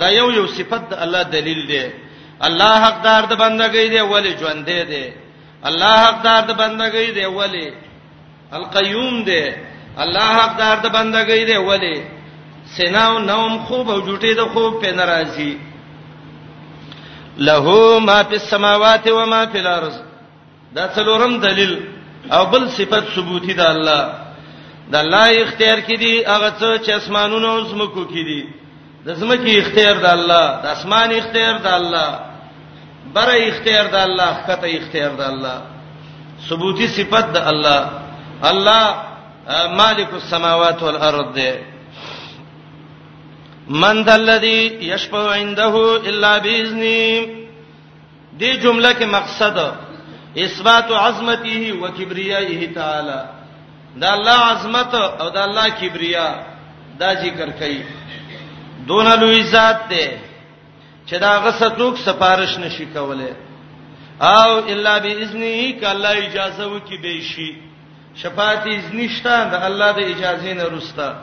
دا 0.00 0.08
یو 0.20 0.30
یو 0.38 0.46
صفت 0.58 0.82
د 0.90 0.92
الله 1.04 1.22
دلیل 1.36 1.60
دی 1.70 1.82
الله 2.48 2.72
حقدار 2.86 3.22
د 3.32 3.34
بندګۍ 3.42 3.86
دی 3.94 4.00
ولی 4.12 4.32
ژوند 4.40 4.64
دی 4.66 5.04
الله 5.68 5.94
حقدار 6.06 6.42
د 6.50 6.52
بندګۍ 6.60 7.08
دی 7.18 7.24
ولی 7.38 7.66
القیوم 8.58 9.22
دی 9.28 9.42
الله 10.02 10.28
حقدار 10.40 10.76
د 10.84 10.88
بندګۍ 10.96 11.42
دی 11.48 11.56
ولی 11.68 11.96
سناو 12.76 13.18
نوم 13.18 13.52
خوب 13.64 13.90
او 13.90 13.98
جټې 14.08 14.32
د 14.38 14.42
خوب 14.52 14.72
په 14.82 14.90
ناراضي 14.98 15.58
له 17.46 17.64
ما 18.06 18.22
فی 18.22 18.34
السماوات 18.42 19.04
و 19.10 19.26
ما 19.26 19.42
فی 19.52 19.58
الارض 19.58 19.96
دا 20.76 20.88
څلورم 20.96 21.40
دلیل 21.40 21.72
او 22.30 22.44
بل 22.46 22.68
صفت 22.68 23.04
ثبوتی 23.14 23.54
د 23.54 23.60
الله 23.60 24.02
د 24.92 24.94
الله 24.96 25.26
اختیار 25.42 25.78
کړي 25.80 26.14
هغه 26.32 26.50
څه 26.60 26.68
چې 26.86 26.90
اسمانونو 26.90 27.48
او 27.56 27.64
زمکو 27.64 28.04
کړي 28.12 28.61
د 29.06 29.08
زمکه 29.20 29.50
اختیار 29.60 29.96
د 30.04 30.06
الله 30.16 30.46
د 30.62 30.66
اسمان 30.76 31.10
اختیار 31.20 31.54
د 31.66 31.68
الله 31.78 32.08
بره 33.14 33.36
اختیار 33.50 33.84
د 33.94 33.96
الله 34.06 34.32
کته 34.48 34.68
اختیار 34.78 35.12
د 35.20 35.22
الله 35.32 35.58
ثبوتی 36.48 36.86
صفت 36.96 37.26
د 37.36 37.38
الله 37.52 37.80
الله 38.50 38.82
مالک 39.80 40.10
السماوات 40.20 40.78
والارض 40.86 41.28
دی 41.38 41.50
من 43.82 43.94
ذلذي 44.10 44.60
يشفع 44.92 45.22
عنده 45.42 45.74
الا 46.10 46.32
باذنه 46.44 47.00
دې 48.40 48.52
جمله 48.64 48.90
کې 48.98 49.04
مقصد 49.18 49.58
اثبات 50.44 50.88
عظمته 51.06 51.62
وکبریائه 51.82 52.60
تعالی 52.78 53.20
دا 54.00 54.08
الله 54.16 54.38
عظمت 54.54 54.94
او 55.20 55.26
دا 55.36 55.42
الله 55.48 55.66
کبریا 55.80 56.26
دا 57.00 57.10
ذکر 57.24 57.48
کوي 57.60 57.82
دون 58.88 59.06
لوی 59.20 59.42
ذات 59.44 59.80
دی 59.90 60.06
چې 61.06 61.12
دا 61.20 61.32
غسڅوک 61.44 61.94
سفارش 62.06 62.58
نشي 62.58 62.86
کوله 62.94 63.32
او 64.20 64.58
الا 64.58 64.98
باذنه 64.98 65.72
ک 65.78 65.82
الله 65.84 66.12
اجازه 66.26 66.66
وکي 66.66 66.96
به 67.02 67.20
شي 67.34 67.54
شفاعت 68.22 68.66
اذن 68.66 69.08
شته 69.08 69.44
د 69.50 69.54
الله 69.54 69.92
د 69.92 69.98
اجازه 69.98 70.54
نه 70.54 70.64
رستا 70.76 71.14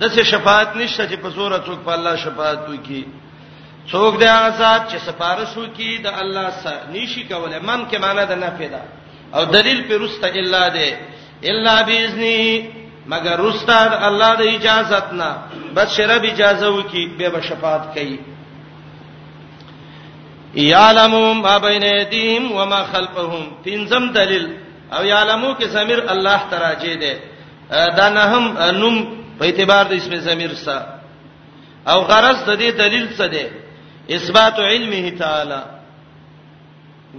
دسه 0.00 0.22
شفاعت 0.24 0.76
نشته 0.76 1.08
چې 1.08 1.14
په 1.22 1.28
زور 1.28 1.56
څوک 1.58 1.78
په 1.86 1.90
الله 1.92 2.16
شفاعت 2.16 2.68
وکي 2.68 3.04
څوک 3.92 4.12
دی 4.20 4.26
هغه 4.26 4.50
ذات 4.58 4.82
چې 4.90 4.96
سفارش 5.06 5.56
وکي 5.56 5.98
د 5.98 6.06
الله 6.06 6.50
سره 6.50 6.80
نشي 6.92 7.22
کوله 7.24 7.58
من 7.62 7.86
کې 7.90 7.96
معنی 8.00 8.24
د 8.26 8.32
نه 8.32 8.50
پیدا 8.58 8.80
او 9.34 9.44
دلیل 9.44 9.82
پر 9.88 9.94
رستا 10.02 10.26
الا 10.28 10.68
دی 10.68 10.90
الا 11.50 11.82
باذنه 11.82 12.42
مگر 13.12 13.36
استاد 13.48 13.90
الله 14.06 14.32
د 14.40 14.42
اجازت 14.56 15.06
نه 15.20 15.30
بس 15.74 15.88
شرب 15.96 16.22
اجازه 16.32 16.68
وکي 16.76 17.02
به 17.18 17.28
به 17.30 17.40
شفاعت 17.48 17.84
کوي 17.94 18.18
یعلم 20.70 21.14
ما 21.44 21.58
بین 21.66 21.84
ایدیهم 21.94 22.46
و 22.52 22.60
ما 22.72 22.80
خلفهم 22.92 23.44
تنظیم 23.64 24.04
دلیل 24.18 24.46
او 24.96 25.02
یعلمو 25.04 25.50
کې 25.58 25.66
ضمیر 25.76 26.00
الله 26.14 26.40
تراجه 26.50 26.94
ده 27.02 27.14
دا 27.98 28.08
نه 28.16 28.20
هم 28.32 28.44
نوم 28.80 28.96
په 29.40 29.44
اعتبار 29.44 29.84
د 29.84 29.92
اسم 29.92 30.14
ضمیر 30.28 30.54
سره 30.54 30.86
او 31.92 31.98
غرض 32.10 32.38
د 32.48 32.52
دې 32.60 32.70
دلیل 32.82 33.06
څه 33.16 33.26
ده 33.34 33.46
اثبات 34.16 34.56
علمه 34.70 35.18
تعالی 35.18 35.60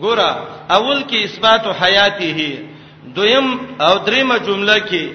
ګوره 0.01 0.29
اول 0.77 0.99
کې 1.09 1.17
اثبات 1.29 1.63
حیاته 1.81 2.63
دویم 3.15 3.47
او 3.81 3.93
دریمه 4.07 4.37
جمله 4.47 4.79
کې 4.89 5.05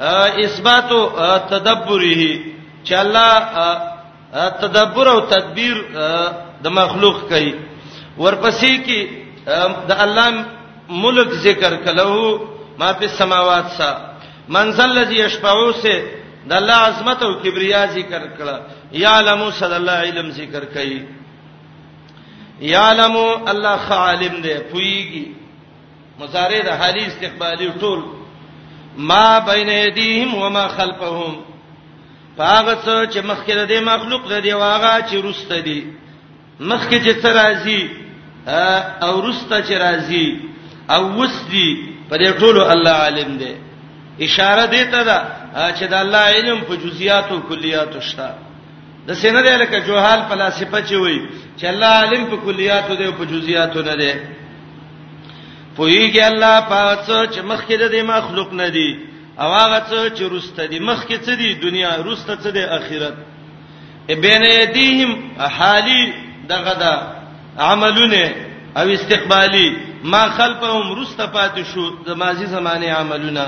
اثبات 0.00 0.88
تدبره 1.50 2.40
چې 2.84 2.92
الله 2.92 3.34
تدبر 4.60 5.08
او 5.08 5.20
تدبیر 5.20 5.76
د 6.64 6.66
مخلوق 6.80 7.16
کوي 7.28 7.54
ورپسې 8.18 8.72
کې 8.86 9.06
د 9.90 10.00
الله 10.04 10.44
ملک 11.04 11.30
ذکر 11.46 11.76
کله 11.76 12.40
ما 12.78 12.92
په 12.92 13.06
سماوات 13.18 13.66
سا 13.78 13.90
منزل 14.48 14.84
الذي 14.98 15.18
يشفعو 15.18 15.72
سے 15.82 15.94
د 16.48 16.52
الله 16.60 16.74
عظمت 16.76 17.22
او 17.22 17.34
کبریا 17.42 17.84
ذکر 17.96 18.22
کړه 18.38 18.96
یعلم 19.02 19.50
صلی 19.58 19.76
الله 19.80 19.98
علم 20.06 20.30
ذکر 20.30 20.64
کړي 20.64 21.04
یعلم 22.72 23.16
الله 23.48 23.76
خالم 23.88 24.40
دی 24.46 24.54
پویږي 24.58 25.26
مضارع 26.20 26.60
د 26.68 26.78
حالی 26.80 27.04
استقبالی 27.06 27.70
ټول 27.80 28.00
ما 29.08 29.38
بین 29.40 29.68
ایدیهم 29.68 30.34
و 30.34 30.48
ما 30.48 30.68
خلفهم 30.68 31.34
هغه 32.38 32.74
څه 32.84 33.06
چې 33.12 33.18
مخکې 33.30 33.52
د 33.52 33.72
مخلوق 33.90 34.22
د 34.32 34.40
دی 34.44 34.52
واغه 34.52 35.00
چې 35.08 35.14
روسته 35.26 35.60
دی 35.60 35.82
مخکې 36.60 36.96
چې 37.04 37.12
څه 37.22 37.28
راځي 37.40 37.82
او 39.06 39.20
روسته 39.26 39.56
چې 39.68 39.74
راځي 39.84 40.28
او 40.94 41.20
وسدي 41.20 41.68
په 42.10 42.16
دې 42.16 42.28
ټولو 42.40 42.60
الله 42.72 42.90
عالم 43.04 43.30
دی 43.40 43.54
اشاره 44.26 44.66
دې 44.66 44.82
ته 44.92 45.00
ده 45.08 45.18
چې 45.78 45.84
د 45.92 45.94
الله 45.94 46.24
علم 46.36 46.58
په 46.68 46.74
جزئیات 46.76 47.26
او 47.32 47.40
کلیات 47.40 48.00
شته 48.00 48.28
د 49.08 49.14
سینه 49.22 49.40
دې 49.42 49.54
لکه 49.62 49.80
جوهال 49.86 50.20
فلسفه 50.30 50.78
چې 50.88 50.92
وایي 50.94 51.20
چې 51.60 51.64
الله 51.72 51.92
علم 52.06 52.22
په 52.30 52.36
کلیات 52.46 52.90
او 52.90 53.12
په 53.18 53.24
جزئیات 53.32 53.76
نه 53.76 53.96
دی 54.00 54.12
پویږي 55.76 56.22
الله 56.30 56.54
پاتڅ 56.70 57.08
چې 57.34 57.40
مخکې 57.50 57.74
د 57.94 57.96
مخلوق 58.12 58.50
نه 58.60 58.68
دی 58.76 58.90
او 59.40 59.48
هغه 59.58 59.78
څه 59.90 60.00
چې 60.16 60.22
روسته 60.34 60.62
دی 60.70 60.78
مخکې 60.90 61.16
څه 61.24 61.32
دی 61.40 61.48
دنیا 61.66 61.90
روسته 62.06 62.34
څه 62.42 62.50
دی 62.56 62.60
اخرت 62.78 63.14
بین 64.24 64.42
یدیهم 64.44 65.10
حالی 65.56 66.02
دغه 66.52 66.74
دا 66.84 66.94
عملونه 67.58 68.30
او 68.78 68.86
استقبالی 68.96 69.68
ما 70.12 70.22
خلفهم 70.36 70.86
روسته 70.98 71.26
پات 71.26 71.58
شو 71.72 71.84
د 72.06 72.10
ماضی 72.20 72.46
زمانه 72.56 72.86
عملونه 72.92 73.46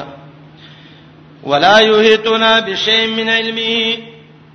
ولا 1.50 1.76
یحیتنا 1.80 2.60
بشیء 2.66 3.06
من 3.18 3.28
علمه 3.28 3.98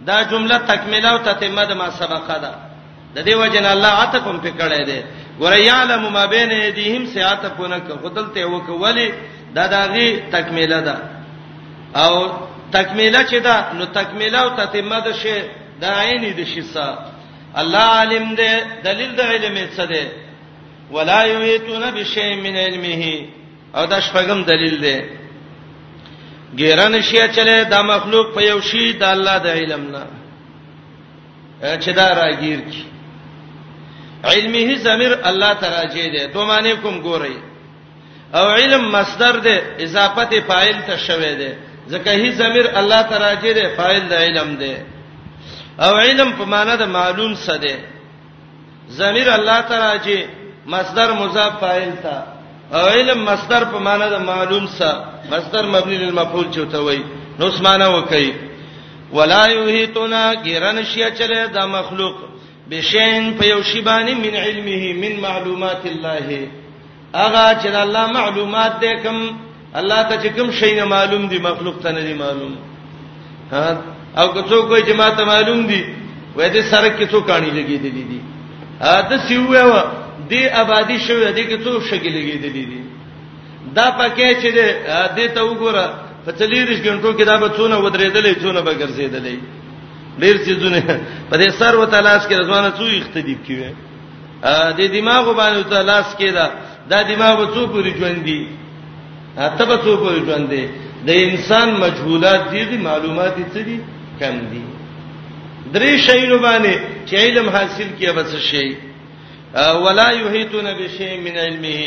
دا 0.08 0.24
جمله 0.32 0.58
تکمیل 0.72 1.06
او 1.06 1.18
تتمه 1.18 1.64
د 1.66 1.72
ما 1.82 1.88
سبقه 2.02 2.36
ده 2.44 2.52
د 3.16 3.18
دې 3.30 3.34
وجنه 3.42 3.70
الله 3.74 3.88
عتقم 4.04 4.38
پکړه 4.46 4.82
ده 4.90 5.00
وريعلم 5.42 6.04
ما 6.18 6.26
بين 6.34 6.50
ايديهم 6.52 7.04
سياتفونك 7.14 7.84
خدلته 8.04 8.46
وکولي 8.54 9.08
دا 9.56 9.64
داغي 9.74 10.08
تکمیله 10.36 10.80
ده 10.88 10.96
او 12.06 12.14
تکمیله 12.76 13.22
چې 13.32 13.38
ده 13.48 13.56
نو 13.78 13.86
تکمیله 13.98 14.40
او 14.44 14.50
تتمه 14.60 15.00
ده 15.06 15.14
شی 15.22 15.36
دا 15.82 15.90
عین 16.02 16.36
دي 16.36 16.46
شي 16.46 16.62
سا 16.74 16.88
الله 17.62 17.84
عالم 17.98 18.36
ده 18.40 18.52
دلیل 18.88 19.12
د 19.20 19.22
علم 19.32 19.56
څه 19.76 19.84
ده 19.92 20.04
ولا 20.96 21.22
یویتون 21.34 21.84
بشی 21.96 22.30
من 22.46 22.56
علمه 22.66 23.04
او 23.76 23.84
دا 23.92 23.98
شپږم 24.08 24.40
دلیل 24.52 24.76
ده 24.86 24.98
ګیران 26.60 26.96
شي 27.10 27.20
چله 27.36 27.58
دا 27.74 27.80
مخلوق 27.94 28.28
په 28.36 28.42
یو 28.50 28.60
شی 28.70 28.84
د 29.02 29.04
الله 29.16 29.38
د 29.46 29.48
علم 29.60 29.82
نه 29.94 30.04
چې 31.84 31.90
دا 32.00 32.08
راګیر 32.20 32.60
کی 32.72 32.84
علمه 34.24 34.76
ضمیر 34.76 35.14
الله 35.30 35.54
تراجه 35.54 36.08
دي 36.14 36.24
دوه 36.34 36.46
معنی 36.50 36.72
کوم 36.84 36.96
ګورئ 37.02 37.34
او 38.38 38.46
علم 38.58 38.84
مصدر 38.98 39.36
ده 39.48 39.56
اضافت 39.86 40.32
فاعل 40.48 40.78
ته 40.88 40.98
شوه 41.08 41.34
ده 41.42 41.52
ځکه 41.92 42.10
هی 42.22 42.32
ضمیر 42.32 42.66
الله 42.80 43.02
تراجه 43.02 43.52
ده 43.54 43.76
فاعل 43.78 44.04
د 44.10 44.14
علم 44.14 44.56
ده 44.56 44.76
او 45.86 45.92
علم 46.06 46.30
په 46.38 46.46
معنی 46.54 46.76
د 46.78 46.84
معلوم 46.98 47.34
څه 47.36 47.56
ده 47.64 47.76
ضمیر 48.92 49.30
الله 49.30 49.62
تراجه 49.62 50.20
مصدر 50.66 51.10
مضاف 51.22 51.54
فاعل 51.62 51.92
ته 52.04 52.18
او 52.80 52.86
علم 52.96 53.20
مصدر 53.32 53.64
په 53.72 53.78
معنی 53.88 54.08
د 54.16 54.20
معلوم 54.32 54.66
څه 54.80 54.90
مصدر 55.32 55.66
مبني 55.74 55.98
للمفعول 55.98 56.48
چوته 56.56 56.80
وای 56.86 57.02
نو 57.40 57.46
اسمانه 57.48 57.88
وکي 57.98 58.34
ولا 59.14 59.44
یحیتنا 59.52 60.24
غیرن 60.46 60.78
شیا 60.92 61.10
چله 61.20 61.40
دا 61.56 61.64
مخلوق 61.78 62.27
بشین 62.72 63.22
په 63.38 63.44
یو 63.54 63.62
شی 63.70 63.82
باندې 63.90 64.12
من 64.26 64.34
علمه 64.46 64.84
من 65.04 65.14
معلومات 65.28 65.84
الله 65.86 66.48
اغه 67.26 67.46
چې 67.62 67.68
الله 67.84 68.06
معلومات 68.20 68.72
دې 68.82 69.04
کوم 69.04 69.20
الله 69.80 70.02
ته 70.10 70.16
چې 70.24 70.28
کوم 70.38 70.48
شی 70.60 70.72
نه 70.80 70.86
معلوم 70.96 71.28
دي 71.32 71.38
مخلوق 71.50 71.78
ته 71.84 71.92
نه 71.98 72.02
دي 72.08 72.14
معلوم 72.24 72.54
او 74.20 74.26
که 74.34 74.50
څوک 74.50 74.70
وایي 74.70 74.84
چې 74.86 74.98
ما 75.02 75.10
ته 75.20 75.24
معلوم 75.34 75.62
دي 75.72 75.82
وای 76.36 76.50
دې 76.50 76.66
سره 76.72 76.90
کې 76.98 77.12
څوک 77.14 77.28
اړین 77.36 77.54
لګي 77.60 77.78
دي 77.78 77.90
دي 78.12 78.20
دا 79.10 79.18
سیوه 79.28 79.62
و 79.64 79.84
دې 80.32 80.42
آبادی 80.64 80.98
شوې 81.00 81.36
دې 81.36 81.44
کې 81.50 81.58
څوک 81.66 81.84
شګي 81.90 82.12
لګي 82.18 82.38
دي 82.44 82.50
دي 82.50 82.78
دا 83.78 83.88
پکې 84.00 84.30
چې 84.42 84.50
دې 85.18 85.28
ته 85.36 85.42
وګوره 85.50 85.86
په 86.26 86.32
40 86.32 86.86
غنټو 86.86 87.12
کې 87.20 87.24
دا 87.32 87.36
به 87.44 87.48
څونه 87.58 87.76
ودرېدلې 87.84 88.34
څونه 88.44 88.60
به 88.62 88.74
ګرځېدلې 88.82 89.36
ډیر 90.22 90.36
چیزونه 90.46 90.78
په 91.30 91.36
دې 91.42 91.50
سر 91.60 91.74
و 91.82 91.86
تلاش 91.96 92.22
کې 92.28 92.36
رضوانه 92.42 92.70
څو 92.78 92.86
اختدیب 93.00 93.40
کیوي 93.48 93.72
ا 94.52 94.54
دې 94.78 94.88
دماغ 94.98 95.24
باندې 95.40 95.62
تلاش 95.78 96.08
کیدا 96.20 96.46
دا 96.92 97.00
دماغ 97.12 97.38
څو 97.56 97.62
پوری 97.72 97.92
ژوند 98.00 98.20
دي 98.28 98.42
اته 99.46 99.64
به 99.70 99.76
څو 99.84 99.92
پوری 100.02 100.22
ژوند 100.28 100.46
دي 100.54 100.66
د 101.08 101.10
انسان 101.28 101.68
مجهولات 101.84 102.42
دي 102.52 102.62
دي 102.70 102.78
معلومات 102.90 103.32
دي 103.38 103.46
څه 103.54 103.62
دي 103.68 103.78
کم 104.20 104.36
دي 104.52 104.62
درې 105.76 105.92
شیلو 106.10 106.38
باندې 106.46 106.74
چې 107.08 107.14
علم 107.24 107.48
حاصل 107.56 107.88
کیه 108.00 108.12
بس 108.18 108.36
شي 108.52 108.70
ولا 109.84 110.10
یحیتون 110.22 110.66
بشیء 110.80 111.14
من 111.26 111.36
علمه 111.46 111.80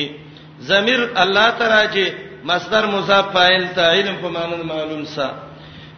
ضمیر 0.70 1.00
الله 1.22 1.48
تعالی 1.58 2.06
مصدر 2.50 2.86
مضاف 2.94 3.26
فاعل 3.34 3.64
ته 3.76 3.82
علم 3.94 4.14
په 4.22 4.28
معنی 4.34 4.62
معلوم 4.72 5.02
سا 5.14 5.28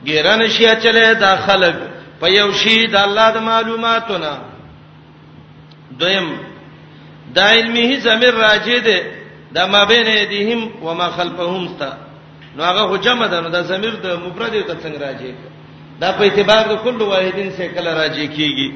ګیران 0.06 0.40
شیا 0.56 0.72
چلے 0.84 1.06
داخلك 1.26 1.78
په 2.22 2.28
یو 2.40 2.50
شی 2.60 2.76
د 2.94 2.96
الله 3.06 3.28
د 3.36 3.38
معلوماتونه 3.50 4.30
دویم 6.00 6.28
د 7.36 7.38
علمه 7.54 7.88
زمير 8.06 8.34
راجه 8.46 8.78
ده 8.86 8.98
د 9.54 9.58
ما 9.72 9.82
بین 9.92 10.06
ایدیهم 10.16 10.60
و 10.84 10.88
ما 11.00 11.08
خلفهم 11.16 11.64
تا 11.80 11.90
نو 12.56 12.60
هغه 12.68 12.82
حجمه 12.92 13.26
ده 13.32 13.38
نو 13.44 13.48
د 13.56 13.58
زمير 13.72 13.94
د 14.06 14.08
مفرد 14.24 14.54
ته 14.68 14.74
څنګه 14.82 14.98
راجه 15.06 15.32
دا 16.00 16.08
په 16.18 16.22
اعتبار 16.28 16.62
د 16.68 16.72
کل 16.84 16.96
واحدین 17.02 17.48
سے 17.58 17.64
کله 17.74 17.90
راجه 18.00 18.26
کیږي 18.36 18.68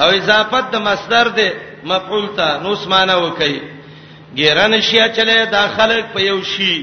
او 0.00 0.08
اضافت 0.18 0.64
د 0.70 0.76
مصدر 0.88 1.26
ده 1.38 1.48
مفعول 1.90 2.24
تا 2.38 2.48
نو 2.62 2.68
اسمانه 2.76 3.16
وکي 3.24 3.54
ګیران 4.38 4.72
شیا 4.88 5.04
چله 5.16 5.36
داخله 5.58 5.96
په 6.14 6.20
یو 6.30 6.38
شی 6.52 6.74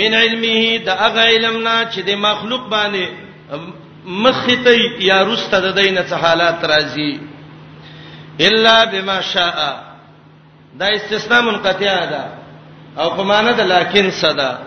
من 0.00 0.10
علمه 0.22 0.62
د 0.86 0.88
هغه 1.02 1.20
علم 1.32 1.56
نه 1.66 1.76
چې 1.92 2.00
د 2.08 2.10
مخلوق 2.26 2.62
باندې 2.72 3.04
مخیتي 4.04 5.06
یا 5.06 5.18
رسته 5.28 5.58
د 5.60 5.66
دینه 5.80 6.02
څه 6.10 6.16
حالات 6.22 6.64
راځي 6.64 7.12
الا 8.46 8.84
بما 8.92 9.20
شاء 9.20 9.58
دا 10.80 10.86
استثناء 10.96 11.42
منقطع 11.42 12.04
ده 12.12 12.24
او 12.98 13.10
په 13.10 13.22
معنا 13.22 13.52
ده 13.52 13.64
لکن 13.64 14.10
صدا 14.10 14.58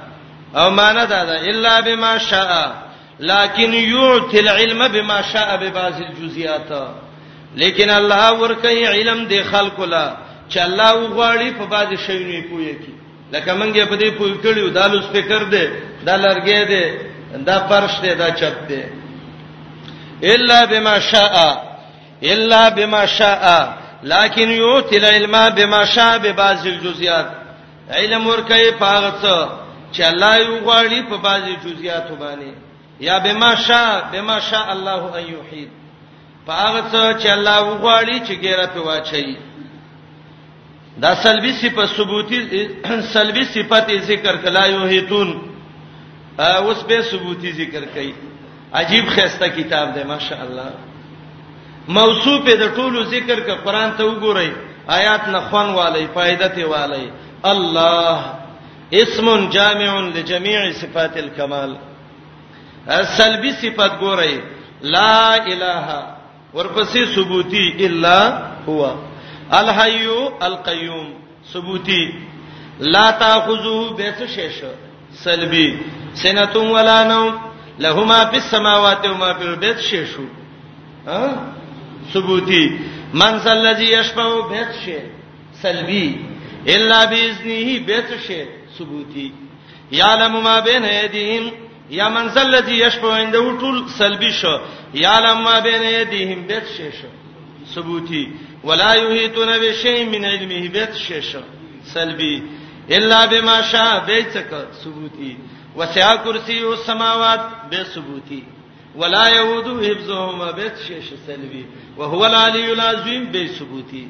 او 0.55 0.69
معنا 0.69 1.05
ده 1.05 1.25
ده 1.25 1.35
الا 1.49 1.79
بما 1.81 2.17
شاء 2.17 2.81
لكن 3.19 3.73
يعطي 3.73 4.39
العلم 4.39 4.87
بما 4.87 5.21
شاء 5.21 5.57
ببعض 5.57 5.93
الجزئيات 6.01 6.71
لیکن 7.55 7.89
الله 7.89 8.33
ورکه 8.33 8.87
علم 8.89 9.25
دی 9.27 9.43
خلق 9.43 9.79
لا 9.81 10.13
چې 10.49 10.57
الله 10.57 10.93
وغواړي 10.93 11.55
په 11.59 11.65
بعض 11.65 11.87
شیونو 12.05 12.49
پوي 12.49 12.73
کی 12.83 12.93
لکه 13.33 13.51
مونږه 13.53 13.89
په 13.89 13.95
دې 14.01 14.05
پوي 14.17 14.35
کړیو 14.43 14.73
دا 14.73 14.87
لوس 14.87 15.05
فکر 15.05 15.43
دی 15.43 15.67
دا 16.05 16.15
لرګې 16.23 16.67
دی 16.71 16.85
دا 17.45 17.67
فرش 17.67 17.99
دی 18.01 18.15
دا 18.15 18.29
چت 18.31 18.67
دی 18.67 18.83
الا 20.23 20.65
بما 20.65 20.99
شاء 20.99 21.71
الا 22.23 22.69
بما 22.69 23.05
شاء 23.05 23.77
لكن 24.03 24.49
يؤتي 24.51 24.97
العلم 24.97 25.55
بما 25.55 25.85
شاء 25.85 26.17
ببعض 26.17 26.65
الجزئيات 26.65 27.27
علم 27.91 28.27
ورکه 28.27 28.57
پاغڅ 28.79 29.23
چې 29.93 30.01
الله 30.01 30.35
یو 30.37 30.59
غواړي 30.65 31.09
په 31.09 31.17
بعض 31.17 31.41
جزئیات 31.63 32.07
باندې 32.19 32.49
یا 32.99 33.17
بما 33.17 33.55
شاء 33.55 34.09
بما 34.13 34.39
شاء 34.39 34.71
الله 34.73 35.15
ان 35.19 35.23
يحيي 35.33 35.67
پاغڅ 36.47 36.91
چې 37.21 37.27
الله 37.27 37.57
یو 37.57 37.75
غواړي 37.81 38.19
چې 38.27 38.31
ګیره 38.31 38.65
په 38.65 38.79
واچي 38.79 39.37
دا 40.97 41.15
سلبي 41.15 41.51
صفه 41.53 41.85
ثبوتي 41.85 42.67
سلبي 43.13 43.43
صفته 43.43 43.97
ذکر 44.01 44.35
کلا 44.37 44.65
یو 44.65 44.83
هیتون 44.85 45.29
اوس 46.39 46.83
به 46.83 47.01
ثبوتي 47.01 47.51
ذکر 47.51 47.81
کړي 47.95 48.13
عجیب 48.79 49.05
خسته 49.15 49.47
کتاب 49.49 49.87
دی 49.95 50.03
ماشاءالله 50.03 50.69
موصوف 51.95 52.43
د 52.61 52.69
ټولو 52.75 52.99
ذکر 53.13 53.39
ک 53.47 53.63
قرآن 53.65 53.89
ته 53.97 54.03
وګورئ 54.03 54.51
آیات 54.97 55.27
نه 55.33 55.39
خوان 55.49 55.73
والی 55.79 56.05
فائدت 56.13 56.57
والی 56.73 57.07
الله 57.43 58.19
اسم 59.01 59.49
جامع 59.57 59.91
لجميع 60.15 60.59
صفات 60.81 61.17
الكمال 61.23 61.75
سلبی 63.17 63.51
صفات 63.65 63.91
ګورئ 63.99 64.39
لا 64.95 65.35
اله 65.35 65.99
ورپسې 66.53 67.05
ثبوتی 67.15 67.67
الا 67.85 68.17
هو 68.69 68.95
الحي 69.61 70.05
القيوم 70.49 71.13
ثبوتی 71.53 72.01
لا 72.79 73.05
تاخذه 73.11 73.95
بيس 74.01 74.23
شش 74.39 74.63
سلبی 75.27 75.69
سنتم 76.25 76.71
ولا 76.71 77.01
نوم 77.15 77.50
لهما 77.81 78.25
فی 78.31 78.37
السماوات 78.43 79.03
و 79.05 79.13
ما 79.17 79.33
فی 79.33 79.45
الارض 79.51 79.79
شیشو 79.81 80.25
ها 81.07 81.27
ثبوتی 82.13 82.79
من 83.13 83.33
الذی 83.57 83.85
یشفع 83.97 84.29
بیت 84.51 84.71
شی 84.85 84.97
سلبی 85.63 86.07
الا 86.73 86.99
باذنه 87.13 87.79
بیت 87.89 88.09
شی 88.27 88.41
ثبوتی 88.77 89.27
یعلم 89.99 90.33
ما 90.47 90.55
بین 90.67 90.85
یدیهم 91.03 91.45
یا 91.99 92.09
من 92.09 92.25
الذی 92.43 92.75
یشفع 92.85 93.09
عنده 93.23 93.41
طول 93.61 93.77
سلبی 93.99 94.31
شو 94.41 94.55
یعلم 95.03 95.39
ما 95.45 95.55
بین 95.67 95.83
یدیهم 95.99 96.39
بیت 96.51 96.65
شی 96.77 96.87
شو 96.99 97.09
ثبوتی 97.73 98.23
ولا 98.69 98.89
یحیطون 99.03 99.49
بشیء 99.63 99.97
من 100.13 100.23
علمه 100.33 100.59
بیت 100.77 100.93
شی 101.07 101.21
شو 101.31 101.41
سلبی 101.93 102.35
الا 102.97 103.19
بما 103.31 103.57
شاء 103.71 103.93
بیت 104.11 104.33
ک 104.49 104.51
ثبوتی 104.81 105.31
وسع 105.75 106.13
کرسی 106.23 106.61
السماوات 106.71 107.39
بثبوتی 107.71 108.43
ولا 108.95 109.27
يعود 109.29 109.67
حفظهما 109.85 110.51
بشش 110.51 111.11
سلوی 111.27 111.65
وهو 111.97 112.23
العلی 112.25 112.71
العظیم 112.71 113.25
بثبوتی 113.33 114.07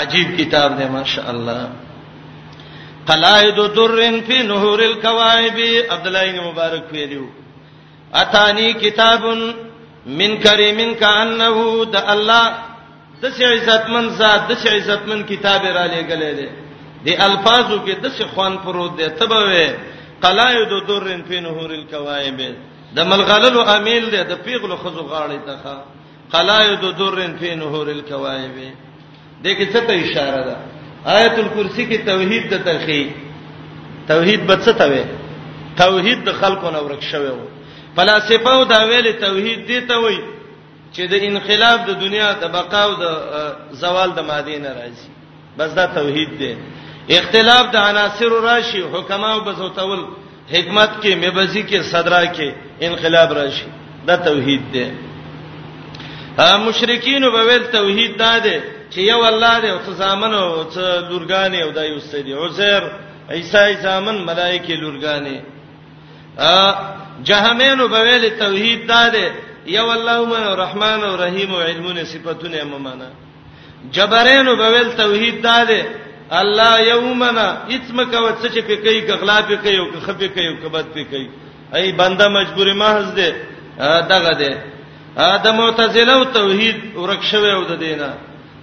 عجیب 0.00 0.36
کتاب 0.38 0.76
دی 0.78 0.88
ماشاءالله 0.96 1.68
قلائد 3.06 3.56
درن 3.76 4.20
فی 4.26 4.42
نهور 4.42 4.78
الكواعب 4.84 5.58
عبد 5.90 6.06
الله 6.06 6.30
بن 6.32 6.40
مبارک 6.46 6.84
ویلو 6.92 7.26
اتانی 8.14 8.72
کتاب 8.72 9.24
من 10.06 10.32
کریم 10.44 10.80
کانه 11.04 11.84
د 11.84 11.96
الله 12.14 12.54
د 13.22 13.32
څه 13.36 13.52
عزتمن 13.54 14.08
ذات 14.08 14.48
د 14.48 14.52
څه 14.52 14.68
عزتمن 14.74 15.24
کتاب 15.24 15.62
را 15.66 15.86
لګلې 15.86 16.34
دي 16.40 16.48
د 17.06 17.20
الفاظو 17.26 17.76
کې 17.86 17.92
د 18.02 18.06
څه 18.18 18.24
خوان 18.34 18.56
پروت 18.64 18.96
دی 18.98 19.08
تبوي 19.08 19.66
قلاید 20.24 20.72
درن 20.88 21.20
فی 21.28 21.40
نهور 21.40 21.70
الکوائب 21.72 22.40
د 22.96 23.06
ملغللو 23.12 23.60
امیل 23.74 24.04
دی 24.12 24.22
د 24.32 24.40
پیغلو 24.46 24.76
خزو 24.82 25.02
غاړې 25.12 25.38
ته 25.46 25.54
ښا 25.62 25.76
قلاید 26.32 26.80
درن 26.98 27.36
فی 27.40 27.54
نهور 27.60 27.86
الکوائب 27.94 28.56
دې 29.42 29.52
کې 29.58 29.66
څه 29.72 29.80
ته 29.86 29.94
اشاره 30.04 30.40
ده 30.48 30.56
آیت 31.16 31.38
الکرسی 31.42 31.84
کې 31.90 31.98
توحید 32.10 32.50
د 32.54 32.64
ترخی 32.66 33.02
توحید 34.10 34.46
به 34.50 34.56
څه 34.64 34.72
ته 34.78 34.86
وي 34.90 35.04
توحید 35.82 36.24
د 36.26 36.32
خلقو 36.42 36.70
نه 36.76 36.80
ورک 36.88 37.02
شوی 37.12 37.30
وو 37.36 37.46
فلسفه 37.96 38.50
او 38.56 38.64
دا 38.72 38.82
ویل 38.90 39.06
توحید 39.22 39.66
دی 39.68 39.80
ته 39.92 39.96
وایي 40.02 40.18
چې 40.94 41.00
د 41.14 41.24
انقلاب 41.30 41.86
د 41.86 41.90
دنیا 42.04 42.28
د 42.42 42.52
بقا 42.58 42.82
او 42.90 42.92
د 42.94 43.04
زوال 43.84 44.12
د 44.18 44.28
ماده 44.32 44.58
نه 44.66 44.74
راځي 44.80 45.56
بس 45.62 45.70
دا 45.80 45.86
توحید 45.98 46.38
دی 46.42 46.54
اختلاف 47.18 47.64
د 47.74 47.76
عناصر 47.88 48.32
راشي 48.48 48.82
حکما 48.94 49.28
او 49.34 49.40
بزوتول 49.46 50.00
حکمت 50.54 50.90
کې 51.02 51.10
مبزي 51.24 51.62
کې 51.70 51.80
صدرا 51.92 52.20
کې 52.34 52.48
انقلاب 52.88 53.32
راشي 53.38 53.64
دا 54.08 54.16
توحید 54.26 54.62
دی 54.74 54.86
ا 56.42 56.46
مشرکین 56.66 57.24
وبویل 57.24 57.64
توحید 57.72 58.12
دا 58.18 58.32
دی 58.44 58.58
چې 58.92 58.98
یو 59.12 59.20
الله 59.30 59.54
دی 59.62 59.70
او 59.70 59.78
څه 59.86 59.90
زامن 60.02 60.34
او 60.34 60.46
څه 60.74 60.84
لورګانی 61.10 61.58
او 61.62 61.70
دایو 61.78 61.98
سړي 62.00 62.32
عزر 62.44 62.82
عیسی 63.38 63.74
زامن 63.86 64.16
ملائکه 64.28 64.74
لورګانی 64.82 65.38
ا 66.38 66.74
جهمین 67.30 67.80
وبویل 67.80 68.28
توحید 68.44 68.86
دا 68.92 69.02
دی 69.16 69.26
یو 69.78 69.88
الله 69.96 70.18
من 70.34 70.46
رحمان 70.62 71.02
او 71.08 71.14
رحیم 71.24 71.54
او 71.54 71.60
علمونه 71.70 72.04
صفاتونه 72.12 72.60
امامانه 72.62 73.10
جبرین 73.98 74.48
وبویل 74.48 74.88
توحید 75.02 75.42
دا 75.48 75.58
دی 75.72 75.80
الله 76.38 76.72
یومنا 76.92 77.48
اسمک 77.76 78.12
او 78.14 78.26
څه 78.42 78.48
چې 78.54 78.60
په 78.68 78.74
کوي 78.84 79.00
غلا 79.20 79.38
په 79.48 79.56
کوي 79.62 79.78
او 79.80 79.86
خپې 80.06 80.28
کوي 80.34 80.48
او 80.50 80.56
کبد 80.62 80.86
په 80.94 81.02
کوي 81.10 81.28
ای 81.76 81.86
بنده 82.00 82.26
مجبور 82.38 82.68
محض 82.82 83.06
دی 83.18 83.28
دغه 84.12 84.32
دی 84.42 84.52
د 85.44 85.46
معتزله 85.58 86.12
او 86.18 86.24
توحید 86.38 86.78
ورکشوي 87.02 87.52
او 87.58 87.62
د 87.70 87.72
دینه 87.84 88.10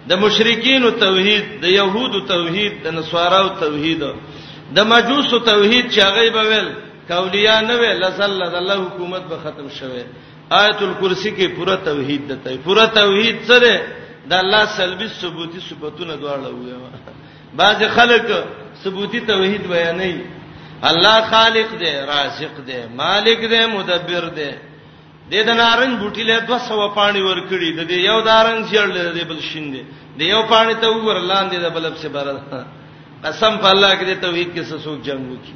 د 0.09 0.11
مشرکین 0.23 0.81
او 0.85 0.91
توحید 1.05 1.45
د 1.63 1.65
يهود 1.79 2.11
او 2.15 2.21
توحید 2.33 2.73
د 2.85 2.87
نصارا 2.97 3.39
او 3.45 3.49
توحید 3.63 4.01
د 4.77 4.79
مجوس 4.91 5.27
او 5.33 5.39
توحید 5.51 5.85
چې 5.93 5.99
هغه 6.07 6.23
به 6.35 6.43
ویل 6.49 6.67
کولیا 7.11 7.57
نه 7.69 7.75
ویل 7.81 7.97
لزل 8.03 8.41
الله 8.59 8.77
حکومت 8.85 9.23
به 9.31 9.37
ختم 9.43 9.67
شوه 9.79 10.03
آیت 10.61 10.79
الکرسی 10.85 11.29
کې 11.37 11.47
پوره 11.57 11.75
توحید 11.89 12.21
دته 12.31 12.57
پوره 12.65 12.85
توحید 12.99 13.37
سره 13.51 13.96
د 14.29 14.33
الله 14.43 14.63
سلبي 14.79 15.07
ثبوتي 15.21 15.59
صفاتونه 15.69 16.13
دواړه 16.23 16.47
وي 16.57 16.73
بعض 17.61 17.79
خلک 17.97 18.25
ثبوتي 18.83 19.19
توحید 19.31 19.63
بیانوي 19.73 20.21
الله 20.89 21.15
خالق 21.31 21.69
دی 21.81 21.91
رازق 22.13 22.55
دی 22.67 22.79
مالک 23.01 23.39
دی 23.53 23.61
مدبر 23.75 24.25
دی 24.39 24.51
د 25.29 25.31
دې 25.33 25.45
نارنج 25.61 25.93
بوټي 26.01 26.23
له 26.29 26.35
200 26.39 26.95
پانی 26.97 27.21
ورکړي 27.21 27.69
د 27.79 27.81
دې 27.89 27.93
یو 28.09 28.17
دارنج 28.29 28.63
شړل 28.71 28.97
دی 29.17 29.23
بل 29.29 29.39
شین 29.49 29.65
دی 29.73 29.83
د 30.19 30.21
یو 30.33 30.41
پانی 30.51 30.73
ته 30.81 30.87
وګور 30.89 31.17
لاندې 31.31 31.57
د 31.65 31.67
بلب 31.75 31.93
څخه 32.01 32.07
بار 32.15 32.27
قسم 33.23 33.53
په 33.63 33.67
الله 33.73 33.91
کې 33.97 34.03
د 34.09 34.13
توحید 34.23 34.49
کې 34.55 34.61
سسوک 34.69 34.97
جنگ 35.07 35.21
وکي 35.31 35.55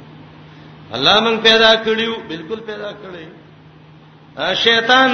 الله 0.94 1.14
مونږ 1.24 1.36
پیدا 1.48 1.70
کړیو 1.86 2.12
بالکل 2.30 2.58
پیدا 2.70 2.90
کړی 3.02 3.24
شیطان 4.64 5.08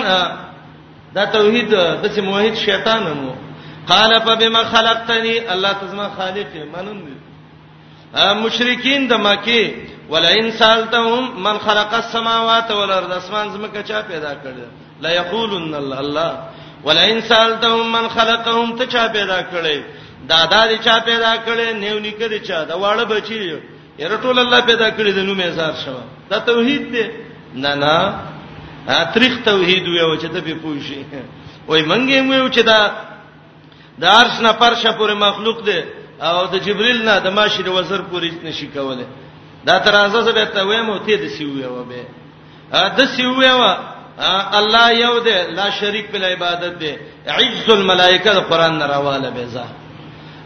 دا 1.15 1.25
توحید 1.37 1.69
د 2.03 2.05
څه 2.15 2.21
موحد 2.29 2.55
شیطان 2.67 3.03
نو 3.21 3.35
قال 3.92 4.12
فبما 4.26 4.62
خلقتني 4.75 5.35
الله 5.52 5.73
تزما 5.83 6.07
خالق 6.18 6.52
منن 6.75 6.99
دي 7.07 7.14
مشرکین 8.45 9.02
د 9.12 9.14
مکه 9.26 9.62
ولا 10.12 10.30
ان 10.40 10.47
سالتهم 10.61 11.42
من 11.47 11.57
خلق 11.66 11.92
السماوات 12.02 12.68
والارض 12.78 13.11
اسمان 13.21 13.47
زمکه 13.54 13.83
چا 13.90 14.00
پیدا 14.11 14.33
کړل 14.45 14.61
لا 15.02 15.11
یقولن 15.21 15.75
الله 16.04 16.30
ولا 16.87 17.02
ان 17.12 17.21
سالتهم 17.30 17.92
من 17.97 18.09
خلقهم 18.09 18.76
ته 18.78 18.85
چا 18.95 19.04
پیدا 19.16 19.40
کړل 19.52 19.80
دادا 20.33 20.62
دې 20.71 20.76
چا 20.87 20.97
پیدا 21.09 21.33
کړل 21.47 21.73
نیو 21.83 21.99
نیکه 22.07 22.26
دې 22.33 22.40
چا 22.49 22.64
دا 22.64 22.75
واړه 22.83 23.04
بچی 23.11 23.59
یره 23.99 24.16
ټول 24.25 24.37
الله 24.45 24.61
پیدا 24.71 24.88
کړی 24.97 25.12
د 25.12 25.18
نومه 25.28 25.50
زار 25.50 25.73
شوه 25.85 26.02
دا 26.30 26.38
توحید 26.50 26.83
دی 26.95 27.07
نه 27.62 27.75
نه 27.83 27.95
اتریخ 29.02 29.35
توحید 29.45 29.85
ویو 29.87 30.14
چې 30.23 30.26
ته 30.33 30.40
به 30.40 30.54
پوښی 30.64 31.00
وای 31.68 31.83
مونږ 31.85 32.09
یې 32.12 32.21
ویو 32.30 32.49
چې 32.52 32.59
دا 32.71 32.80
د 34.00 34.05
عرش 34.17 34.35
نه 34.45 34.52
پرشه 34.61 34.90
پورې 34.99 35.14
مخلوق 35.26 35.59
دی 35.69 35.81
او 36.23 36.47
د 36.52 36.57
جبريل 36.67 36.99
نه 37.09 37.19
د 37.19 37.28
ماشي 37.38 37.62
د 37.62 37.69
وزر 37.78 38.00
پورې 38.12 38.31
نشي 38.45 38.67
کوله 38.75 39.07
دا 39.67 39.78
ترازه 39.87 40.21
زه 40.26 40.33
به 40.33 40.45
ته 40.45 40.64
وایم 40.67 40.99
ته 40.99 41.17
د 41.25 41.26
سیوې 41.37 41.67
و 41.76 41.85
به 41.85 42.00
د 42.99 43.00
سیوې 43.17 43.50
و 43.61 43.62
الله 44.61 44.87
یو 45.05 45.19
دی 45.26 45.38
لا 45.59 45.71
شریک 45.81 46.07
په 46.12 46.19
عبادت 46.26 46.78
دی 46.78 46.95
عز 47.37 47.71
الملائکه 47.71 48.33
د 48.33 48.38
قران 48.50 48.78
نه 48.78 48.87
راواله 48.87 49.31
به 49.31 49.47
زه 49.47 49.64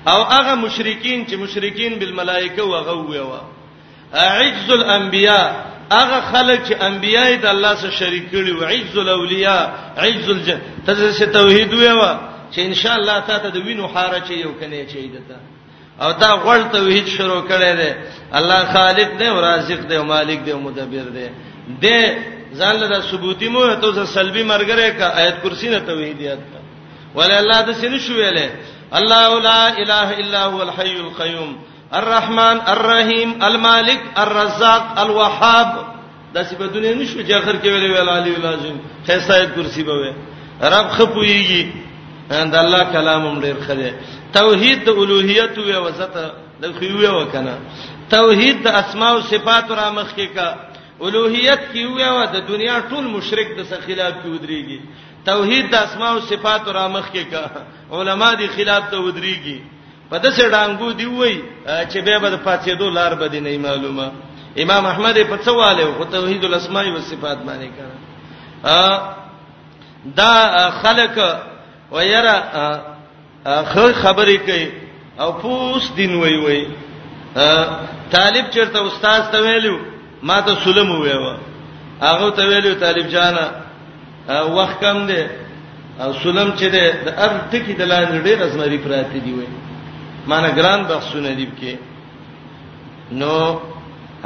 او 0.06 0.24
هغه 0.34 0.54
مشرکین 0.54 1.26
چې 1.26 1.34
مشرکین 1.44 1.98
بالملائکه 1.98 2.62
وغه 2.62 2.94
وې 3.08 3.20
و 3.30 3.36
عز 4.16 4.70
الانبیاء 4.70 5.50
هغه 5.92 6.20
خلک 6.32 6.58
چې 6.68 6.82
انبیای 6.82 7.36
د 7.36 7.46
الله 7.46 7.74
سره 7.76 7.90
شریک 7.90 8.24
کړي 8.32 8.52
و 8.60 8.64
عز 8.64 8.98
الاولیاء 8.98 9.62
عز 9.96 10.28
الجن 10.30 10.60
تاسو 10.86 11.26
توحید 11.32 11.70
وې 11.72 11.90
و 11.92 12.02
چې 12.54 12.60
ان 12.60 12.74
شاء 12.74 12.96
الله 12.96 13.18
تاسو 13.26 13.48
د 13.48 13.56
وینو 13.66 13.86
حاره 13.94 14.18
چي 14.28 14.34
یو 14.40 14.52
کني 14.60 14.84
چي 14.92 15.08
دته 15.14 15.36
او 16.02 16.12
تا 16.20 16.34
غلط 16.34 16.72
توحید 16.72 17.06
شروع 17.16 17.42
کړي 17.48 17.72
دي 17.80 17.90
الله 18.38 18.72
خالق 18.72 19.10
دی 19.18 19.26
او 19.28 19.40
رازق 19.40 19.80
دی 19.88 19.96
او 19.96 20.04
مالک 20.04 20.38
دی 20.44 20.50
او 20.52 20.60
مدبر 20.60 21.06
دی 21.16 21.28
د 21.82 22.16
ځان 22.58 22.76
له 22.82 23.00
ثبوتی 23.00 23.48
مو 23.48 23.74
ته 23.74 23.92
ز 23.92 24.08
سلبي 24.14 24.42
مرګره 24.44 24.98
کا 24.98 25.06
آیت 25.22 25.42
کرسی 25.42 25.68
نه 25.68 25.78
توحیدیت 25.78 26.38
ولا 27.14 27.38
الله 27.38 27.60
د 27.62 27.72
سینې 27.80 27.98
شو 28.06 28.12
ویلې 28.12 28.42
الله 28.98 29.40
لا 29.40 29.68
اله 29.68 30.08
الا 30.20 30.44
هو 30.46 30.62
الحي 30.62 30.96
القيوم 30.96 31.56
الرحمن 31.92 32.60
الرحیم 32.74 33.42
المالک 33.42 34.00
الرزاق 34.18 34.98
الوهاب 34.98 35.78
دا 36.34 36.42
صفاتونه 36.44 36.92
نشو 36.94 37.28
چې 37.28 37.32
اخر 37.32 37.52
کې 37.52 37.66
ویلې 37.68 37.88
ویل 37.96 38.08
علی 38.08 38.34
العظیم 38.34 38.76
خیر 39.06 39.20
سایه 39.20 39.44
کرسی 39.56 39.82
به 39.82 40.12
رب 40.62 40.86
خپویږي 40.98 41.91
دا 42.30 42.60
الله 42.60 42.84
کلام 42.92 43.26
هم 43.26 43.40
ډیر 43.40 43.56
خله 43.66 43.92
توحید 44.32 44.84
د 44.84 44.88
الوهیت 44.88 45.58
او 45.58 45.84
وزت 45.86 46.14
د 46.62 46.72
خيوي 46.80 47.06
وکنه 47.08 47.58
توحید 48.10 48.62
د 48.62 48.66
اسماء 48.68 49.12
او 49.14 49.20
صفات 49.20 49.70
را 49.70 49.90
مخ 49.90 50.14
کې 50.14 50.26
کا 50.34 50.54
الوهیت 51.00 51.72
کی 51.72 51.84
ویا 51.84 52.24
د 52.32 52.46
دنیا 52.48 52.80
ټول 52.90 53.04
مشرک 53.16 53.58
د 53.58 53.62
سره 53.68 53.80
خلاف 53.86 54.12
کې 54.22 54.28
ودرېږي 54.34 54.80
توحید 55.24 55.70
د 55.70 55.74
اسماء 55.74 56.10
او 56.12 56.20
صفات 56.20 56.68
را 56.68 56.88
مخ 56.88 57.10
کې 57.12 57.24
کا 57.30 57.44
علما 57.92 58.34
دي 58.34 58.46
خلاف 58.48 58.90
ته 58.90 58.96
ودرېږي 58.98 59.58
په 60.10 60.18
دسه 60.18 60.50
ډانګو 60.50 60.92
دی 60.92 61.06
وای 61.06 61.42
چې 61.66 61.98
به 62.04 62.18
به 62.18 62.36
پاتې 62.44 62.78
دو 62.78 62.90
لار 62.90 63.14
بده 63.14 63.40
نه 63.40 63.58
معلومه 63.58 64.10
امام 64.62 64.86
احمد 64.86 65.14
په 65.22 65.36
څواله 65.44 65.80
او 65.98 66.04
توحید 66.04 66.44
الاسماء 66.44 66.84
او 66.86 67.00
صفات 67.00 67.38
باندې 67.42 67.68
کړه 67.76 69.02
دا 70.16 70.70
خلک 70.82 71.18
و 71.92 72.04
یرا 72.06 72.36
خو 73.72 73.92
خبرې 74.02 74.36
کوي 74.46 74.66
او 75.18 75.32
پوس 75.32 75.84
دین 75.96 76.14
وای 76.20 76.36
وای 76.44 76.64
طالب 78.12 78.44
چرته 78.54 78.78
استاد 78.86 79.22
ته 79.32 79.38
ویلو 79.46 79.74
ما 80.28 80.38
ته 80.46 80.54
سلم 80.64 80.90
ویو 80.90 81.36
هغه 82.00 82.30
ته 82.36 82.42
ویلو 82.50 82.74
طالب 82.82 83.06
جان 83.14 83.36
وخت 84.58 84.76
کم 84.80 84.98
دی 85.06 85.22
او 86.02 86.12
سلم 86.24 86.48
چې 86.58 86.66
دی 86.74 86.84
د 87.04 87.08
ار 87.24 87.32
ټکی 87.52 87.72
د 87.80 87.82
لاندې 87.92 88.18
ډېر 88.26 88.38
ازمري 88.46 88.78
پراته 88.84 89.18
دی 89.24 89.32
وای 89.34 89.48
مانه 90.26 90.48
ګران 90.56 90.80
بخښونه 90.90 91.32
دی 91.38 91.46
کې 91.60 91.74
نو 93.20 93.32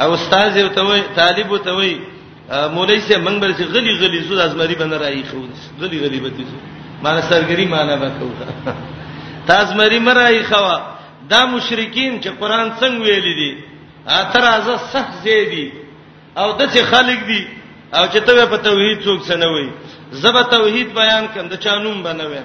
او 0.01 0.13
استاد 0.15 0.57
یو 0.57 0.69
ته 0.69 0.83
وای 0.83 1.03
طالب 1.17 1.57
ته 1.65 1.73
وای 1.73 1.95
مولای 2.75 3.01
سه 3.01 3.17
منبر 3.19 3.51
چې 3.53 3.63
غلی 3.75 3.93
غلی 4.01 4.21
زو 4.29 4.35
ازمري 4.41 4.75
بنه 4.75 4.97
راي 4.97 5.23
خو 5.31 5.37
غلی 5.81 5.99
غلی 6.05 6.21
به 6.21 6.29
دي 6.29 6.45
معنی 7.03 7.21
سرګری 7.29 7.67
معنی 7.67 7.93
وکړه 7.93 8.75
تاسو 9.49 9.75
مری 9.77 9.99
مرای 10.09 10.43
خوا 10.43 10.77
دا 11.31 11.41
مشرکین 11.55 12.21
چې 12.23 12.29
قران 12.41 12.69
څنګه 12.81 13.01
ویل 13.03 13.37
دي 13.41 13.53
اعتراض 14.09 14.69
سخت 14.93 15.13
زیدي 15.25 15.73
او 16.39 16.53
د 16.53 16.63
څه 16.73 16.81
خلق 16.91 17.21
دي 17.31 17.43
او 17.97 18.05
چې 18.13 18.19
ته 18.27 18.47
په 18.53 18.57
توحید 18.69 18.99
څوک 19.03 19.21
څنګه 19.23 19.47
وي 19.55 19.69
زبه 20.13 20.43
توحید 20.43 20.95
بیان 20.95 21.27
کند 21.35 21.55
چانوم 21.65 22.03
بنوم 22.03 22.45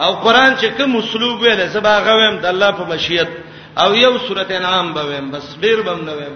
او 0.00 0.12
قران 0.14 0.54
چې 0.60 0.66
کوم 0.76 0.96
اسلوب 0.96 1.40
ویل 1.40 1.66
زبا 1.68 1.98
غویم 2.06 2.38
د 2.40 2.46
الله 2.46 2.70
په 2.70 2.84
مشیت 2.84 3.28
او 3.76 3.94
یو 3.94 4.18
سورته 4.18 4.56
انعام 4.56 4.92
بویم 4.92 5.30
بس 5.30 5.44
ډیر 5.60 5.80
بم 5.86 6.04
نویم 6.06 6.34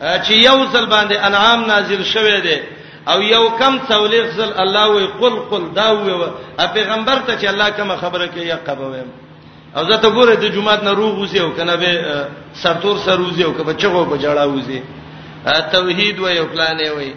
چې 0.00 0.30
یو 0.32 0.58
ځل 0.72 0.84
باندې 0.94 1.16
انعام 1.28 1.66
نازل 1.66 2.04
شوه 2.04 2.40
دی 2.46 2.56
او 3.08 3.22
یو 3.22 3.48
کم 3.58 3.78
څولېخ 3.88 4.26
زل 4.36 4.52
الله 4.62 4.86
وی 4.90 5.06
قل 5.20 5.34
قل 5.50 5.62
دا 5.74 5.88
وی 5.92 6.12
پیغمبر 6.74 7.18
ته 7.26 7.36
چې 7.40 7.44
الله 7.46 7.70
کوم 7.70 7.96
خبره 7.96 8.26
کوي 8.26 8.42
یا 8.46 8.56
قبویم 8.56 9.08
او 9.76 9.84
زه 9.84 9.96
ته 9.96 10.10
ګوره 10.10 10.34
د 10.34 10.44
جمعات 10.52 10.82
نه 10.84 10.90
روغ 10.92 11.14
وځي 11.26 11.40
او 11.40 11.50
کنه 11.52 11.76
به 11.76 12.26
سرتور 12.54 12.96
سر 12.98 13.18
وځي 13.20 13.44
او 13.44 13.52
کبه 13.52 13.72
چغو 13.74 14.04
په 14.04 14.16
جړه 14.18 14.46
وځي 14.48 14.80
توحید 15.72 16.18
وی 16.18 16.38
او 16.38 16.46
پلان 16.46 16.76
وی 16.96 17.12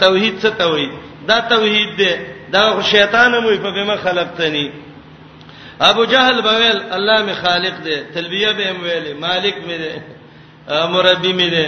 توحید 0.00 0.34
څه 0.42 0.48
ته 0.58 0.66
وی 0.72 0.90
دا 1.28 1.40
توحید 1.40 1.96
دی 1.96 2.08
دا 2.52 2.82
شیطان 2.82 3.32
مو 3.38 3.56
په 3.56 3.70
بما 3.76 3.96
خلقتنی 3.96 4.70
ابو 5.80 6.04
جهل 6.04 6.42
بویل 6.42 6.82
الله 6.94 7.22
می 7.22 7.34
خالق 7.34 7.82
دی 7.84 7.96
تلبیه 8.14 8.52
به 8.52 8.74
ویلې 8.82 9.20
مالک 9.20 9.54
مې 9.66 9.76
دی 9.82 9.92
مربی 10.86 11.32
مې 11.32 11.50
دی 11.54 11.66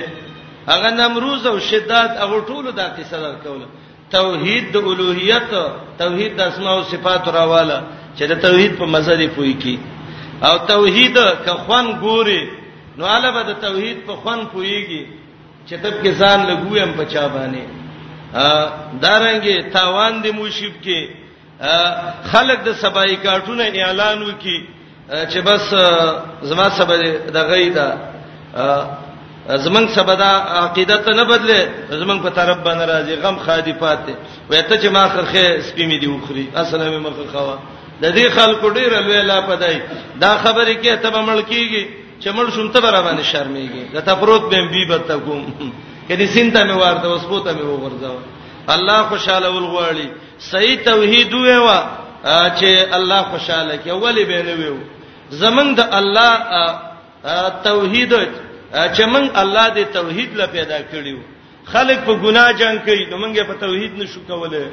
هغه 0.68 0.90
نمروز 0.90 1.46
او 1.46 1.58
شداد 1.58 2.10
هغه 2.10 2.40
ټول 2.48 2.64
دا 2.72 2.86
قصه 2.96 3.16
درکول 3.24 3.62
توحید 4.16 4.72
د 4.72 4.76
الوهیت 4.76 5.48
توحید 5.98 6.36
د 6.36 6.40
اسماء 6.40 6.74
او 6.76 6.82
صفات 6.92 7.28
راواله 7.28 7.78
چې 8.18 8.24
د 8.32 8.34
توحید 8.46 8.76
په 8.78 8.86
مزه 8.94 9.14
دی 9.20 9.28
پوي 9.36 9.54
کی 9.62 9.78
او 10.42 10.58
توحید 10.58 11.14
که 11.44 11.50
خوان 11.64 11.86
ګوري 12.04 12.42
نو 12.98 13.04
علاوه 13.06 13.42
د 13.50 13.52
توحید 13.66 14.06
په 14.06 14.12
خوان 14.16 14.40
پويږي 14.54 15.04
چې 15.68 15.74
تب 15.82 15.94
کې 16.04 16.10
ځان 16.20 16.40
لګویم 16.50 16.90
په 16.98 17.04
چا 17.04 17.28
باندې 17.34 17.64
ا 18.34 18.68
دارنګي 19.02 19.56
تاوان 19.72 20.22
دی 20.22 20.30
موشب 20.30 20.72
کې 20.84 21.10
خلق 22.32 22.62
د 22.64 22.72
سبای 22.74 23.16
کارټونه 23.24 23.62
اعلان 23.78 24.22
وکي 24.22 24.58
چې 25.30 25.38
بس 25.46 25.74
زما 26.50 26.70
سبا 26.70 26.96
د 27.34 27.38
غیدا 27.50 27.88
زمنګ 29.48 29.88
سبدا 29.94 30.30
عقیده 30.64 30.96
ته 30.96 31.12
نه 31.12 31.22
بدله 31.24 31.60
زمنګ 32.00 32.20
په 32.24 32.28
طرف 32.30 32.58
باندې 32.66 32.84
راځي 32.90 33.14
غم 33.22 33.36
خادي 33.44 33.72
پاتې 33.72 34.12
وای 34.50 34.62
ته 34.62 34.74
چې 34.76 34.86
ما 34.88 35.08
خرخه 35.08 35.62
سپې 35.68 35.84
مې 35.88 35.98
دی 36.00 36.06
وخري 36.06 36.44
اسلامي 36.56 36.98
مخه 36.98 37.24
خوا 37.32 37.56
د 38.02 38.04
دې 38.16 38.26
خلکو 38.36 38.68
ډیر 38.68 38.92
لوی 39.00 39.22
لا 39.22 39.40
پدای 39.40 39.80
دا 40.20 40.32
خبره 40.44 40.74
کې 40.82 41.02
ته 41.02 41.08
بمړ 41.10 41.38
کیږي 41.50 41.84
چې 42.20 42.28
مړ 42.36 42.46
شوم 42.54 42.68
ته 42.72 42.80
برابر 42.80 43.10
باندې 43.12 43.24
شرمېږي 43.32 43.84
دا 43.94 44.00
تفروت 44.00 44.42
بهم 44.50 44.68
بي 44.68 44.84
به 44.88 44.98
ته 45.08 45.18
کوم 45.18 45.54
کدي 46.08 46.26
سینته 46.26 46.64
مې 46.64 46.76
ورته 46.82 47.04
اوس 47.06 47.22
پوته 47.28 47.50
مې 47.54 47.64
وګرځاو 47.64 48.72
الله 48.76 49.02
خوشاله 49.02 49.48
ولغواړي 49.50 50.06
صحیح 50.38 50.76
توحید 50.84 51.32
وېوا 51.32 51.80
چې 52.58 52.94
الله 52.96 53.22
خوشاله 53.22 53.76
کې 53.84 53.88
اولی 53.90 54.24
به 54.24 54.42
نه 54.42 54.54
وېو 54.58 54.76
زمنګ 55.38 55.74
د 55.74 55.94
الله 56.00 56.32
توحید 57.68 58.12
چې 58.72 59.06
موږ 59.06 59.26
الله 59.34 59.68
د 59.68 59.80
توحید 59.92 60.36
له 60.36 60.46
پیدا 60.46 60.78
کړیو 60.92 61.18
خلک 61.72 61.98
په 62.06 62.14
ګناه 62.24 62.52
جنگ 62.52 62.78
کوي 62.86 63.06
نو 63.06 63.16
موږ 63.18 63.42
په 63.46 63.54
توحید 63.60 63.92
نشو 63.98 64.20
کولای 64.28 64.64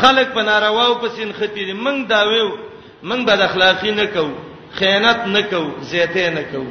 خلک 0.00 0.28
په 0.34 0.42
نارواو 0.42 0.94
پسین 1.00 1.32
ختی 1.38 1.72
موږ 1.72 2.06
دا 2.08 2.22
ویو 2.28 2.50
موږ 3.02 3.20
بد 3.26 3.40
اخلاقی 3.40 3.90
نه 3.90 4.06
کوو 4.06 4.32
خیانت 4.78 5.20
نه 5.26 5.42
کوو 5.42 5.70
زیاته 5.90 6.30
نه 6.30 6.42
کوو 6.52 6.70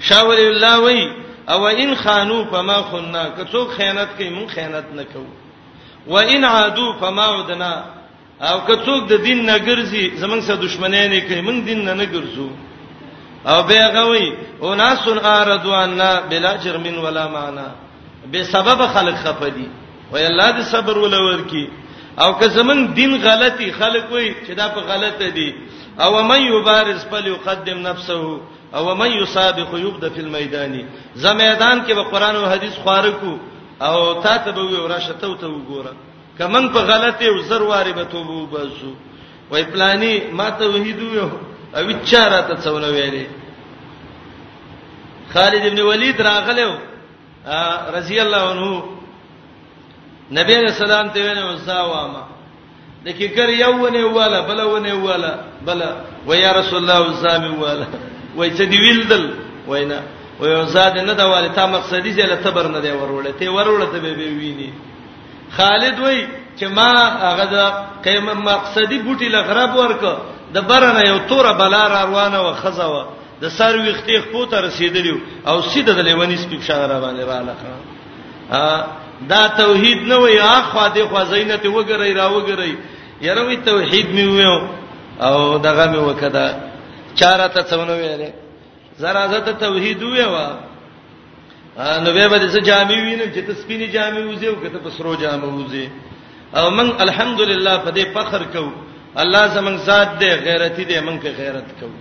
شاور 0.00 0.38
الله 0.38 0.76
وی 0.84 1.02
او 1.48 1.66
ان 1.68 1.94
خانو 1.94 2.44
فما 2.50 2.80
خنا 2.90 3.24
کڅو 3.38 3.66
خیانت 3.76 4.08
کوي 4.18 4.30
موږ 4.30 4.48
خیانت 4.54 4.86
نه 4.96 5.04
کوو 5.04 5.30
و 6.06 6.14
ان 6.18 6.44
عادو 6.44 6.92
فما 7.00 7.26
عدنا 7.40 7.72
او 8.40 8.58
کڅوک 8.68 9.08
د 9.08 9.12
دین 9.24 9.46
نه 9.46 9.58
ګرځي 9.58 10.16
زمنګ 10.16 10.40
سره 10.42 10.56
دښمنی 10.56 11.04
نه 11.08 11.20
کوي 11.20 11.40
موږ 11.40 11.64
دین 11.64 11.84
نه 11.84 11.94
نه 11.94 12.04
ګرځو 12.12 12.48
او 13.46 13.62
به 13.62 13.88
غوي 13.88 14.32
اناس 14.62 15.08
اردوا 15.08 15.76
عنا 15.76 16.20
بلا 16.30 16.56
جرم 16.56 17.04
ولا 17.04 17.28
معنا 17.28 17.72
به 18.32 18.42
سبب 18.42 18.86
خلق 18.86 19.14
خفدي 19.14 19.68
وای 20.12 20.26
الله 20.26 20.50
دې 20.60 20.64
صبر 20.64 20.98
ولور 20.98 21.42
کی 21.42 21.68
او 22.18 22.38
که 22.38 22.48
زمون 22.48 22.86
دین 22.94 23.22
غلطي 23.22 23.72
خلق 23.72 24.12
وای 24.12 24.34
چې 24.48 24.50
دا 24.50 24.68
په 24.68 24.80
غلطه 24.80 25.28
دي 25.30 25.54
او 26.00 26.22
من 26.22 26.40
یبارز 26.42 27.04
بل 27.04 27.26
یقدم 27.26 27.78
نفسه 27.86 28.12
او 28.74 28.94
من 28.94 29.10
یسابق 29.12 29.74
یبدا 29.78 30.08
فی 30.10 30.20
المیدان 30.20 30.84
زه 31.14 31.32
میدان 31.32 31.84
کې 31.86 31.92
به 31.92 32.02
قران 32.02 32.36
او 32.36 32.46
حدیث 32.46 32.72
خارکو 32.84 33.38
او 33.80 34.22
تا 34.22 34.36
ته 34.38 34.50
به 34.52 34.62
ورشه 34.62 35.12
ته 35.12 35.36
ته 35.36 35.46
وګوره 35.48 35.92
کمن 36.38 36.68
په 36.68 36.78
غلطه 36.78 37.24
او 37.24 37.40
زر 37.42 37.62
واره 37.62 37.92
به 37.92 38.04
توبه 38.04 38.32
وباسو 38.32 38.94
وای 39.50 39.64
پلانی 39.64 40.18
ما 40.30 40.50
ته 40.50 40.68
وحیدو 40.68 41.14
یو 41.14 41.28
او 41.76 41.84
چاره 42.10 42.40
ته 42.48 42.54
څونه 42.64 42.88
ویلې 42.94 43.26
خالد 45.34 45.62
ابن 45.66 45.80
ولید 45.90 46.20
راغلو 46.22 46.72
رضی 47.98 48.16
الله 48.20 48.42
عنه 48.50 48.84
نبی 50.38 50.54
رسول 50.56 50.86
الله 50.90 51.12
ته 51.14 51.20
ویل 51.22 51.38
وساواما 51.44 52.22
دکی 53.06 53.28
کر 53.28 53.48
یوونه 53.48 54.04
والا 54.04 54.40
بلونه 54.48 54.94
والا 54.94 55.32
بلا 55.66 55.90
و 56.28 56.30
یا 56.36 56.50
رسول 56.58 56.78
الله 56.90 57.00
وسام 57.10 57.60
والا 57.62 57.86
وای 58.36 58.50
څه 58.50 58.62
دی 58.70 58.78
ویلدل 58.84 59.24
وینا 59.68 60.00
و 60.40 60.46
یو 60.46 60.64
زاد 60.64 60.98
نه 60.98 61.14
دا 61.14 61.24
والا 61.30 61.48
ته 61.48 61.66
مقصدی 61.66 62.10
زله 62.12 62.34
تبر 62.36 62.66
نه 62.68 62.80
دی 62.80 62.92
ورولې 62.92 63.32
ته 63.38 63.50
ورولې 63.50 63.86
ته 63.92 63.98
به 64.02 64.12
ویني 64.14 64.70
خالد 65.56 65.98
وای 66.00 66.26
چې 66.60 66.64
ما 66.76 66.90
هغه 67.30 67.44
د 67.54 67.56
قیمه 68.04 68.34
مقصدی 68.34 68.98
بوټي 69.02 69.24
لغرب 69.28 69.76
ورک 69.76 70.02
د 70.54 70.58
برنه 70.70 71.00
یو 71.10 71.18
توره 71.30 71.52
بلار 71.60 71.88
روانه 72.00 72.40
و 72.40 72.50
خزاوه 72.62 73.02
د 73.42 73.50
سر 73.58 73.72
ویختې 73.84 74.16
خپوته 74.24 74.58
رسیدلیو 74.66 75.16
او 75.50 75.56
سیده 75.72 75.92
د 75.94 76.00
لیونی 76.08 76.36
سپیب 76.42 76.62
شغره 76.68 76.96
باندې 77.04 77.24
را 77.30 77.38
لخه 77.48 77.68
دا 79.30 79.42
توحید 79.62 80.00
نه 80.08 80.16
وای 80.16 80.38
اخوا 80.38 80.84
دې 80.94 81.00
خوا 81.10 81.24
زینت 81.24 81.62
وګرای 81.66 82.12
را 82.16 82.26
وګرای 82.36 82.76
یره 83.22 83.42
وی 83.46 83.56
توحید 83.56 84.08
می 84.10 84.24
ویو 84.26 84.60
او 85.20 85.58
دغه 85.58 85.86
می 85.92 85.98
وکدا 85.98 86.46
چاره 87.14 87.48
ته 87.48 87.62
څونه 87.70 87.92
ویلې 88.02 88.32
زرا 89.00 89.28
زه 89.28 89.40
ته 89.40 89.52
توحید 89.52 90.02
ویوا 90.02 90.48
نو 91.78 92.12
به 92.12 92.28
به 92.28 92.38
څه 92.52 92.60
جامې 92.64 92.98
وینم 93.04 93.32
چې 93.34 93.40
ته 93.46 93.54
سپینی 93.54 93.86
جامې 93.92 94.22
وځو 94.30 94.62
که 94.62 94.68
ته 94.70 94.78
په 94.78 94.90
سرو 94.90 95.16
جامې 95.16 95.48
وځې 95.48 95.86
او 96.58 96.70
من 96.70 96.92
الحمدلله 97.04 97.76
په 97.78 97.90
دې 97.90 98.04
فخر 98.14 98.44
کوم 98.54 98.72
الله 99.16 99.42
زمنګ 99.54 99.76
ذات 99.86 100.10
دی 100.20 100.30
غیرتی 100.46 100.84
دی 100.84 101.00
مونږ 101.00 101.18
که 101.22 101.30
غیرت 101.36 101.68
کوو 101.80 101.98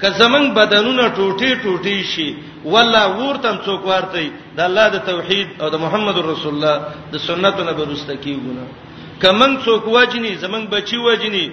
که 0.00 0.08
زمنګ 0.18 0.46
بدنونه 0.56 1.04
ټوټي 1.16 1.52
ټوټي 1.62 1.96
شي 2.12 2.28
ولا 2.64 3.04
ورتم 3.06 3.56
څوک 3.66 3.82
ورته 3.84 4.20
د 4.56 4.60
الله 4.60 4.86
د 4.88 4.96
توحید 5.08 5.48
او 5.62 5.68
د 5.70 5.74
محمد 5.84 6.16
رسول 6.32 6.54
الله 6.56 6.76
د 7.12 7.18
سنتو 7.26 7.62
نه 7.68 7.72
برسته 7.80 8.12
کیږي 8.24 8.66
کمن 9.22 9.50
څوک 9.64 9.82
وجني 9.96 10.32
زمنګ 10.44 10.64
بچي 10.72 10.96
وجني 11.08 11.46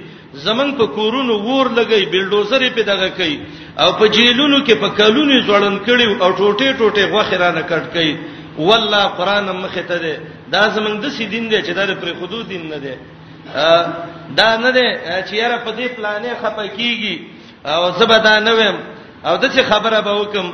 زمنګ 0.47 0.71
په 0.79 0.85
کورونو 0.95 1.33
ور 1.49 1.67
لګي 1.79 2.01
بلډوزرې 2.11 2.69
په 2.77 2.83
دغه 2.91 3.09
کوي 3.19 3.37
او 3.83 3.89
په 3.99 4.05
جیلونو 4.07 4.57
کې 4.65 4.75
په 4.83 4.87
کلونو 4.99 5.35
ځوړن 5.47 5.75
کړي 5.87 6.07
او 6.23 6.29
ټوټه 6.39 6.69
ټوټه 6.79 7.03
غوخرانه 7.13 7.61
کټ 7.71 7.85
کوي 7.93 8.13
والله 8.67 9.03
قران 9.17 9.45
مخه 9.63 9.83
ته 9.89 9.97
ده 10.05 10.13
دا 10.53 10.63
زمنګ 10.75 10.95
د 11.01 11.05
سې 11.15 11.23
دین 11.33 11.49
دی 11.51 11.59
چې 11.65 11.71
دا 11.77 11.83
پر 12.01 12.09
خودو 12.19 12.41
دین 12.51 12.63
نه 12.71 12.77
ده 12.85 12.95
دا 14.35 14.57
نه 14.57 14.71
دی 14.71 14.87
چې 15.29 15.33
یاره 15.33 15.57
په 15.65 15.71
دې 15.71 15.87
پلانې 15.97 16.31
خپکیږي 16.41 17.15
او 17.65 17.91
زبدا 17.99 18.39
نه 18.39 18.51
ویم 18.53 18.77
او 19.25 19.37
د 19.37 19.45
څه 19.51 19.61
خبره 19.71 20.01
به 20.01 20.11
وکم 20.21 20.53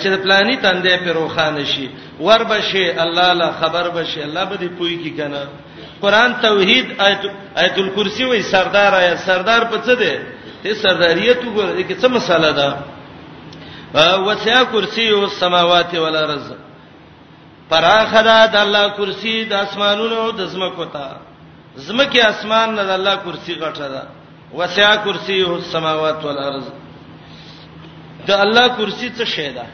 چې 0.00 0.06
د 0.12 0.16
پلانې 0.24 0.56
تندې 0.62 0.96
په 1.04 1.10
روخانه 1.12 1.64
شي 1.64 1.88
ور 2.20 2.44
بشي 2.44 2.90
الله 3.02 3.32
لا 3.32 3.52
خبر 3.52 3.88
بشي 3.88 4.22
الله 4.22 4.44
به 4.44 4.56
دې 4.56 4.70
پوي 4.78 4.96
کی 4.96 5.10
کنه 5.10 5.46
قران 6.02 6.34
توحید 6.42 6.86
آیت 7.00 7.18
آیت 7.56 7.78
الکرسی 7.78 8.24
وای 8.24 8.42
سردار 8.42 8.92
آیا 8.94 9.16
سردار 9.16 9.64
په 9.64 9.76
څه 9.86 9.94
دی 9.98 10.14
ته 10.62 10.74
سرداریت 10.74 11.38
وګوره 11.40 11.88
کې 11.88 11.96
څه 12.02 12.08
مساله 12.08 12.50
ده 12.52 12.74
وسع 14.26 14.62
کرسی 14.72 15.08
او 15.08 15.26
سماوات 15.28 15.94
او 15.94 16.06
الارض 16.06 16.52
پراخدا 17.70 18.46
د 18.46 18.56
الله 18.56 18.88
کرسی 18.96 19.44
د 19.44 19.52
اسمانونو 19.54 20.30
د 20.30 20.46
زمکو 20.46 20.84
ته 20.84 21.27
زمکه 21.86 22.20
اسمان 22.32 22.68
نه 22.76 22.82
د 22.88 22.90
الله 22.98 23.14
کرسي 23.24 23.52
غټه 23.62 23.86
ده 23.94 24.02
وسع 24.58 24.88
کرسيه 25.04 25.50
السماوات 25.62 26.18
والارض 26.26 26.66
د 28.26 28.30
الله 28.44 28.66
کرسي 28.78 29.08
څه 29.16 29.24
شی 29.34 29.50
ده 29.56 29.64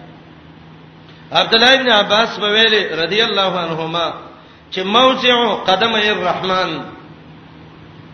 عبد 1.40 1.55
الله 1.55 1.71
ابن 1.79 1.88
عباس 2.01 2.31
بویل 2.43 2.75
رضی 3.03 3.21
الله 3.29 3.51
عنهما 3.64 4.07
چې 4.73 4.81
موضع 4.99 5.37
قدم 5.71 5.93
الرحمن 5.95 6.71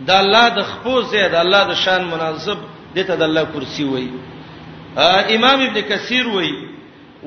د 0.08 0.10
الله 0.22 0.46
د 0.58 0.60
خپوزه 0.70 1.22
د 1.34 1.36
الله 1.44 1.62
د 1.70 1.72
شان 1.84 2.02
مناسب 2.14 2.58
دته 2.96 3.14
د 3.20 3.22
الله 3.28 3.44
کرسي 3.54 3.84
وایي 3.92 4.10
امام 5.36 5.58
ابن 5.66 5.80
کثیر 5.90 6.26
وایي 6.34 6.56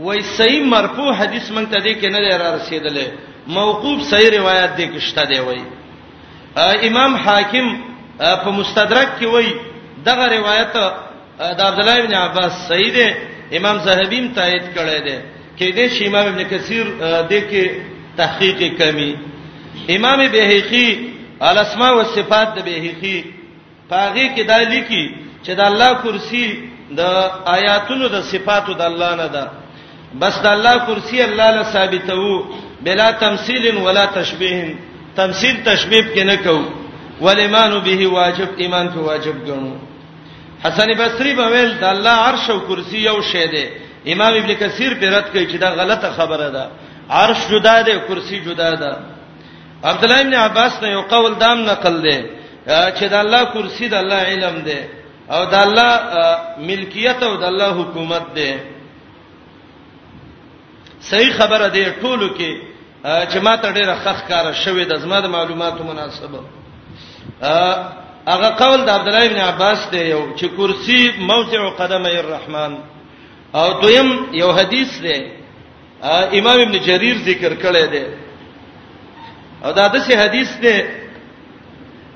وای 0.06 0.20
صحیح 0.38 0.62
مرفوع 0.76 1.12
حدیث 1.20 1.46
مونږ 1.56 1.68
ته 1.74 1.78
دې 1.86 1.94
کې 2.02 2.08
نه 2.16 2.38
را 2.42 2.50
رسیدلې 2.58 3.06
موقوف 3.48 3.98
صحیح 4.12 4.32
روایت 4.40 4.72
دې 4.78 4.86
کې 4.94 5.00
شته 5.08 5.24
دی 5.32 5.40
وایي 5.40 5.64
امام 6.58 7.16
حاکم 7.18 7.68
په 8.44 8.50
مستدرک 8.60 9.10
کې 9.20 9.26
وایي 9.26 9.54
دغه 10.06 10.26
روایت 10.38 10.70
د 11.58 11.60
عبد 11.62 11.80
الله 11.80 11.98
بن 12.06 12.14
عباس 12.14 12.52
صحیح 12.70 12.92
ده 12.98 13.08
امام 13.58 13.78
زاهبیم 13.86 14.26
تایید 14.38 14.66
کړی 14.76 15.00
ده 15.08 15.16
کې 15.58 15.68
دې 15.78 15.86
شیما 15.98 16.20
ابن 16.30 16.44
کثیر 16.50 16.86
د 17.30 17.34
کې 17.50 17.66
تحقیق 18.18 18.60
کمی 18.80 19.12
امام 19.98 20.20
بهقی 20.34 20.90
الاسماء 21.42 21.92
والصفات 21.96 22.48
د 22.56 22.60
بهقی 22.66 23.20
پاغه 23.90 24.26
کې 24.36 24.42
دا 24.48 24.58
لیکي 24.58 25.04
چې 25.46 25.52
د 25.60 25.62
الله 25.70 25.92
کرسی 26.04 26.48
د 27.00 27.02
آیاتونو 27.56 28.06
د 28.16 28.22
صفاتو 28.32 28.74
د 28.74 28.82
الله 28.82 29.12
نه 29.16 29.28
ده 29.28 29.46
بس 30.22 30.36
د 30.42 30.48
الله 30.56 30.76
کرسی 30.88 31.22
الله 31.22 31.50
له 31.56 31.64
ثابتو 31.64 32.44
بلا 32.82 33.12
تمثيل 33.12 33.78
ولا 33.78 34.06
تشبيه 34.06 34.76
تمثيل 35.18 35.56
تشبيب 35.66 36.06
کې 36.16 36.20
نه 36.24 36.36
کو 36.44 36.64
والایمان 37.26 37.80
به 37.88 38.08
واجب 38.14 38.50
ایمان 38.66 38.88
په 38.94 39.00
واجب 39.10 39.36
ګڼو 39.46 39.76
حسن 40.64 40.92
بصری 41.00 41.34
په 41.40 41.48
ویل 41.54 41.72
د 41.84 41.84
الله 41.94 42.10
عرش 42.28 42.50
او 42.50 42.60
کرسی 42.68 42.98
یو 42.98 43.20
شی 43.32 43.46
دی 43.54 43.66
امام 44.14 44.34
ابن 44.42 44.54
کثیر 44.62 44.94
په 45.00 45.08
رد 45.18 45.28
کوي 45.32 45.46
چې 45.48 45.56
دا 45.64 45.70
غلطه 45.70 46.12
خبره 46.18 46.50
ده 46.56 46.66
عرش 47.20 47.48
جدا 47.52 47.82
دی 47.82 47.98
کرسی 48.08 48.40
جدا 48.46 48.74
ده 48.82 48.92
عبد 49.84 50.04
الله 50.04 50.20
ابن 50.22 50.34
عباس 50.34 50.82
نه 50.84 50.90
یو 50.92 51.02
قول 51.14 51.34
دام 51.40 51.60
نقل 51.70 52.02
دی 52.10 52.20
چې 52.68 53.04
د 53.14 53.14
الله 53.14 53.46
کرسی 53.54 53.88
د 53.90 53.94
الله 53.94 54.22
علم 54.34 54.60
دی 54.70 54.80
او 55.30 55.46
د 55.46 55.54
الله 55.54 55.92
ملکیت 56.68 57.24
او 57.24 57.36
د 57.38 57.44
الله 57.54 57.70
حکومت 57.80 58.26
دی 58.36 58.52
صحیح 61.10 61.34
خبره 61.40 61.68
ده 61.68 61.90
ټولو 62.02 62.28
کې 62.38 62.73
چې 63.04 63.38
ما 63.44 63.56
ته 63.58 63.72
ډیره 63.74 63.96
خخ 64.04 64.28
کار 64.28 64.54
شوې 64.66 64.84
د 64.92 64.96
زما 65.04 65.20
د 65.20 65.26
معلوماتو 65.36 65.84
مناسبه 65.84 66.40
هغه 68.32 68.50
قول 68.64 68.80
د 68.86 68.90
عبد 68.90 69.08
الله 69.08 69.26
ابن 69.28 69.40
عباس 69.52 69.80
دی 69.92 70.02
یو 70.10 70.22
چې 70.38 70.46
کرسی 70.58 71.02
موضع 71.20 71.64
قدمه 71.80 72.08
الرحمن 72.22 72.72
او 73.56 73.68
دویم 73.82 74.10
یو 74.42 74.52
حدیث 74.54 74.90
دی 75.04 75.16
امام 76.40 76.60
ابن 76.64 76.76
جرير 76.88 77.18
ذکر 77.28 77.52
کړی 77.64 77.86
دی 77.94 78.04
او 79.64 79.72
دا 79.74 79.88
د 79.88 79.96
څه 80.08 80.14
حدیث 80.24 80.50
دی 80.64 80.78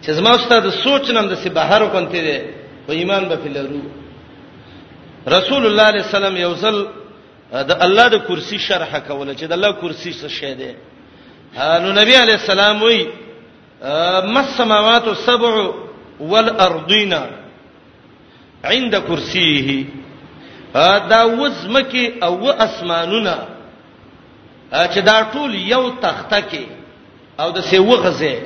چې 0.03 0.09
زما 0.11 0.29
استاد 0.35 0.69
سوچ 0.69 1.09
نن 1.11 1.27
د 1.27 1.35
څه 1.43 1.49
بهر 1.49 1.81
وکنته 1.83 2.19
دی 2.27 2.39
په 2.87 2.91
ایمان 2.99 3.23
به 3.29 3.35
فلرو 3.43 3.81
رسول 5.35 5.65
الله 5.65 5.91
صلی 5.91 5.97
الله 5.97 6.07
علیه 6.07 6.07
وسلم 6.15 6.37
یو 6.37 6.53
ځل 6.55 6.77
د 7.51 7.71
الله 7.85 8.07
د 8.09 8.17
کرسي 8.27 8.57
شرح 8.59 8.99
کوله 9.07 9.33
چې 9.35 9.45
د 9.47 9.53
الله 9.53 9.71
کرسي 9.81 10.11
څه 10.13 10.27
شی 10.27 10.53
دی 10.59 10.71
نو 11.83 11.91
نبی 11.99 12.15
علی 12.21 12.31
السلام 12.31 12.81
وی 12.83 13.03
مس 14.35 14.49
سماوات 14.57 15.07
السبع 15.07 15.53
والارضین 16.19 17.13
عند 18.65 18.95
کرسیه 19.07 19.85
دا 21.09 21.21
وزمکه 21.23 22.13
او 22.23 22.49
اسمانونه 22.49 23.37
چې 24.71 24.99
دا 25.09 25.17
ټول 25.33 25.55
یو 25.55 25.89
تخته 26.01 26.41
کې 26.51 26.65
او 27.39 27.51
د 27.51 27.59
سیو 27.71 27.85
غزه 27.85 28.41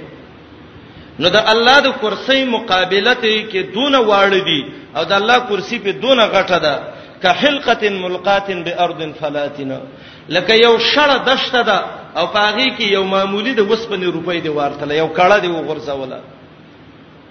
نو 1.20 1.30
د 1.30 1.36
الله 1.54 1.80
د 1.88 1.90
کرسۍ 2.02 2.46
مقابله 2.56 3.14
ته 3.14 3.44
کې 3.52 3.74
دونه 3.74 4.00
واړه 4.00 4.42
دي 4.50 4.62
او 4.98 5.04
د 5.06 5.12
الله 5.14 5.40
کرسي 5.50 5.80
په 5.80 5.92
دونه 5.92 6.24
غټه 6.28 6.58
ده 6.62 6.91
كحلقه 7.24 7.84
ملقات 8.04 8.48
بارض 8.66 9.02
فلاتنا 9.22 9.80
لکه 10.30 10.54
یو 10.66 10.76
شړه 10.94 11.18
دشته 11.30 11.62
ده 11.62 11.78
او 12.18 12.26
پاغي 12.28 12.70
کې 12.78 12.82
یو 12.96 13.04
معمولی 13.04 13.54
د 13.54 13.60
وسپنې 13.70 14.08
روپۍ 14.18 14.38
دی 14.44 14.50
ورتله 14.50 14.94
یو 14.96 15.10
کړه 15.18 15.38
دی 15.42 15.48
وغورځوله 15.54 16.20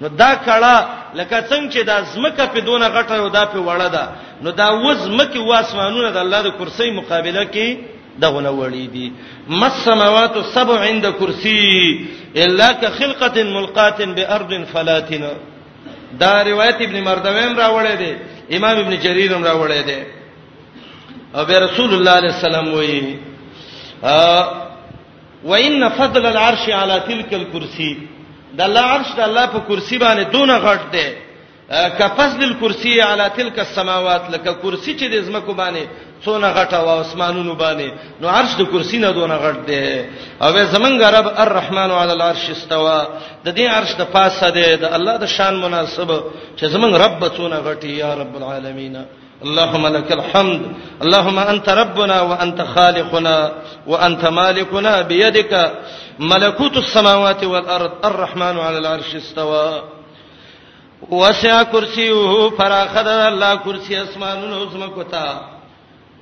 نو 0.01 0.09
دا 0.09 0.31
کړه 0.47 0.75
لکه 1.19 1.37
څنګه 1.51 1.69
چې 1.73 1.81
دا 1.91 2.03
زمکه 2.13 2.47
په 2.55 2.61
دونه 2.61 2.87
غټه 2.89 3.13
او 3.13 3.29
دا 3.29 3.45
په 3.53 3.59
وړه 3.69 3.89
ده 3.97 4.05
نو 4.43 4.51
دا 4.51 4.69
وزمکه 4.85 5.41
واسمانونه 5.41 6.11
د 6.11 6.17
الله 6.25 6.41
د 6.43 6.51
کرسۍ 6.59 6.91
مقابله 7.01 7.45
کې 7.45 7.67
دغونه 8.23 8.51
وړي 8.51 8.87
دي 8.95 9.13
مسماوات 9.49 10.35
سبع 10.55 10.79
عند 10.81 11.07
کرسی 11.19 11.63
الا 12.43 12.73
كخلقه 12.73 13.43
ملقات 13.45 14.01
بارض 14.17 14.53
فلاتنا 14.73 15.31
دا 16.19 16.43
روایت 16.45 16.79
ابن 16.83 16.97
مردویم 17.03 17.53
راوړی 17.57 17.95
دی 18.03 18.13
امام 18.57 18.77
ابن 18.83 18.95
جرير 19.05 19.33
هم 19.37 19.45
راوړی 19.47 19.83
دی 19.89 20.01
او 21.35 21.45
به 21.45 21.59
رسول 21.67 21.91
الله 21.95 22.11
عليه 22.21 22.29
السلام 22.39 22.69
وایي 22.75 23.19
وان 25.45 25.89
فضل 25.89 26.27
العرش 26.27 26.65
على 26.71 27.01
تلك 27.09 27.35
الكرسي 27.35 27.97
د 28.55 28.61
الله 28.61 28.81
عرش 28.81 29.09
د 29.17 29.21
الله 29.29 29.47
په 29.47 29.61
کرسي 29.69 29.99
باندې 29.99 30.23
دونه 30.35 30.59
غټ 30.59 30.83
دی 30.95 31.07
کفضل 31.99 32.43
الكرسي 32.45 33.01
على 33.03 33.31
تلك 33.37 33.59
السماوات 33.59 34.31
لکه 34.31 34.53
کرسي 34.53 34.97
چې 34.99 35.05
د 35.11 35.15
زمکو 35.27 35.53
باندې 35.55 35.83
څونه 36.25 36.49
غټه 36.59 36.77
او 36.83 37.01
اسمانونو 37.01 37.53
باندې 37.63 37.89
نو 38.21 38.27
عرش 38.29 38.53
د 38.59 38.63
کرسی 38.73 38.99
نه 39.05 39.11
دونه 39.19 39.35
غټ 39.45 39.57
دی 39.69 39.85
او 40.45 40.51
زمنګ 40.75 40.99
رب 41.17 41.29
الرحمن 41.45 41.91
علی 42.01 42.13
العرش 42.17 42.45
استوا 42.51 42.99
د 43.45 43.49
دې 43.57 43.67
عرش 43.77 43.91
د 44.01 44.05
پاسه 44.15 44.49
دی 44.57 44.77
د 44.83 44.85
الله 44.97 45.17
د 45.23 45.27
شان 45.37 45.55
مناسب 45.65 46.09
چې 46.59 46.65
زمنګ 46.75 46.93
رب 47.05 47.21
څونه 47.37 47.57
غټي 47.69 47.91
یا 48.05 48.15
رب 48.15 48.37
العالمین 48.37 48.97
اللهم 49.45 49.87
لك 49.97 50.13
الحمد 50.19 50.61
اللهم 51.03 51.39
انت 51.53 51.69
ربنا 51.69 52.21
وانت 52.23 52.61
خالقنا 52.75 53.51
وانت 53.87 54.25
مالكنا 54.27 55.01
بيدك 55.03 55.73
ملكوت 56.19 56.77
السماوات 56.77 57.45
والارض 57.45 57.93
الرحمن 58.05 58.59
على 58.67 58.79
العرش 58.79 59.15
استوى 59.15 59.83
وسع 61.11 61.63
كرسيه 61.63 62.51
فراخذ 62.59 63.07
الله 63.07 63.55
كرسي 63.57 63.97
اسمانونو 64.03 64.69
زمکو 64.75 65.03
ته 65.03 65.25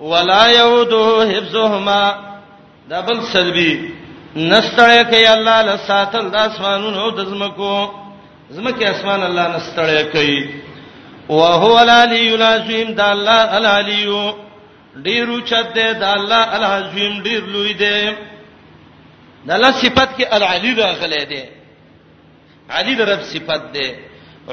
ولا 0.00 0.46
يعوده 0.46 1.32
حفظهما 1.36 2.16
دا 2.90 3.00
بل 3.00 3.22
سلبي 3.32 3.90
نستړی 4.36 5.04
کوي 5.10 5.28
الله 5.34 5.62
له 5.62 5.76
ساتل 5.76 6.30
د 6.30 6.36
اسمانونو 6.36 7.00
او 7.02 7.10
د 7.10 7.20
زمکو 7.30 7.90
زمکه 8.50 8.86
اسمان 8.90 9.22
الله 9.22 9.46
نستړی 9.56 10.04
کوي 10.14 10.50
او 11.30 11.40
هو 11.44 11.78
العلی 11.78 12.34
العظیم 12.34 12.92
دا 12.94 13.12
الله 13.12 13.56
العلی 13.56 14.32
ډیر 15.06 15.28
اوچت 15.30 15.72
دی 15.74 15.92
دا 15.92 16.12
الله 16.12 16.42
العظیم 16.56 17.22
ډیر 17.22 17.42
لوی 17.54 17.72
دی 17.72 18.00
دا 19.46 19.56
له 19.56 19.70
صفت 19.70 20.08
کې 20.16 20.24
العلی 20.32 20.74
راغلی 20.74 21.24
دی 21.24 21.42
علی 22.70 22.94
د 22.94 23.00
رب 23.00 23.22
صفت 23.32 23.62
دی 23.74 23.88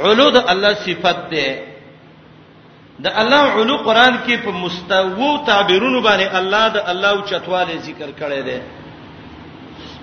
علو 0.04 0.30
د 0.30 0.44
الله 0.52 0.74
صفت 0.74 1.18
دی 1.32 1.48
د 3.04 3.08
الله 3.22 3.44
علو 3.60 3.76
قران 3.88 4.24
کې 4.28 4.36
په 4.48 4.52
مستوو 4.52 5.44
تعبیرونو 5.48 6.00
باندې 6.02 6.32
الله 6.40 6.66
د 6.76 6.78
الله 6.92 7.10
او 7.16 7.22
چتواله 7.30 7.76
ذکر 7.88 8.10
کړی 8.20 8.42
دی 8.48 8.60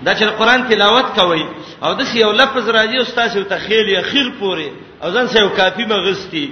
دا 0.05 0.13
چې 0.17 0.25
قران 0.37 0.67
تلاوت 0.69 1.05
کوي 1.17 1.45
او 1.83 1.91
د 1.97 2.01
یو 2.13 2.31
لفظ 2.31 2.69
راځي 2.69 2.97
او 3.01 3.05
تاسو 3.17 3.43
ته 3.49 3.57
خیل 3.65 3.85
یا 3.95 4.01
خیل 4.09 4.29
پوري 4.39 4.69
او 5.03 5.07
ځان 5.13 5.25
سه 5.33 5.37
یو 5.41 5.49
کافی 5.57 5.83
مغستی 5.85 6.45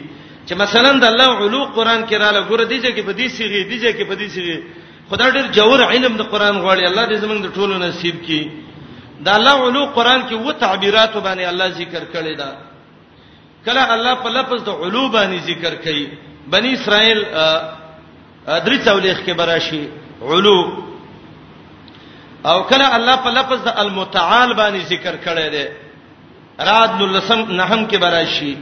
چې 0.47 0.53
مثلا 0.63 0.91
د 1.03 1.05
الله 1.11 1.31
علو 1.45 1.61
قران 1.77 2.01
کې 2.07 2.13
رااله 2.21 2.41
ګوره 2.49 2.65
دیږي 2.71 2.91
کې 2.95 3.01
په 3.05 3.13
دې 3.19 3.27
سیږي 3.35 3.61
دیږي 3.69 3.91
کې 3.97 4.03
په 4.09 4.15
دې 4.19 4.27
سیږي 4.33 4.57
خدای 5.09 5.29
ډېر 5.37 5.45
جوړ 5.57 5.79
علم 5.91 6.13
د 6.17 6.21
قران 6.33 6.55
غواړي 6.63 6.81
الله 6.89 7.05
دې 7.11 7.17
زمنګ 7.23 7.41
د 7.45 7.49
ټولو 7.57 7.73
نصیب 7.85 8.15
کړي 8.25 8.43
دا 9.25 9.31
الله 9.39 9.57
علو 9.67 9.81
قران 9.97 10.21
کې 10.29 10.33
و 10.45 10.51
تعبیرات 10.63 11.13
باندې 11.25 11.41
الله 11.51 11.67
ذکر 11.81 12.03
کړی 12.13 12.33
دا 12.41 12.51
کله 13.65 13.83
الله 13.95 14.13
په 14.23 14.29
لفظ 14.37 14.59
د 14.65 14.69
علو 14.83 15.03
باندې 15.15 15.37
ذکر 15.49 15.73
کړي 15.85 16.05
بنی 16.49 16.71
اسرائیل 16.73 17.23
درې 18.47 18.77
څولېخ 18.85 19.19
کې 19.25 19.33
براشي 19.41 19.83
علو 20.33 20.61
او 22.49 22.63
کله 22.69 22.87
الله 22.95 23.15
په 23.25 23.29
لفظ 23.31 23.61
د 23.65 23.75
المتعال 23.83 24.53
باندې 24.59 24.85
ذکر 24.93 25.15
کړی 25.15 25.49
دی 25.55 25.65
راد 26.69 27.01
لسم 27.01 27.43
نحم 27.59 27.85
کې 27.89 27.97
براشي 28.05 28.55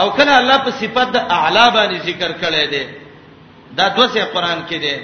او 0.00 0.10
کله 0.10 0.34
الله 0.38 0.58
په 0.64 0.70
صفات 0.80 1.10
د 1.16 1.32
اعلا 1.36 1.68
باندې 1.70 2.06
ذکر 2.08 2.32
کړی 2.42 2.70
دی 2.72 2.84
دا 3.78 3.88
دوسه 4.00 4.24
قران 4.34 4.64
کې 4.68 4.74
دی 4.74 4.98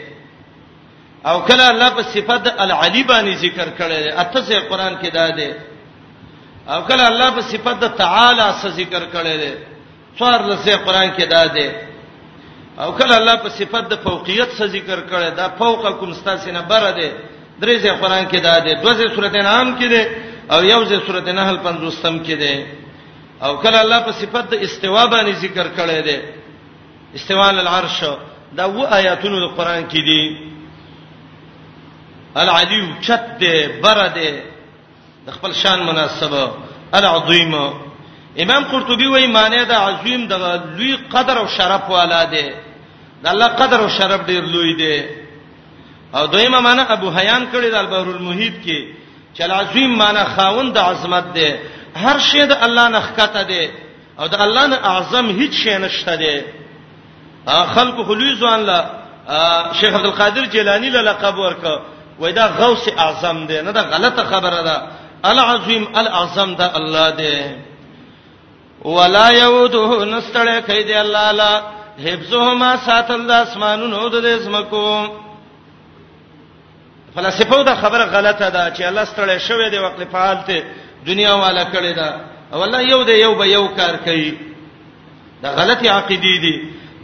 او 1.30 1.37
کله 1.46 1.68
الله 1.68 1.90
په 2.00 2.02
صفات 2.14 2.42
د 2.44 2.52
العلی 2.66 3.02
باندې 3.04 3.37
ذکر 3.46 3.70
کړی 3.78 4.02
دی 4.04 4.09
اته 4.11 4.61
قران 4.70 4.98
کې 4.98 5.09
دا 5.12 5.30
دی 5.38 5.52
او 6.68 6.82
کله 6.90 7.06
الله 7.06 7.30
په 7.40 7.42
صفات 7.52 7.78
د 7.80 7.96
تعالی 8.02 8.50
سره 8.62 8.70
ذکر 8.82 9.02
کړی 9.14 9.35
دی 9.44 9.54
څوار 10.18 10.40
لسه 10.50 10.76
قران 10.87 11.09
کې 11.16 11.26
دا 11.29 11.46
ده 11.57 11.68
او 12.81 12.92
کله 12.98 13.14
الله 13.20 13.37
په 13.44 13.48
صفت 13.59 13.85
د 13.88 13.94
فوقیت 14.05 14.48
څخه 14.50 14.66
ذکر 14.76 14.98
کړي 15.11 15.31
دا 15.37 15.46
فوق 15.61 15.98
کوم 16.00 16.12
ستاسو 16.20 16.50
نه 16.52 16.61
بره 16.70 16.90
ده 16.98 17.09
درې 17.61 17.76
ځې 17.83 17.90
قران 18.02 18.24
کې 18.33 18.40
دا 18.48 18.57
ده 18.64 18.72
دوه 18.83 18.92
ځې 18.98 19.14
سورته 19.14 19.40
نام 19.50 19.76
کې 19.79 19.88
ده 19.94 20.02
او 20.52 20.61
یو 20.72 20.81
ځې 20.85 20.96
سورته 21.07 21.33
نحل 21.33 21.57
50 21.61 22.20
کې 22.26 22.35
ده 22.42 22.66
او 23.44 23.52
کله 23.62 23.79
الله 23.85 24.00
په 24.09 24.12
صفت 24.20 24.44
د 24.52 24.55
استوا 24.64 25.07
باندې 25.12 25.35
ذکر 25.44 25.66
کړي 25.79 26.00
ده 26.09 26.18
استوا 27.16 27.48
العرش 27.50 28.05
دا 28.52 28.64
و 28.66 28.85
آیاتونو 28.98 29.37
د 29.40 29.46
قران 29.57 29.83
کې 29.90 30.00
دي 30.09 30.24
العلی 32.40 32.81
چت 33.00 33.24
ده 33.40 33.55
بره 33.83 34.09
ده 34.18 34.33
د 35.26 35.29
خپل 35.37 35.52
شان 35.55 35.83
مناسبه 35.87 36.50
العظیمه 36.92 37.86
امام 38.42 38.64
قرطبي 38.64 39.07
وایي 39.07 39.27
معنی 39.27 39.64
دا 39.64 39.77
عظیم 39.88 40.27
د 40.27 40.33
لوی 40.77 40.96
قدر 41.12 41.37
او 41.38 41.46
شرف 41.59 41.90
والا 41.90 42.25
دی 42.25 42.46
د 43.22 43.27
الله 43.29 43.46
قدر 43.49 43.79
او 43.81 43.88
شرف 43.88 44.20
ډیر 44.27 44.42
لوی 44.55 44.75
دی 44.83 44.96
او 46.14 46.27
دویمه 46.27 46.61
معنی 46.61 46.83
ابو 46.88 47.09
حیان 47.11 47.42
کړی 47.53 47.68
د 47.70 47.77
البحر 47.77 48.09
المحیط 48.16 48.55
کې 48.64 48.79
چل 49.38 49.51
عظیم 49.53 49.96
معنی 49.99 50.25
خاوند 50.37 50.72
د 50.75 50.79
عظمت 50.79 51.25
دی 51.35 51.51
هر 52.03 52.18
شی 52.18 52.44
د 52.46 52.53
الله 52.64 52.88
نه 52.88 53.01
ښکته 53.01 53.42
دی 53.49 53.68
او 54.18 54.27
د 54.29 54.35
الله 54.35 54.66
نه 54.66 54.77
اعظم 54.85 55.27
هیڅ 55.38 55.53
شی 55.53 55.79
نشته 55.79 56.16
دی 56.16 56.37
خلق 57.75 57.96
خلوی 58.07 58.35
ځوان 58.40 58.61
لا 58.68 58.81
شیخ 59.81 59.94
عبد 59.94 60.05
القادر 60.05 60.44
جیلانی 60.46 60.90
له 60.90 61.01
لقب 61.03 61.38
ورک 61.38 61.64
وای 62.18 62.33
دا 62.33 62.46
غوث 62.59 62.88
اعظم 62.99 63.46
دی 63.46 63.62
نه 63.62 63.70
دا 63.70 63.83
غلطه 63.83 64.25
خبره 64.25 64.62
ده 64.62 64.77
العظیم 65.25 65.87
الاعظم 65.94 66.55
ده 66.55 66.77
الله 66.79 67.11
دی 67.11 67.65
ولا 68.87 69.31
يعوده 69.31 70.05
نستړې 70.05 70.59
کید 70.70 70.90
الله 70.90 71.31
لا 71.33 71.62
حفظهما 72.05 72.77
ساتل 72.77 73.27
د 73.27 73.31
اسمانونو 73.31 74.09
د 74.09 74.25
اسمکو 74.25 75.05
فلسفه 77.14 77.62
دا 77.62 77.75
خبره 77.75 78.05
غلطه 78.05 78.49
ده 78.49 78.75
چې 78.75 78.83
الله 78.83 79.05
ستړې 79.05 79.38
شوې 79.49 79.70
دی 79.70 79.79
وقله 79.79 80.05
فعالته 80.12 80.62
دنیا 81.07 81.33
والا 81.35 81.64
کړی 81.75 81.92
دا 81.96 82.11
والله 82.53 82.81
یو 82.81 83.03
دی 83.03 83.12
یو 83.12 83.35
به 83.35 83.46
یو 83.46 83.68
کار 83.68 83.96
کوي 83.96 84.35
دا 85.42 85.51
غلطي 85.51 85.88
عقيدي 85.88 86.38
دي 86.38 86.55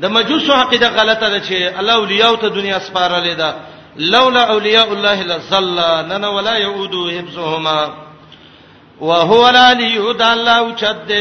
د 0.01 0.07
مجوسو 0.11 0.53
عقیده 0.53 0.88
غلطه 0.88 1.29
ده 1.29 1.38
چې 1.47 1.79
الله 1.79 1.92
اولیاء 1.95 2.35
ته 2.35 2.49
دنیا 2.49 2.79
سپارلې 2.79 3.35
ده 3.38 3.55
لولا 3.97 4.42
اولیاء 4.51 4.92
الله 4.92 5.23
لزل 5.23 5.81
نن 6.09 6.25
ولا 6.25 6.57
يعود 6.59 6.95
حفظهما 7.16 7.90
وهو 9.01 9.49
العلي 9.49 10.14
ذا 10.18 10.33
الله 10.33 10.75
چد 10.77 11.12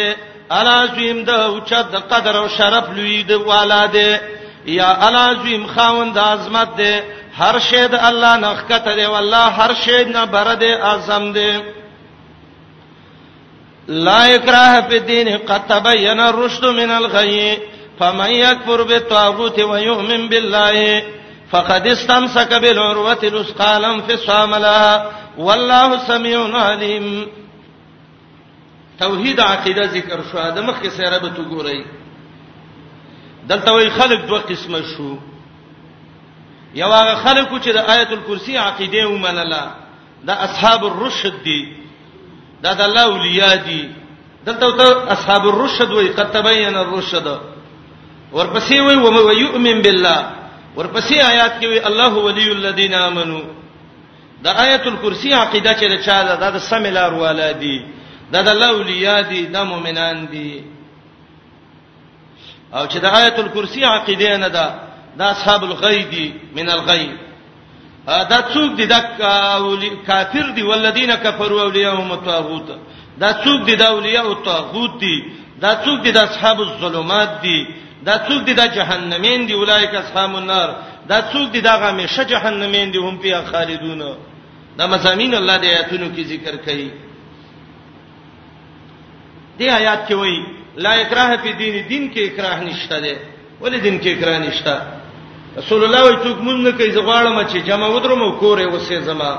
العظیم 0.59 1.17
د 1.29 1.29
اوچت 1.49 1.85
د 1.93 1.97
قدر 2.11 2.35
او 2.41 2.47
شرف 2.57 2.85
لوی 2.95 3.17
د 3.29 3.31
والا 3.49 3.83
دی 3.95 4.09
یا 4.79 4.89
العظیم 5.09 5.63
خاوند 5.75 6.17
عظمت 6.33 6.69
دی 6.79 6.93
هر 7.39 7.55
شی 7.69 7.83
د 7.91 7.93
الله 8.09 8.33
نخکته 8.47 8.93
دی 8.99 9.05
والله 9.13 9.45
هر 9.59 9.71
شی 9.83 9.99
نه 10.15 10.23
برده 10.33 10.69
اعظم 10.91 11.23
دی 11.37 11.51
لا 14.05 14.19
اکراه 14.37 14.73
فی 14.89 14.95
الدین 14.97 15.27
قد 15.49 15.61
تبین 15.69 16.19
الرشد 16.19 16.65
من 16.79 16.91
الغی 16.99 17.55
فمن 17.99 18.31
یکفر 18.47 18.79
بالطاغوت 18.89 19.57
ویؤمن 19.71 20.29
بالله 20.29 21.03
فقد 21.51 21.87
استمسك 21.87 22.53
بالعروة 22.63 23.21
الوثقى 23.23 23.79
لا 23.81 23.89
انفصام 23.97 24.55
لها 24.55 25.11
والله 25.37 25.89
سميع 26.07 26.39
عليم 26.57 27.27
توحید 29.01 29.39
عقیده 29.41 29.83
ذکر 29.97 30.19
شو 30.31 30.37
د 30.55 30.57
مخکې 30.69 30.87
سره 30.97 31.19
به 31.19 31.29
تو 31.35 31.43
ګورئ 31.51 31.81
دلته 33.49 33.71
وی 33.73 33.89
خلق 33.89 34.19
دوه 34.29 34.39
قسمه 34.39 34.81
شو 34.91 35.11
یو 36.81 36.91
هغه 36.91 37.15
خلق 37.25 37.47
چې 37.63 37.69
د 37.77 37.77
آیت 37.93 38.11
الکرسی 38.15 38.57
عقیده 38.57 39.07
ومنله 39.09 39.63
دا 40.27 40.33
اصحاب 40.45 40.81
الرشد 40.85 41.43
دي 41.43 41.61
دا 42.63 42.73
د 42.73 42.81
الله 42.81 43.01
اولیاء 43.03 43.55
دي 43.55 43.83
دلته 44.45 44.67
ته 44.77 45.11
اصحاب 45.15 45.47
الرشد 45.53 45.91
وی 45.91 46.07
قد 46.17 46.27
تبین 46.33 46.75
الرشد 46.75 47.27
ورپسې 48.33 48.71
وی 48.71 48.95
و 48.95 49.31
یؤمن 49.43 49.81
بالله 49.81 50.19
ورپسې 50.77 51.13
آیات 51.31 51.61
کې 51.61 51.65
وی 51.65 51.79
الله 51.89 52.13
ولی 52.27 52.49
الذین 52.51 52.93
آمنو 52.93 53.41
دا 54.43 54.51
آیت 54.65 54.83
الکرسی 54.87 55.31
عقیده 55.33 55.73
چې 55.79 56.05
چا 56.05 56.23
دا 56.35 56.49
د 56.51 56.57
سمیلار 56.59 57.13
والا 57.13 57.51
دي 57.51 57.90
دا 58.33 58.41
د 58.47 58.49
الله 58.55 58.69
اولیاء 58.77 59.21
دي 59.31 59.41
د 59.55 59.57
مؤمنان 59.71 60.17
دي 60.33 60.51
او 62.75 62.83
چې 62.91 62.97
د 63.03 63.05
آیت 63.19 63.37
الکرسی 63.39 63.81
عقیده 63.95 64.37
نه 64.43 64.49
ده 64.55 64.65
دا 65.19 65.25
اصحاب 65.35 65.61
الغی 65.65 66.03
دي 66.13 66.27
من 66.57 66.69
الغی 66.69 67.11
دا 68.31 68.39
څوک 68.53 68.69
دي 68.77 68.85
دا 68.85 68.99
کافر 70.07 70.49
دي 70.55 70.61
ولذین 70.63 71.15
کفروا 71.15 71.61
اولیاءهم 71.63 72.11
الطاغوت 72.11 72.67
دا 73.19 73.43
څوک 73.43 73.59
دي 73.65 73.75
دا 73.75 73.85
اولیاء 73.95 74.25
الطاغوت 74.27 74.99
دي 74.99 75.17
دا 75.61 75.75
څوک 75.85 75.97
دي 76.03 76.11
د 76.11 76.17
اصحاب 76.17 76.59
الظلمات 76.61 77.31
دي 77.41 77.59
دا 78.05 78.17
څوک 78.27 78.41
دي 78.47 78.53
د 78.53 78.61
جهنمین 78.75 79.47
دي 79.47 79.53
اولایک 79.53 79.91
اصحاب 79.95 80.35
النار 80.35 80.69
دا 81.09 81.21
څوک 81.33 81.47
دي 81.53 81.61
دا 81.61 81.73
همیشه 81.89 82.23
جهنمین 82.23 82.91
دي 82.91 82.97
هم 82.99 83.17
په 83.17 83.45
خالدون 83.51 84.15
دا 84.77 84.87
مزامین 84.87 85.33
الله 85.35 85.57
د 85.57 85.63
آیاتونو 85.63 86.07
کې 86.15 86.21
ذکر 86.25 86.55
کړي 86.65 86.89
دې 89.61 89.69
آیات 89.79 90.07
کې 90.07 90.15
وایي 90.21 90.39
لا 90.83 90.91
اکراه 91.03 91.29
فی 91.43 91.51
دین 91.61 91.75
دین 91.91 92.03
کې 92.13 92.21
اکراه 92.29 92.57
نشته 92.67 92.97
دی 93.05 93.13
ولې 93.61 93.77
دین 93.85 93.97
کې 94.03 94.09
اکراه 94.17 94.39
نشته 94.39 94.75
رسول 95.57 95.81
الله 95.87 96.01
وایي 96.05 96.17
څوک 96.25 96.37
مونږ 96.47 96.59
نه 96.67 96.71
کوي 96.77 96.91
زغواړم 96.91 97.47
چې 97.51 97.57
جمع 97.69 97.87
ودرمو 97.95 98.29
کورې 98.39 98.65
وسې 98.73 98.95
زما 99.09 99.31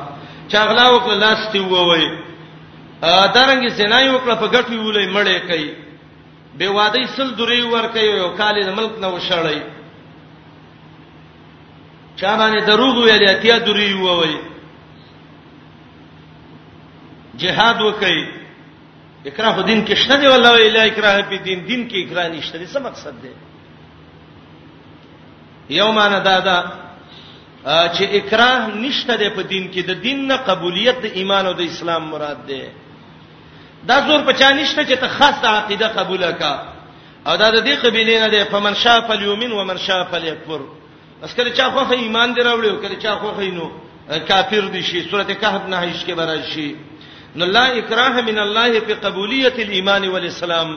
چاغلا 0.53 0.87
وکړه 0.95 1.17
لاس 1.25 1.41
تی 1.53 1.61
ووي 1.61 2.19
ا 3.03 3.33
دارنګ 3.37 3.63
زنا 3.79 3.99
یو 4.01 4.19
کړه 4.19 4.35
په 4.43 4.49
ګټ 4.55 4.67
ویولې 4.69 5.13
مړې 5.15 5.41
کوي 5.51 5.71
به 6.59 6.69
واده 6.77 7.07
سل 7.17 7.29
درې 7.37 7.73
ور 7.73 7.87
کوي 7.95 8.21
او 8.21 8.29
کالې 8.39 8.67
ملک 8.79 8.93
نه 9.05 9.09
وشړې 9.19 9.59
چا 12.21 12.37
باندې 12.39 12.61
دروغ 12.67 12.95
ویلې 13.05 13.29
اتیا 13.31 13.57
درې 13.59 13.95
ووي 14.05 14.37
جهاد 17.43 17.77
وکړي 17.87 18.42
اکراه 19.25 19.63
دین 19.71 19.81
کې 19.87 19.95
شته 20.03 20.15
دی 20.21 20.27
والله 20.27 20.55
الا 20.69 20.83
اکراه 20.83 21.17
په 21.23 21.37
دین 21.45 21.61
دین 21.67 21.89
کې 21.91 21.95
اکراه 22.01 22.29
نشته 22.29 22.59
دی 22.59 22.67
څه 22.67 22.79
مقصد 22.87 23.15
دی 23.23 23.33
یومانه 25.77 26.19
دادا 26.29 26.59
چې 27.65 28.03
اکراه 28.19 28.61
نشته 28.85 29.15
دی 29.23 29.29
په 29.37 29.43
دین 29.43 29.65
کې 29.73 29.81
د 29.91 29.93
دین 30.07 30.19
نه 30.29 30.37
قبولیت 30.37 30.97
د 31.03 31.05
ایمان 31.23 31.45
او 31.47 31.53
د 31.61 31.63
اسلام 31.69 32.03
مراد 32.15 32.39
دی 32.51 32.63
دا 33.87 33.97
زور 34.07 34.21
په 34.27 34.33
چا 34.33 34.53
نشته 34.53 34.85
چې 34.85 34.97
ته 35.01 35.09
خاصه 35.09 35.49
عقیده 35.49 35.87
قبوله 35.89 36.33
کا 36.43 36.55
او 37.27 37.37
دا 37.37 37.51
د 37.51 37.55
دې 37.65 37.77
قبیلې 37.83 38.21
نه 38.25 38.29
دی 38.29 38.45
په 38.45 38.59
من 38.61 38.75
شاء 38.75 39.01
فلیومن 39.09 39.53
ومن 39.53 39.79
شاء 39.87 40.05
فلیکفر 40.11 40.61
اس 41.23 41.35
کله 41.35 41.51
چا 41.51 41.71
خوخه 41.71 41.91
ایمان 41.95 42.33
دی 42.35 42.41
راوړیو 42.41 42.83
کله 42.83 42.97
چا 43.03 43.17
خوخه 43.17 43.43
نو 43.59 43.71
کافر 44.29 44.69
دي 44.69 44.83
شي 44.83 45.03
سورته 45.11 45.35
کهف 45.35 45.63
نه 45.69 45.77
هیڅ 45.81 46.05
کې 46.07 46.13
برابر 46.17 46.43
شي 46.55 46.75
نو 47.39 47.45
لا 47.57 47.65
اکراه 47.79 48.15
من 48.29 48.39
الله 48.45 48.69
په 48.87 48.95
قبولیت 49.05 49.57
الایمان 49.65 50.03
والاسلام 50.09 50.69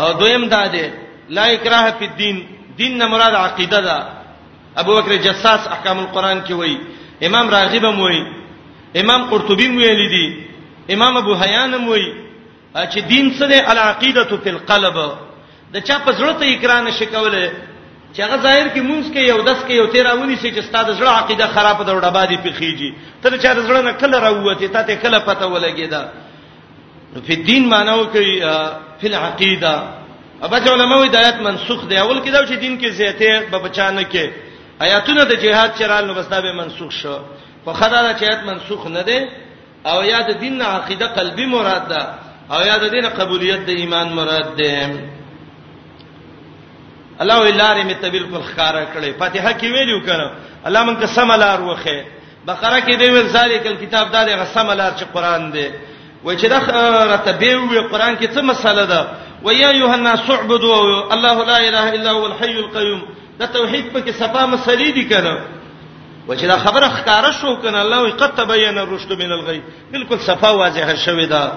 او 0.00 0.08
دویم 0.20 0.44
دا 0.54 0.66
ده 0.74 0.86
لا 1.36 1.44
اکراه 1.56 1.84
په 1.98 2.06
دین 2.20 2.36
دین 2.78 2.92
نه 3.00 3.06
مراد 3.12 3.34
عقیده 3.44 3.80
ده 3.86 3.96
ابو 4.80 4.92
بکر 4.96 5.12
جساس 5.26 5.62
احکام 5.74 5.98
القرآن 6.02 6.38
کې 6.46 6.52
وایي 6.60 6.76
امام 7.26 7.46
راغب 7.56 7.84
هم 7.90 8.00
وایي 8.00 8.22
امام 9.00 9.20
قرطبي 9.30 9.68
ویل 9.76 10.02
دي 10.14 10.26
امام 10.94 11.12
ابو 11.22 11.32
حیان 11.42 11.70
هم 11.74 11.84
وایي 11.88 12.10
چې 12.92 12.98
دین 13.12 13.24
څه 13.38 13.44
ده 13.52 13.58
العقیده 13.72 14.22
فی 14.42 14.50
القلب 14.54 14.96
د 15.72 15.76
چا 15.86 15.96
په 16.06 16.10
زړه 16.18 16.32
ته 16.40 16.44
اکراه 16.54 16.80
نشي 16.86 17.06
کوله 17.14 17.42
چې 18.16 18.20
هغه 18.24 18.36
ظاهر 18.42 18.66
کې 18.74 18.80
مونږ 18.88 19.04
کې 19.12 19.20
یو 19.30 19.40
دس 19.48 19.58
کې 19.68 19.72
یو 19.80 19.86
تیر 19.94 20.06
اونی 20.10 20.36
شي 20.40 20.48
چې 20.56 20.62
ستاسو 20.68 20.92
زړه 20.98 21.10
عقیده 21.22 21.46
خراب 21.54 21.76
ده 21.86 21.92
ورډه 21.94 22.10
باندې 22.16 22.38
پیخیږي 22.44 22.90
ته 23.22 23.30
چې 23.42 23.48
زړه 23.68 23.80
نه 23.86 23.92
کله 24.02 24.16
راوته 24.26 24.68
ته 24.74 24.80
ته 24.88 24.94
کله 25.04 25.18
پته 25.28 25.44
ولګیدا 25.52 26.02
په 27.26 27.34
دین 27.48 27.62
مانو 27.72 28.04
کې 28.12 28.24
فی 29.00 29.06
العقیده 29.12 29.74
اباج 30.46 30.68
علماء 30.74 31.00
ہدایت 31.06 31.36
منسوخ 31.48 31.80
دی 31.88 31.96
اول 31.96 32.18
کې 32.24 32.30
دا 32.32 32.40
چې 32.50 32.54
دین 32.64 32.74
کې 32.80 32.88
زیاته 32.88 33.46
به 33.50 33.58
بچانه 33.66 34.02
کې 34.12 34.24
آیاتونه 34.86 35.24
د 35.24 35.32
جهاد 35.42 35.70
چرال 35.78 36.06
نو 36.06 36.14
بسابه 36.20 36.52
منسوخ 36.60 36.90
شو 37.00 37.18
خو 37.64 37.70
خدای 37.80 38.02
دا 38.06 38.12
چې 38.18 38.22
آیات 38.28 38.42
منسوخ 38.50 38.86
نه 38.96 39.02
دی 39.08 39.20
او 39.90 39.98
یا 40.12 40.20
د 40.28 40.32
دین 40.42 40.62
عقیده 40.62 41.06
قلبي 41.18 41.46
مراد 41.52 41.84
ده 41.92 42.02
او 42.54 42.60
یا 42.68 42.76
د 42.84 42.86
دین 42.94 43.06
قبولیت 43.18 43.60
د 43.66 43.70
ایمان 43.82 44.08
مراد 44.18 44.48
ده 44.58 44.72
الله 47.20 47.38
ولاره 47.40 47.82
می 47.84 47.94
تبیل 47.94 48.22
کول 48.30 48.42
خاره 48.56 48.84
کړي 48.94 49.12
فاتحه 49.18 49.52
کې 49.58 49.64
ویلو 49.64 50.00
کړه 50.06 50.28
الله 50.66 50.82
مونږ 50.86 50.98
ته 51.00 51.06
سملار 51.06 51.60
وخه 51.60 52.04
بقره 52.46 52.80
کې 52.80 52.94
دی 52.96 53.10
ول 53.10 53.26
ذالک 53.26 53.66
الكتاب 53.66 54.12
دا 54.12 54.24
دی 54.24 54.44
سملار 54.54 54.92
چې 54.98 55.04
قران 55.14 55.50
دی 55.50 55.70
وای 56.24 56.36
چې 56.38 56.46
دا 56.46 56.58
رتبه 57.14 57.56
وی 57.56 57.80
قران 57.90 58.16
کې 58.16 58.28
څه 58.34 58.38
مسله 58.40 58.84
ده 58.86 59.06
وای 59.42 59.64
ایها 59.64 59.94
الناس 59.94 60.30
اعبدوا 60.30 60.80
الله 61.14 61.44
لا 61.44 61.56
اله 61.68 61.94
الا 61.94 62.10
هو 62.10 62.26
الحي 62.26 62.58
القيوم 62.58 63.02
دا 63.38 63.46
توحید 63.46 63.92
په 63.92 64.00
کې 64.06 64.10
صفه 64.14 64.46
مسلې 64.46 64.92
دي 64.94 65.08
کړه 65.10 65.34
و 66.28 66.34
چې 66.36 66.44
دا 66.44 66.58
خبره 66.58 66.88
ښکارا 66.96 67.30
شو 67.30 67.56
کنه 67.56 67.80
الله 67.80 68.02
وي 68.02 68.10
قد 68.10 68.34
تبین 68.36 68.78
الرشد 68.78 69.12
من 69.12 69.32
الغی 69.32 69.62
بالکل 69.92 70.18
صفه 70.20 70.52
واضحه 70.52 70.94
شوې 70.96 71.24
ده 71.28 71.52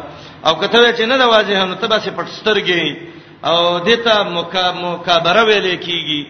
او 0.46 0.56
کته 0.56 0.94
چې 0.98 1.02
نه 1.02 1.18
دا 1.18 1.30
واضحه 1.30 1.66
نو 1.66 1.76
تبه 1.76 2.00
سي 2.00 2.12
پټسترګي 2.12 3.09
او 3.44 3.80
دته 3.80 4.16
مکابره 4.84 5.44
ویل 5.48 5.76
کیږي 5.86 6.22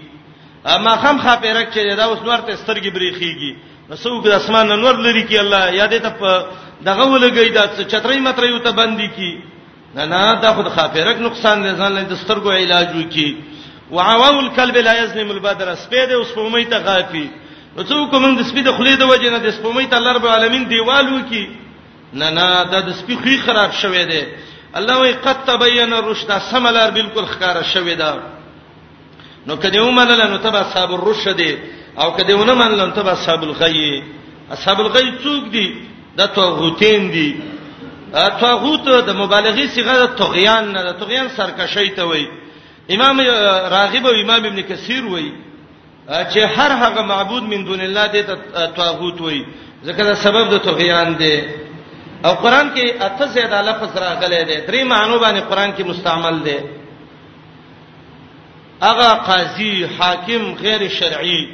اما 0.74 0.95
خام 1.02 1.17
خاپیرک 1.24 1.67
چې 1.74 1.95
دا 1.98 2.06
اوس 2.06 2.19
ورته 2.26 2.56
سترګې 2.63 2.89
بریخيږي 2.95 3.52
نو 3.89 3.95
څوک 3.95 4.24
د 4.26 4.28
اسمان 4.39 4.67
نور 4.67 4.95
لري 5.06 5.24
کی 5.30 5.38
الله 5.39 5.63
یا 5.80 5.86
دې 5.89 6.00
ته 6.00 6.48
دغه 6.89 7.04
ولګی 7.10 7.50
دا 7.58 7.63
چترې 7.91 8.19
مترې 8.26 8.45
یو 8.50 8.60
ته 8.65 8.72
باندې 8.72 9.08
کی 9.15 9.32
نه 9.95 10.04
نه 10.06 10.22
دا 10.43 10.50
خود 10.54 10.67
خاپیرک 10.76 11.17
نقصان 11.28 11.58
دی 11.63 11.69
ځان 11.80 11.91
له 11.93 12.15
سترګو 12.24 12.50
علاج 12.52 12.88
وکي 12.95 13.30
وعواو 13.91 14.39
الكلب 14.39 14.78
لا 14.78 14.93
يزنم 15.04 15.30
البدر 15.32 15.67
سپېده 15.86 16.12
اوس 16.13 16.30
په 16.36 16.50
مې 16.54 16.65
ته 16.69 16.78
غافي 16.86 17.28
نو 17.78 17.84
څوک 17.84 18.13
موږ 18.24 18.34
د 18.38 18.41
سپېده 18.50 18.72
خلې 18.78 18.95
د 19.02 19.04
وجه 19.12 19.30
نه 19.30 19.38
د 19.38 19.50
سپېمې 19.58 19.86
ته 19.89 19.98
الله 19.98 20.12
رب 20.13 20.26
العالمین 20.28 20.63
دیوالو 20.69 21.19
کی 21.30 21.45
نه 22.13 22.28
نه 22.38 22.45
دا 22.72 22.80
د 22.88 22.91
سپې 23.00 23.15
خي 23.24 23.38
خراب 23.45 23.72
شوې 23.72 24.06
ده 24.12 24.22
الله 24.77 24.97
وی 25.01 25.13
قد 25.13 25.36
تبین 25.47 25.93
الرشد 25.93 26.39
سملار 26.51 26.91
بالکل 26.91 27.25
خکار 27.25 27.63
شوی 27.73 27.95
دا 27.95 28.17
نو 29.47 29.55
کدی 29.55 29.79
ومنل 29.79 30.29
نو 30.32 30.38
تبع 30.38 30.63
صاحب 30.73 30.91
الرشد 30.93 31.41
او 32.03 32.08
کدی 32.17 32.34
ونه 32.34 32.53
منل 32.53 32.86
نو 32.86 32.91
تبع 32.91 33.15
صاحب 33.15 33.41
الغی 33.43 34.03
اصحاب 34.51 34.82
الغی 34.82 35.12
څوک 35.23 35.49
دي 35.51 35.73
د 36.17 36.25
توغوتین 36.25 37.12
دي 37.12 37.36
توغوت 38.39 38.84
د 39.05 39.10
مبالغه 39.10 39.67
صيغه 39.67 40.05
د 40.05 40.15
طغیان 40.15 40.71
نه 40.71 40.84
د 40.84 40.99
طغیان 40.99 41.29
سرکشی 41.29 41.89
ته 41.89 42.03
وای 42.03 42.27
امام 42.89 43.21
راغب 43.77 44.05
او 44.05 44.13
امام 44.13 44.45
ابن 44.45 44.62
کثیر 44.62 45.05
وای 45.05 45.32
چې 46.34 46.38
هر 46.58 46.71
هغه 46.71 47.01
معبود 47.01 47.43
من 47.43 47.63
دون 47.65 47.82
الله 47.82 48.08
دې 48.08 48.23
ته 48.27 48.65
توغوت 48.65 49.21
وای 49.21 49.45
ځکه 49.86 50.03
دا 50.03 50.15
سبب 50.15 50.49
د 50.53 50.58
طغیان 50.58 51.17
دی 51.17 51.43
او 52.25 52.32
قران 52.34 52.75
کې 52.75 53.01
اته 53.03 53.25
زیاده 53.27 53.62
لفظ 53.62 53.97
راغلی 53.97 54.43
دی 54.43 54.58
درې 54.67 54.82
معنی 54.84 55.17
باندې 55.19 55.39
قران 55.39 55.73
کې 55.77 55.82
مستعمل 55.86 56.43
دی 56.43 56.60
اغه 58.82 59.13
قاضي 59.13 59.88
حاکم 59.99 60.53
غیر 60.63 60.88
شرعي 60.88 61.47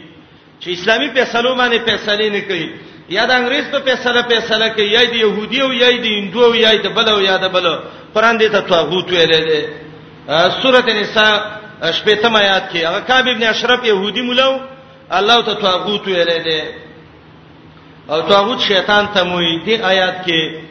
چې 0.61 0.67
اسلامي 0.67 1.09
فیصلو 1.09 1.55
باندې 1.57 1.85
فیصله 1.89 2.29
نه 2.29 2.41
کوي 2.41 2.69
یا 3.09 3.25
د 3.25 3.31
انګريز 3.31 3.65
په 3.71 3.79
فیصله 3.79 4.21
فیصله 4.21 4.67
کوي 4.69 4.85
یا 4.87 5.03
د 5.05 5.13
يهودي 5.15 5.61
او 5.61 5.71
یا 5.73 5.89
د 6.03 6.05
هندو 6.05 6.45
او 6.45 6.55
یا 6.55 6.75
د 6.77 6.89
بل 6.95 7.09
او 7.09 7.21
یا 7.21 7.37
د 7.37 7.47
بل 7.47 7.65
قران 8.13 8.39
دې 8.39 8.51
ته 8.51 8.61
توغوت 8.61 9.11
ویل 9.11 9.31
دي 9.45 9.61
سوره 10.63 10.83
نساء 11.01 11.33
شپږم 11.97 12.35
آیات 12.35 12.69
کې 12.71 12.75
هغه 12.77 12.99
کعب 13.01 13.27
ابن 13.27 13.43
اشرف 13.43 13.85
يهودي 13.85 14.21
مولا 14.21 14.59
الله 15.11 15.41
ته 15.41 15.53
توغوت 15.53 16.07
ویل 16.07 16.43
دي 16.43 16.84
او 18.09 18.21
طاغوت 18.21 18.59
شیطان 18.61 19.05
ته 19.13 19.23
موي 19.23 19.57
دی 19.65 19.75
آیات 19.91 20.25
کې 20.25 20.61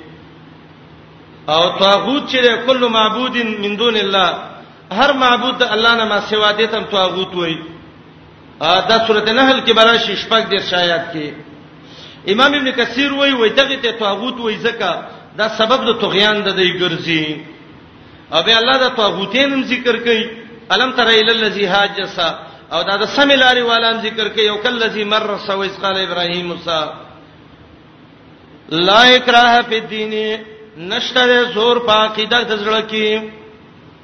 او 1.50 1.78
طاغوت 1.78 2.28
چې 2.30 2.66
کله 2.66 2.88
معبود 2.88 3.36
من 3.36 3.76
دون 3.78 3.96
الله 3.96 4.38
هر 4.92 5.12
معبود 5.22 5.58
د 5.58 5.62
الله 5.76 5.94
نه 5.94 6.04
ما 6.04 6.20
سوا 6.30 6.52
دي 6.52 6.66
تم 6.66 6.84
طاغوت 6.92 7.34
وای 7.34 7.56
دا 8.60 8.98
سورته 9.06 9.32
نحل 9.32 9.60
کې 9.66 9.72
برا 9.74 9.96
شپږ 9.98 10.42
دیر 10.50 10.60
شایات 10.70 11.12
کې 11.12 11.30
امام 12.32 12.54
ابن 12.54 12.70
کثیر 12.76 13.12
وای 13.12 13.32
وای 13.32 13.50
دغه 13.50 13.76
ته 13.76 13.92
طاغوت 13.98 14.34
وای 14.40 14.56
زکه 14.56 14.92
دا 15.38 15.48
سبب 15.58 15.84
د 15.90 16.00
طغیان 16.00 16.42
د 16.44 16.48
دی 16.56 16.70
ګرځي 16.78 17.38
او 18.36 18.42
به 18.42 18.56
الله 18.58 18.76
د 18.84 18.96
طاغوتین 18.96 19.52
هم 19.52 19.62
ذکر 19.72 19.96
کوي 20.04 20.26
الم 20.74 20.90
تر 20.96 21.06
ال 21.06 21.30
الذی 21.30 21.66
حاجسا 21.66 22.28
او 22.72 22.82
دا 22.82 22.96
د 22.96 23.04
سمیلاری 23.16 23.62
والان 23.62 23.96
ذکر 24.06 24.28
کوي 24.28 24.48
او 24.48 24.56
کلذی 24.62 25.04
مر 25.04 25.34
سو 25.46 25.60
اس 25.62 25.76
قال 25.82 25.96
ابراهیم 26.00 26.46
موسی 26.46 26.78
لا 28.70 29.00
اکراه 29.16 29.60
فی 29.68 29.78
الدین 29.78 30.40
نشته 30.88 31.42
زور 31.54 31.76
په 31.86 31.92
عقیده 31.92 32.42
د 32.42 32.56
زړه 32.58 32.80
کې 32.90 33.30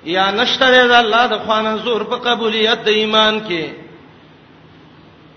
یا 0.05 0.31
نشته 0.31 0.70
د 0.88 0.92
الله 0.92 1.27
د 1.27 1.38
خوانه 1.46 1.77
زور 1.77 2.03
په 2.05 2.16
قبولیت 2.16 2.79
د 2.85 2.88
ایمان 2.88 3.40
کې 3.49 3.66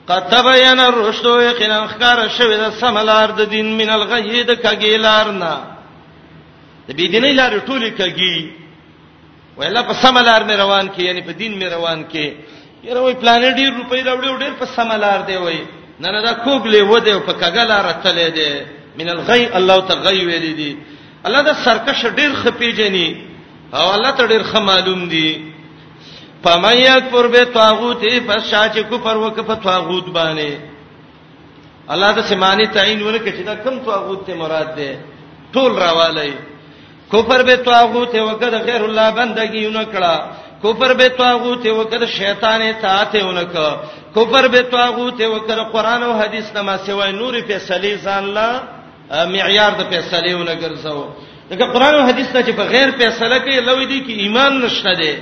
قد 0.07 0.21
تبین 0.31 0.79
الرشد 0.79 1.25
یقینا 1.25 1.85
خکار 1.87 2.17
شوی 2.37 2.57
د 2.57 2.69
سملار 2.79 3.29
د 3.37 3.41
دین 3.51 3.77
من 3.77 3.89
الغی 3.89 4.43
د 4.43 4.51
کګیلارنا 4.61 5.53
د 6.87 6.91
بی 6.93 7.07
دیني 7.07 7.31
لار 7.33 7.57
ټولی 7.65 7.91
کګی 7.97 8.51
ویلا 9.57 9.81
په 9.83 9.93
سملار 9.93 10.41
مې 10.47 10.53
روان 10.59 10.89
کې 10.89 10.99
یعنی 10.99 11.21
په 11.21 11.31
دین 11.31 11.59
مې 11.61 11.71
روان 11.73 12.05
کې 12.11 12.33
یره 12.83 13.01
وای 13.01 13.13
پلان 13.15 13.41
ډیر 13.55 13.73
روپۍ 13.77 14.03
راوړې 14.05 14.39
ډیر 14.39 14.53
په 14.59 14.65
سملار 14.65 15.19
دی 15.27 15.35
وای 15.37 15.59
نه 15.99 16.11
نه 16.11 16.21
دا 16.21 16.33
کوګلې 16.33 16.81
و 16.89 16.99
دی 16.99 17.19
په 17.25 17.31
کګلار 17.33 17.85
تلې 18.03 18.29
دی 18.35 18.51
من 18.99 19.07
الغی 19.09 19.45
الله 19.59 19.77
تغی 19.89 20.21
ویلی 20.29 20.53
دی 20.59 20.71
الله 21.27 21.41
دا 21.49 21.53
سرکش 21.65 21.99
ډیر 22.19 22.31
خپیجنی 22.43 23.07
او 23.77 23.85
الله 23.95 24.11
ته 24.17 24.23
ډیر 24.31 24.43
خ 24.51 24.53
معلوم 24.71 25.01
دی 25.13 25.29
پمایت 26.43 27.03
پر 27.13 27.25
به 27.33 27.43
طاغوت 27.57 28.01
پس 28.27 28.41
شاچ 28.51 28.75
کو 28.89 28.97
پر 29.05 29.17
وک 29.23 29.37
په 29.49 29.55
طاغوت 29.67 30.05
باندې 30.17 30.51
الله 31.93 32.09
د 32.17 32.19
سیمانی 32.29 32.65
تعین 32.75 33.01
ورکه 33.03 33.29
چې 33.35 33.41
دا 33.49 33.55
کم 33.65 33.75
طاغوت 33.89 34.19
ته 34.27 34.33
مراد 34.41 34.69
ده 34.77 34.91
ټول 35.53 35.71
راوالی 35.83 36.33
کفر 37.11 37.39
به 37.47 37.55
طاغوت 37.69 38.13
وک 38.27 38.39
د 38.55 38.57
غیر 38.67 38.81
الله 38.85 39.07
بندگی 39.19 39.67
نه 39.77 39.85
کړه 39.93 40.15
کفر 40.63 40.93
به 40.99 41.07
طاغوت 41.23 41.65
وک 41.65 41.89
د 42.03 42.05
شیطان 42.19 42.61
اطاعت 42.67 43.15
نه 43.15 43.43
کړه 43.53 43.73
کفر 44.15 44.47
به 44.53 44.61
طاغوت 44.75 45.19
وک 45.33 45.47
د 45.51 45.59
قران 45.73 46.03
او 46.03 46.13
حدیث 46.21 46.51
نه 46.55 46.61
ما 46.61 46.77
سوای 46.77 47.11
نور 47.11 47.33
فیصله 47.49 47.91
ځان 48.05 48.23
الله 48.23 48.82
معیار 49.13 49.71
د 49.79 49.81
فیصله 49.91 50.31
ولګرځو 50.35 50.99
دغه 51.49 51.65
قران 51.73 51.95
او 51.95 52.07
حدیث 52.09 52.27
ته 52.33 52.39
چې 52.43 52.51
بغیر 52.63 52.87
فیصله 52.97 53.39
کوي 53.45 53.59
لوي 53.59 53.85
دي 53.85 53.99
کې 54.05 54.13
ایمان 54.25 54.59
نشته 54.65 54.93
دي 55.01 55.13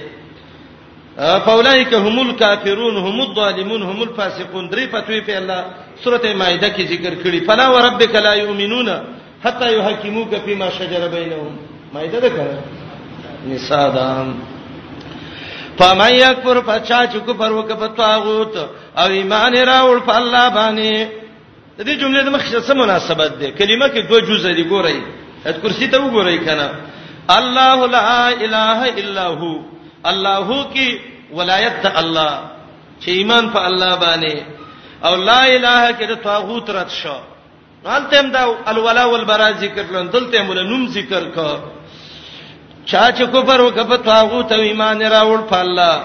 فاولائک 1.45 1.93
هم 1.93 2.19
الکافرون 2.19 2.95
هم 3.05 3.21
الظالمون 3.21 3.81
هم 3.89 4.01
الفاسقون 4.01 4.69
درې 4.73 4.85
فتوی 4.95 5.21
په 5.29 5.37
الله 5.37 5.59
سورته 6.03 6.33
مائده 6.33 6.69
کې 6.69 6.87
ذکر 6.93 7.13
کړي 7.23 7.39
فلا 7.49 7.67
وربک 7.71 8.15
لا 8.27 8.33
یؤمنون 8.35 8.89
حتا 9.43 9.67
یحکموک 9.71 10.33
فیما 10.45 10.69
شجر 10.69 11.07
بینهم 11.07 11.57
مائده 11.93 12.19
ده 12.19 12.29
کړه 12.37 13.51
نساء 13.53 13.87
دام 13.95 14.31
فمن 15.77 16.13
یکفر 16.13 16.59
فچا 16.65 17.05
چکو 17.13 17.33
پر 17.33 17.51
وک 17.51 17.67
پتواغوت 17.79 18.55
او 18.97 19.07
ایمان 19.07 19.53
راول 19.57 19.99
په 20.05 20.15
الله 20.15 20.49
باندې 20.55 21.20
د 21.83 21.85
دې 21.89 21.95
جملې 22.01 22.21
د 22.25 22.29
مخه 22.37 22.59
څه 22.67 22.73
مناسبت 22.83 23.31
ده 23.41 23.47
کلمه 23.59 23.87
کې 23.93 24.01
دوه 24.09 24.19
جزء 24.29 24.51
دي 24.57 24.65
ګورئ 24.71 24.97
ات 25.49 25.57
کرسی 25.63 25.87
ته 25.93 25.97
وګورئ 26.05 26.37
کنه 26.45 26.67
الله 27.37 27.77
لا 27.95 28.29
اله 28.45 28.79
الا 29.01 29.25
هو 29.41 29.53
الله 30.11 30.49
کی 30.73 30.87
ولایت 31.39 31.73
د 31.85 31.87
الله 32.01 32.33
چې 33.01 33.09
ایمان 33.19 33.49
په 33.55 33.59
الله 33.69 33.91
باندې 34.03 34.35
او 35.07 35.13
لا 35.29 35.41
اله 35.55 35.81
کې 35.97 36.05
د 36.11 36.13
طاغوت 36.27 36.69
رد 36.77 36.91
شو 37.01 37.17
دلته 37.89 38.19
هم 38.21 38.29
دا 38.35 38.41
الولا 38.71 39.05
والبرا 39.13 39.49
ذکر 39.65 39.81
کړل 39.91 40.07
دلته 40.17 40.43
مولا 40.43 40.63
نوم 40.71 40.87
ذکر 40.99 41.23
کړ 41.35 41.57
چا 42.85 43.11
چې 43.11 43.23
کوپر 43.33 43.61
وکپ 43.61 44.05
طاغوت 44.11 44.47
او 44.51 44.61
ایمان 44.69 45.01
راوړ 45.17 45.39
په 45.51 45.57
الله 45.65 45.97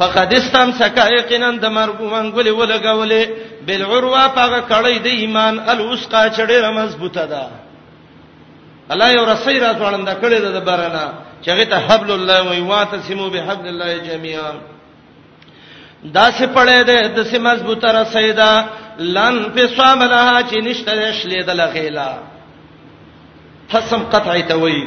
فقد 0.00 0.32
استم 0.34 0.68
سکایقنن 0.80 1.56
د 1.60 1.66
مرګ 1.66 2.00
منګولې 2.00 2.50
ولګولې 2.60 3.24
بالعروه 3.66 4.28
پاګه 4.34 4.60
کړی 4.70 4.96
د 5.04 5.06
ایمان 5.22 5.54
الوسقا 5.72 6.22
چډېره 6.36 6.68
مضبوطه 6.80 7.24
ده 7.32 7.42
الله 8.92 9.08
یو 9.16 9.24
رسې 9.32 9.54
راځوړنده 9.64 10.14
کړی 10.22 10.38
ده 10.44 10.50
د 10.58 10.60
برنا 10.68 11.06
چې 11.42 11.48
هغه 11.52 11.64
ته 11.70 11.76
حبل 11.88 12.10
الله 12.18 12.40
وی 12.50 12.60
واتسمو 12.60 13.26
بحبل 13.34 13.66
الله 13.68 13.98
جميعا 13.98 14.52
دا 16.16 16.30
سه 16.32 16.46
پړې 16.54 16.78
ده 16.88 17.08
د 17.16 17.22
سه 17.30 17.38
مضبوطه 17.38 18.02
رسې 18.04 18.26
ده 18.36 18.66
لن 19.16 19.36
فصام 19.56 20.02
لها 20.02 20.42
چې 20.50 20.56
نشته 20.68 21.12
شلې 21.12 21.42
ده 21.46 21.54
لغیلا 21.54 22.10
حسم 23.72 24.02
قطعی 24.12 24.42
ته 24.42 24.56
وی 24.62 24.86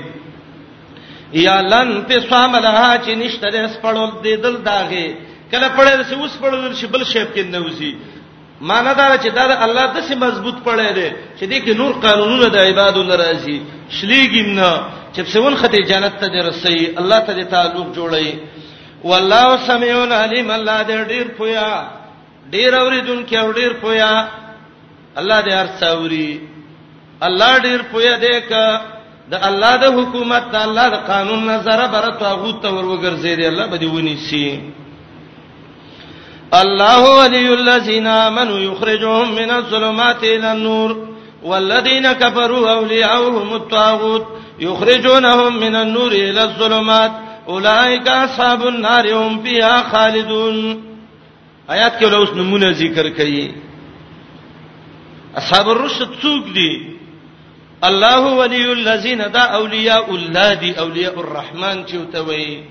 یا 1.33 1.61
لن 1.61 1.89
فصام 2.09 2.55
لها 2.55 2.97
چې 3.05 3.09
نشته 3.21 3.67
سپړول 3.75 4.11
دې 4.23 4.43
دل 4.43 4.57
داغه 4.69 5.07
کله 5.51 5.67
پړې 5.77 5.93
ده 5.97 6.03
سه 6.09 6.15
اوس 6.15 6.31
پړول 6.41 6.73
شي 6.81 6.87
بل 6.87 7.03
شیب 7.05 7.27
کې 7.35 7.39
نه 7.45 7.59
وسی 7.65 7.93
معنا 8.71 8.91
دا 8.99 9.05
چې 9.23 9.29
دا 9.35 9.43
د 9.47 9.53
الله 9.65 9.85
د 9.95 9.97
سي 10.07 10.15
مضبوط 10.25 10.57
پړې 10.65 10.89
دي 10.97 11.09
چې 11.37 11.43
دې 11.51 11.57
کې 11.65 11.73
نور 11.81 11.93
قانونونه 12.05 12.47
د 12.51 12.57
عبادت 12.69 12.97
ناراضي 13.11 13.55
شليګم 13.97 14.47
نه 14.59 14.71
چې 15.15 15.21
څون 15.33 15.53
خته 15.61 15.79
جنت 15.91 16.13
ته 16.21 16.27
رسي 16.49 16.77
الله 17.01 17.19
ته 17.27 17.33
د 17.39 17.41
تعلق 17.53 17.87
جوړي 17.97 18.29
والله 19.09 19.47
سميع 19.69 19.95
عليم 20.21 20.47
الله 20.57 20.79
دې 20.89 21.09
ډېر 21.13 21.25
پویا 21.37 21.69
ډېر 22.55 22.71
اوریدونکو 22.81 23.35
او 23.43 23.49
ډېر 23.59 23.71
پویا 23.81 24.13
الله 25.19 25.39
دې 25.47 25.53
ارڅاوري 25.63 26.31
الله 27.27 27.53
ډېر 27.65 27.79
پویا 27.91 28.13
دې 28.25 28.35
کا 28.49 28.67
د 29.31 29.35
الله 29.49 29.73
د 29.83 29.85
حکومت 29.97 30.43
د 30.55 30.57
الله 30.67 30.87
د 30.95 30.97
قانون 31.11 31.45
نظر 31.53 31.79
بره 31.95 32.11
توغوت 32.23 32.57
ته 32.63 32.69
ورګرځي 32.73 33.33
دې 33.39 33.45
الله 33.51 33.65
به 33.71 33.77
دې 33.83 33.89
ونی 33.93 34.17
سي 34.29 34.45
الله 36.61 37.17
ولي 37.19 37.53
الذين 37.53 38.07
آمنوا 38.07 38.59
يخرجهم 38.59 39.35
من 39.35 39.51
الظلمات 39.51 40.23
إلى 40.23 40.51
النور 40.51 41.05
والذين 41.43 42.11
كفروا 42.11 42.71
أولياؤهم 42.71 43.53
الطاغوت 43.53 44.25
يخرجونهم 44.59 45.59
من 45.59 45.75
النور 45.75 46.11
إلى 46.11 46.43
الظلمات 46.43 47.11
أولئك 47.47 48.07
أصحاب 48.07 48.67
النار 48.67 49.13
هم 49.13 49.43
فيها 49.43 49.83
خالدون 49.91 50.57
آیات 51.73 51.99
کې 51.99 52.05
اوس 52.13 52.29
نمونه 52.35 52.71
ذکر 52.71 53.09
کړي 53.09 53.51
اصحاب 55.37 55.69
الرشد 55.69 56.09
څوک 56.21 56.47
دي 56.53 56.87
الله 57.83 58.19
ولي 58.39 58.73
الذين 58.73 59.17
دا 59.31 59.39
اولیاء 59.41 60.09
الله 60.15 60.53
دي 60.53 60.71
اولیاء 60.79 61.13
الرحمن 61.19 61.85
چې 61.85 61.93
وتوي 61.95 62.63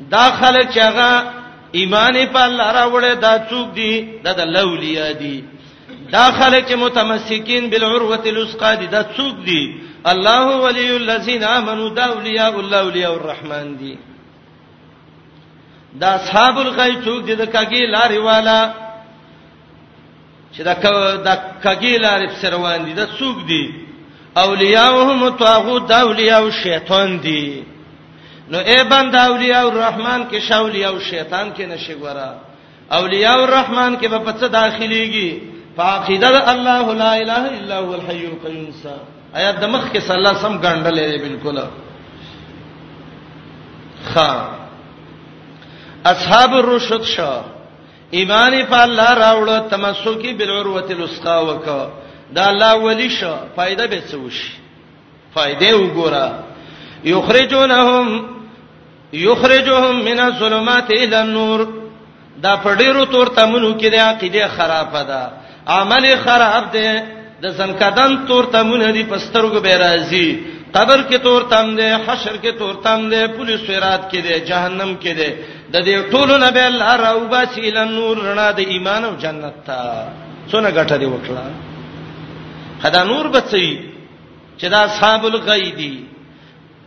دا 0.00 0.24
چې 0.28 0.78
هغه 0.78 1.41
ایمان 1.78 2.14
په 2.32 2.40
الله 2.48 2.68
راوړې 2.80 3.12
دا 3.24 3.32
څوک 3.50 3.68
دي 3.74 3.92
دا 4.24 4.32
د 4.40 4.40
لولیا 4.56 5.08
دي 5.20 5.36
دا 6.14 6.24
خلک 6.38 6.68
متمسکین 6.84 7.62
بالعروه 7.70 8.22
الوثقا 8.32 8.72
دي 8.80 8.86
دا 8.86 9.02
څوک 9.16 9.34
دي 9.48 9.62
الله 10.12 10.46
ولی 10.64 10.86
الذین 10.96 11.42
آمنوا 11.44 11.88
دا 11.98 12.04
اولیاء 12.14 12.52
الله 12.60 12.76
اولیاء 12.80 13.12
الرحمن 13.16 13.76
دي 13.78 13.94
دا 16.00 16.08
اصحاب 16.18 16.58
الغی 16.58 16.92
څوک 17.04 17.20
دي 17.26 17.34
د 17.36 17.44
کګی 17.56 17.84
لارې 17.94 18.16
والا 18.28 18.60
چې 20.54 20.60
دا 20.68 20.74
دا 21.28 21.34
کګی 21.64 21.96
لارې 22.04 22.26
سروان 22.42 22.84
دي 22.84 22.92
دا 22.92 23.06
څوک 23.18 23.36
دي 23.50 23.64
اولیاءهم 24.36 25.28
طاغوت 25.28 25.86
دا 25.88 26.00
اولیاء 26.02 26.50
شیطان 26.62 27.20
دي 27.24 27.71
نو 28.50 28.58
اے 28.70 28.82
بند 28.90 29.14
اولیاء 29.14 29.62
الرحمن 29.62 30.22
کې 30.30 30.38
شاولی 30.48 30.84
او 30.84 30.98
شیطان 31.10 31.50
کې 31.56 31.60
نشي 31.68 31.94
ګورا 31.94 32.30
اولیاء 32.98 33.36
الرحمن 33.42 33.96
کې 34.00 34.08
په 34.24 34.32
څه 34.38 34.46
داخليږي 34.58 35.30
فاقیده 35.76 36.50
الله 36.52 36.92
لا 37.02 37.12
اله 37.22 37.42
الا 37.58 37.78
هو 37.78 37.94
الحي 37.94 38.26
القيوم 38.26 38.72
آیات 39.34 39.60
د 39.60 39.64
مخ 39.64 39.84
کې 39.92 40.00
صلی 40.06 40.16
الله 40.16 40.34
سم 40.34 40.56
ګڼډلې 40.60 41.22
بالکل 41.22 41.58
خا 44.14 44.30
اصحاب 46.12 46.54
الرشد 46.54 47.02
شو 47.14 47.40
ایمان 48.18 48.52
په 48.70 48.76
الله 48.86 49.10
راوړ 49.24 49.70
تمسکی 49.70 50.32
بالعروه 50.34 50.84
الوثقا 50.90 51.38
وک 51.42 51.68
دا 52.36 52.48
الله 52.48 52.74
ولی 52.74 53.08
شو 53.10 53.36
فائدہ 53.56 53.82
به 53.86 54.00
څه 54.10 54.16
وشي 54.16 54.52
فائدې 55.34 55.72
وګوره 55.72 56.32
یخرجونهم 57.04 58.31
یخرجهم 59.12 60.02
من 60.04 60.18
الظلمات 60.20 60.90
الى 60.90 61.16
النور 61.22 61.66
دا 62.42 62.54
پډیرو 62.56 63.04
تور 63.04 63.26
تمنو 63.26 63.74
کې 63.78 63.84
د 63.90 63.94
عقیده 63.94 64.48
خرابه 64.48 65.02
ده 65.02 65.22
عمل 65.66 66.04
خراب 66.24 66.72
ده 66.72 67.02
د 67.42 67.48
زنکدان 67.48 68.26
تور 68.26 68.44
تمونه 68.44 68.90
دي 68.92 69.02
پسترګو 69.04 69.60
به 69.62 69.76
راځي 69.78 70.28
قبر 70.74 70.98
کې 71.10 71.16
تور 71.22 71.42
تم 71.42 71.76
ده 71.76 71.98
حشر 72.06 72.36
کې 72.42 72.58
تور 72.58 72.74
تم 72.84 73.10
ده 73.10 73.26
پولیس 73.36 73.60
سرات 73.66 74.10
کې 74.12 74.16
ده 74.26 74.38
جهنم 74.40 74.96
کې 75.02 75.08
ده 75.18 75.30
د 75.72 75.84
دې 75.86 76.10
ټولو 76.12 76.36
نه 76.38 76.50
به 76.50 76.66
الله 76.66 76.96
راوبا 76.96 77.44
سیل 77.54 77.78
نور 77.88 78.16
رڼا 78.16 78.50
د 78.56 78.58
ایمان 78.58 79.04
او 79.04 79.14
جنت 79.16 79.54
ته 79.66 79.78
څونه 80.50 80.70
ګټه 80.70 80.92
دی 81.00 81.06
وکړه 81.06 81.48
خدا 82.82 83.04
نور 83.04 83.26
بچي 83.28 83.68
چې 84.58 84.64
دا 84.70 84.80
اصحاب 84.82 85.26
الغیدی 85.26 85.96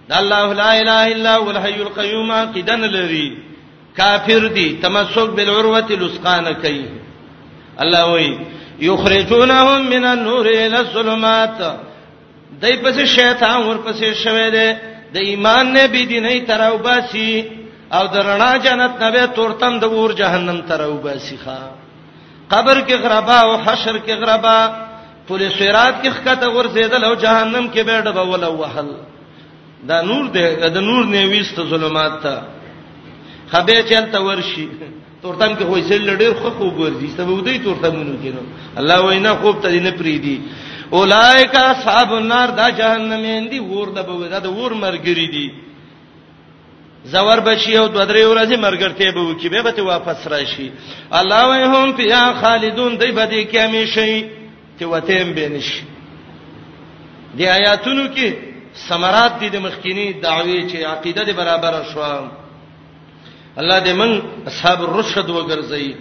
د 0.09 0.13
الله 0.21 0.45
لا 0.63 0.71
اله 0.81 1.01
الا 1.15 1.33
هو 1.41 1.47
الحي 1.55 1.77
القيوم 1.87 2.29
قدن 2.55 2.81
لري 2.97 3.27
کافر 3.99 4.43
دي 4.57 4.67
تمسک 4.85 5.29
بالعروه 5.37 5.87
الوثقان 5.97 6.45
کوي 6.63 6.85
الله 7.83 8.03
وایي 8.13 8.31
یخرجونهم 8.89 9.81
من 9.93 10.03
النور 10.13 10.45
الى 10.47 10.77
الظلمات 10.83 11.59
دای 12.61 12.73
پسې 12.83 13.05
شیطان 13.17 13.57
ورپسې 13.69 14.13
شوه 14.23 14.49
دی 14.57 14.67
د 15.15 15.17
ایمان 15.29 15.71
نه 15.73 15.85
بي 15.95 16.05
دیني 16.11 16.37
تراو 16.51 16.77
باسي 16.77 17.25
او 17.95 18.03
د 18.13 18.15
رڼا 18.27 18.51
جنت 18.65 18.93
نه 19.03 19.11
به 19.17 19.25
تورتم 19.25 19.79
د 19.85 19.95
ور 19.95 20.13
جهنم 20.21 20.61
تراو 20.69 20.93
باسي 21.07 21.37
ښا 21.45 21.59
قبر 22.53 22.77
کې 22.87 22.93
غربا 23.03 23.37
او 23.45 23.57
حشر 23.65 23.99
کې 24.07 24.11
غربا 24.21 24.59
پولیس 25.27 25.59
رات 25.77 25.95
کې 26.03 26.09
خکته 26.15 26.47
ور 26.49 26.65
زیدل 26.79 27.03
او 27.03 27.13
جهنم 27.25 27.65
کې 27.73 27.79
به 27.79 28.01
ډبول 28.05 28.43
وهل 28.43 29.14
دا 29.89 30.01
نور 30.01 30.25
دی 30.35 30.55
دا 30.75 30.79
نور 30.81 31.05
نه 31.05 31.21
وست 31.31 31.55
ظلمات 31.69 32.21
ته 32.23 32.41
خبه 33.51 33.83
چلته 33.89 34.19
ورشي 34.21 34.67
تورتم 35.21 35.55
کې 35.55 35.63
هوې 35.63 35.81
سل 35.89 36.17
ډېر 36.17 36.33
خو 36.39 36.49
خو 36.49 36.69
ګرځي 36.79 37.07
سبب 37.17 37.45
دوی 37.45 37.57
تورتمونو 37.65 38.15
کینو 38.23 38.41
الله 38.79 38.99
وینا 39.05 39.31
خوب 39.41 39.61
ته 39.63 39.69
نه 39.87 39.91
پری 39.99 40.17
دی 40.25 40.37
اولایکا 40.97 41.59
اصحاب 41.71 42.13
النار 42.13 42.49
دا 42.59 42.69
جهنم 42.79 43.23
اندي 43.37 43.59
ور 43.59 43.87
د 43.97 43.99
بوي 44.07 44.29
دا 44.29 44.39
د 44.39 44.45
ور 44.57 44.73
مرګري 44.85 45.27
دي 45.35 45.47
زور 47.13 47.39
بشي 47.47 47.77
او 47.77 47.87
دوه 47.87 48.05
درې 48.11 48.23
ورځې 48.27 48.57
مرګرته 48.65 49.11
به 49.11 49.21
وکي 49.29 49.49
به 49.49 49.71
ته 49.71 49.81
واپس 49.81 50.27
راشي 50.27 50.71
الله 51.19 51.45
وهم 51.47 51.93
فیا 51.97 52.23
خالدون 52.41 52.97
دی 53.01 53.11
به 53.11 53.25
دي 53.25 53.45
کې 53.45 53.55
همیشه 53.55 54.25
ته 54.79 54.85
وتیم 54.85 55.33
بنش 55.33 55.69
دی 57.37 57.47
آیاتونو 57.47 58.03
کې 58.15 58.31
ثمرات 58.75 59.33
دي 59.41 59.49
د 59.49 59.57
مخکینی 59.65 60.07
دعوی 60.23 60.59
چې 60.71 60.75
عقیده 60.83 61.23
دې 61.25 61.31
برابر 61.35 61.83
شوه 61.93 62.31
الله 63.59 63.79
دې 63.85 63.89
من 64.01 64.11
اصحاب 64.47 64.81
الرشد 64.83 65.27
وګرځي 65.29 65.95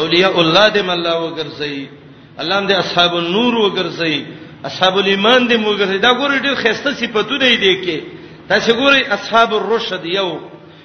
اولیاء 0.00 0.34
الله 0.40 0.68
دې 0.74 0.80
مله 0.88 1.14
وګرځي 1.20 1.86
الله 2.38 2.66
دې 2.68 2.72
اصحاب 2.84 3.14
النور 3.16 3.54
وګرځي 3.64 4.16
اصحاب 4.68 4.98
الایمان 4.98 5.48
دې 5.48 5.56
وګرځي 5.66 5.98
دا 6.00 6.12
ګوري 6.20 6.38
ډېر 6.38 6.54
خسته 6.62 6.94
صفاتونه 6.94 7.56
دي 7.64 7.76
کې 7.84 7.98
تاسو 8.48 8.72
ګوري 8.74 9.00
اصحاب 9.12 9.54
الرشد 9.54 10.04
یو 10.06 10.38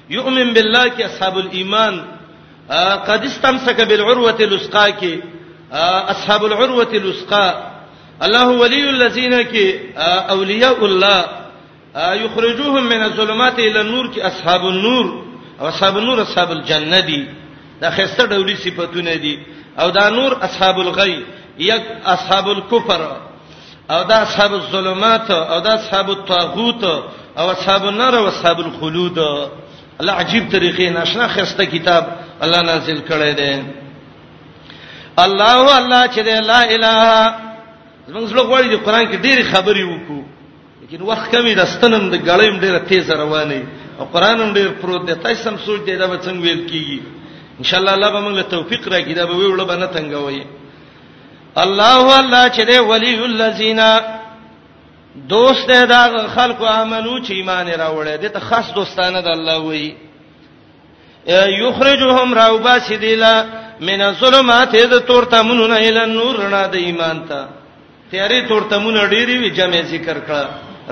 یؤمن 0.09 0.53
بالله 0.53 0.85
کې 0.89 1.01
اصحاب 1.05 1.37
الایمان 1.37 2.01
قد 3.09 3.25
استمسك 3.25 3.81
بالعروه 3.81 4.35
الوثقا 4.41 4.87
کې 4.99 5.19
اصحاب 6.15 6.43
العروه 6.45 6.87
الوثقا 6.93 7.68
الله 8.23 8.47
ولی 8.61 8.81
الذین 8.87 9.43
کی 9.51 9.65
اولیاء 10.35 10.81
الله 10.83 11.25
یخرجوهم 12.23 12.83
من 12.87 13.01
الظلمات 13.01 13.59
الى 13.59 13.77
النور 13.77 14.07
کی 14.13 14.21
اصحاب 14.21 14.65
النور 14.65 15.05
او 15.59 15.65
اصحاب 15.67 15.97
النور 15.97 16.19
اصحاب 16.19 16.51
الجنه 16.51 17.01
دی 17.01 17.27
دا 17.81 17.89
خسته 17.91 18.25
ډولي 18.27 18.55
صفاتونه 18.57 19.15
دي 19.15 19.39
او 19.79 19.89
دا 19.89 20.09
نور 20.09 20.37
اصحاب 20.43 20.79
الغی 20.79 21.25
یک 21.57 21.81
اصحاب 22.05 22.47
الكفر 22.49 23.01
او 23.89 24.03
دا 24.03 24.15
اصحاب 24.21 24.53
الظلمات 24.53 25.31
او 25.31 25.59
دا 25.59 25.73
اصحاب 25.75 26.09
الطاغوت 26.09 26.83
او 27.37 27.49
اصحاب 27.49 27.85
النار 27.85 28.15
او 28.17 28.27
اصحاب 28.27 28.59
الخلود 28.59 29.19
الله 30.01 30.13
عجیب 30.13 30.49
طریقې 30.51 30.81
ناشنا 30.93 31.27
خسته 31.27 31.65
کتاب 31.65 32.07
الله 32.41 32.61
نازل 32.61 32.99
کړی 33.09 33.35
دی 33.37 33.63
الله 35.19 35.75
الله 35.77 36.07
چې 36.07 36.19
لا 36.19 36.61
اله 36.63 37.33
زموږ 38.11 38.25
څلو 38.29 38.43
غواړي 38.49 38.67
چې 38.73 38.77
قران 38.85 39.05
کې 39.11 39.17
ډېری 39.25 39.43
خبرې 39.53 39.83
وکړو 39.91 40.21
لیکن 40.81 40.99
وخت 41.09 41.25
کمی 41.33 41.53
د 41.55 41.63
ستنم 41.73 42.03
د 42.13 42.15
غړیم 42.27 42.55
ډېره 42.63 42.79
تیز 42.89 43.07
روانه 43.21 43.61
او 43.99 44.05
قران 44.13 44.37
هم 44.41 44.53
ډېر 44.57 44.67
پروت 44.81 45.01
دی 45.07 45.15
تاسو 45.23 45.49
هم 45.49 45.57
سوچ 45.65 45.79
دی 45.87 45.95
دا 45.95 46.07
به 46.11 46.17
څنګه 46.25 46.41
ویل 46.43 46.61
کیږي 46.69 46.99
ان 47.59 47.63
شاء 47.69 47.79
الله 47.79 47.93
الله 47.93 48.09
به 48.15 48.21
موږ 48.25 48.35
له 48.41 48.45
توفیق 48.55 48.81
راکړي 48.93 49.13
دا 49.19 49.25
به 49.29 49.33
ویول 49.35 49.63
به 49.69 49.75
نه 49.81 49.87
تنګوي 49.97 50.41
الله 51.55 52.19
الله 52.21 52.43
چې 52.55 52.61
دی 52.69 52.79
ولی 52.91 53.11
الذین 53.23 53.81
دوست 55.33 55.71
دا 55.93 56.03
خلق 56.35 56.59
عملو 56.63 57.13
چې 57.25 57.31
ایمان 57.31 57.67
راوړل 57.67 58.17
دي 58.21 58.29
ته 58.29 58.39
خاص 58.39 58.73
دوستانه 58.79 59.21
د 59.21 59.27
الله 59.37 59.57
وایي 59.59 59.95
یخرجهم 61.61 62.33
راوبا 62.33 62.79
سیدلا 62.79 63.35
من 63.87 64.01
الظلمات 64.01 64.75
اذ 64.75 64.97
تورتمون 64.97 65.71
الى 65.71 66.03
النور 66.07 66.47
نه 66.49 66.65
د 66.73 66.75
ایمان 66.89 67.17
ته 67.29 67.58
تیارې 68.11 68.41
تورتمونه 68.49 69.01
ډېری 69.13 69.35
وی 69.41 69.49
جمع 69.57 69.81
ذکر 69.93 70.17
کړه 70.27 70.43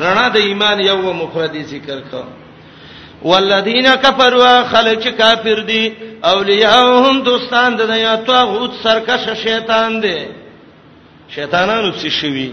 رڼا 0.06 0.28
د 0.34 0.38
ایمان 0.48 0.78
یو 0.90 1.14
مفردی 1.22 1.64
ذکر 1.74 2.00
کړه 2.10 2.26
والذین 3.30 3.88
کفروا 4.04 4.64
خلق 4.72 5.08
کافر 5.18 5.60
دی 5.70 5.84
اولیاءهم 6.34 7.22
دوستان 7.30 7.78
د 7.78 7.82
یا 8.00 8.16
توغوت 8.30 8.72
سرکش 8.84 9.26
شیطان 9.44 10.02
دی 10.04 10.18
شیطانانو 11.36 11.90
څه 11.92 12.08
شوی 12.22 12.50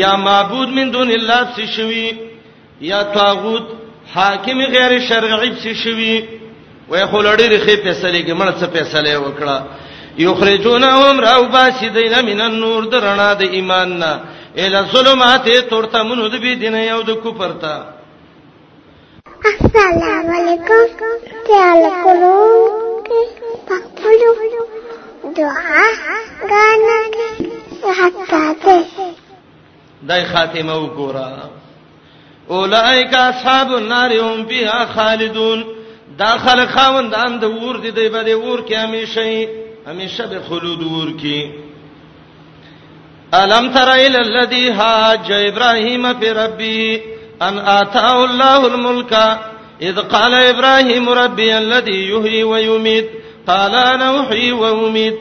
یا 0.00 0.12
معبود 0.26 0.68
من 0.78 0.90
دون 0.92 1.10
الله 1.18 1.48
څه 1.56 1.76
شوی 1.76 2.08
یا 2.90 3.02
توغوت 3.18 3.66
حاکم 4.14 4.58
غیر 4.76 4.98
شرعی 5.08 5.52
څه 5.62 5.84
شوی 5.84 6.14
وای 6.88 7.04
خو 7.10 7.18
لړې 7.22 7.42
رخي 7.54 7.76
فیصله 7.84 8.20
کې 8.22 8.32
مړ 8.40 8.48
څه 8.60 8.66
فیصله 8.76 9.16
وکړه 9.20 9.56
یخرجونهم 10.18 11.20
راو 11.20 11.46
باسی 11.48 11.88
دینه 11.90 12.22
من 12.22 12.40
النور 12.40 12.84
درنا 12.84 13.34
د 13.34 13.42
ایمان 13.42 13.96
نه 13.96 14.20
اله 14.56 14.86
ظلمات 14.92 15.48
تورته 15.70 16.02
منو 16.02 16.28
د 16.28 16.36
بی 16.40 16.56
دینه 16.56 16.84
یو 16.86 17.02
د 17.02 17.10
کفر 17.20 17.52
ته 17.52 17.76
السلام 19.44 20.30
علیکم 20.38 21.14
تعال 21.46 21.82
کولو 22.04 22.48
پخپلو 23.68 24.32
دعا 25.36 25.82
غانا 26.50 26.98
حتا 28.00 28.54
ته 28.64 28.82
دای 30.08 30.24
خاتمه 30.24 30.72
وګوره 30.74 31.48
اولئک 32.48 33.14
اصحاب 33.14 33.72
النار 33.72 34.12
هم 34.12 34.46
فیها 34.46 34.86
خالدون 34.86 35.64
داخل 36.18 36.66
خوندان 36.66 37.38
د 37.38 37.44
ور 37.44 37.76
دي 37.76 37.90
دی 37.90 38.08
به 38.08 38.22
د 38.22 38.28
ور 38.34 38.60
کې 38.68 38.72
همیشه 38.72 39.46
هميشه 39.86 40.26
به 40.26 40.40
خلود 40.40 41.16
کی 41.22 41.50
الم 43.34 43.72
تر 43.74 43.88
الى 43.90 44.16
الذي 44.18 44.70
حاج 44.72 45.32
ابراهيم 45.32 46.14
في 46.20 46.32
ربي 46.32 47.00
ان 47.42 47.58
اتاه 47.58 48.24
الله 48.24 48.66
الملك 48.66 49.38
اذ 49.82 49.98
قال 49.98 50.34
ابراهيم 50.34 51.08
ربي 51.08 51.58
الذي 51.58 52.08
يحيي 52.10 52.42
ويميت 52.44 53.08
قال 53.46 53.74
انا 53.74 54.20
احيي 54.20 54.52
واميت 54.52 55.18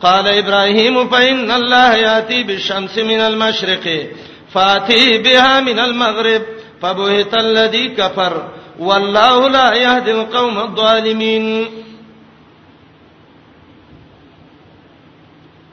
قال 0.00 0.28
ابراهيم 0.28 1.08
فان 1.08 1.50
الله 1.50 1.94
ياتي 1.94 2.42
بالشمس 2.42 2.98
من 2.98 3.20
المشرق 3.20 4.06
فاتي 4.52 5.18
بها 5.18 5.60
من 5.60 5.78
المغرب 5.78 6.42
فبهت 6.82 7.34
الذي 7.34 7.88
كفر 7.88 8.48
والله 8.78 9.48
لا 9.48 9.72
يهدي 9.74 10.10
القوم 10.10 10.58
الظالمين 10.58 11.66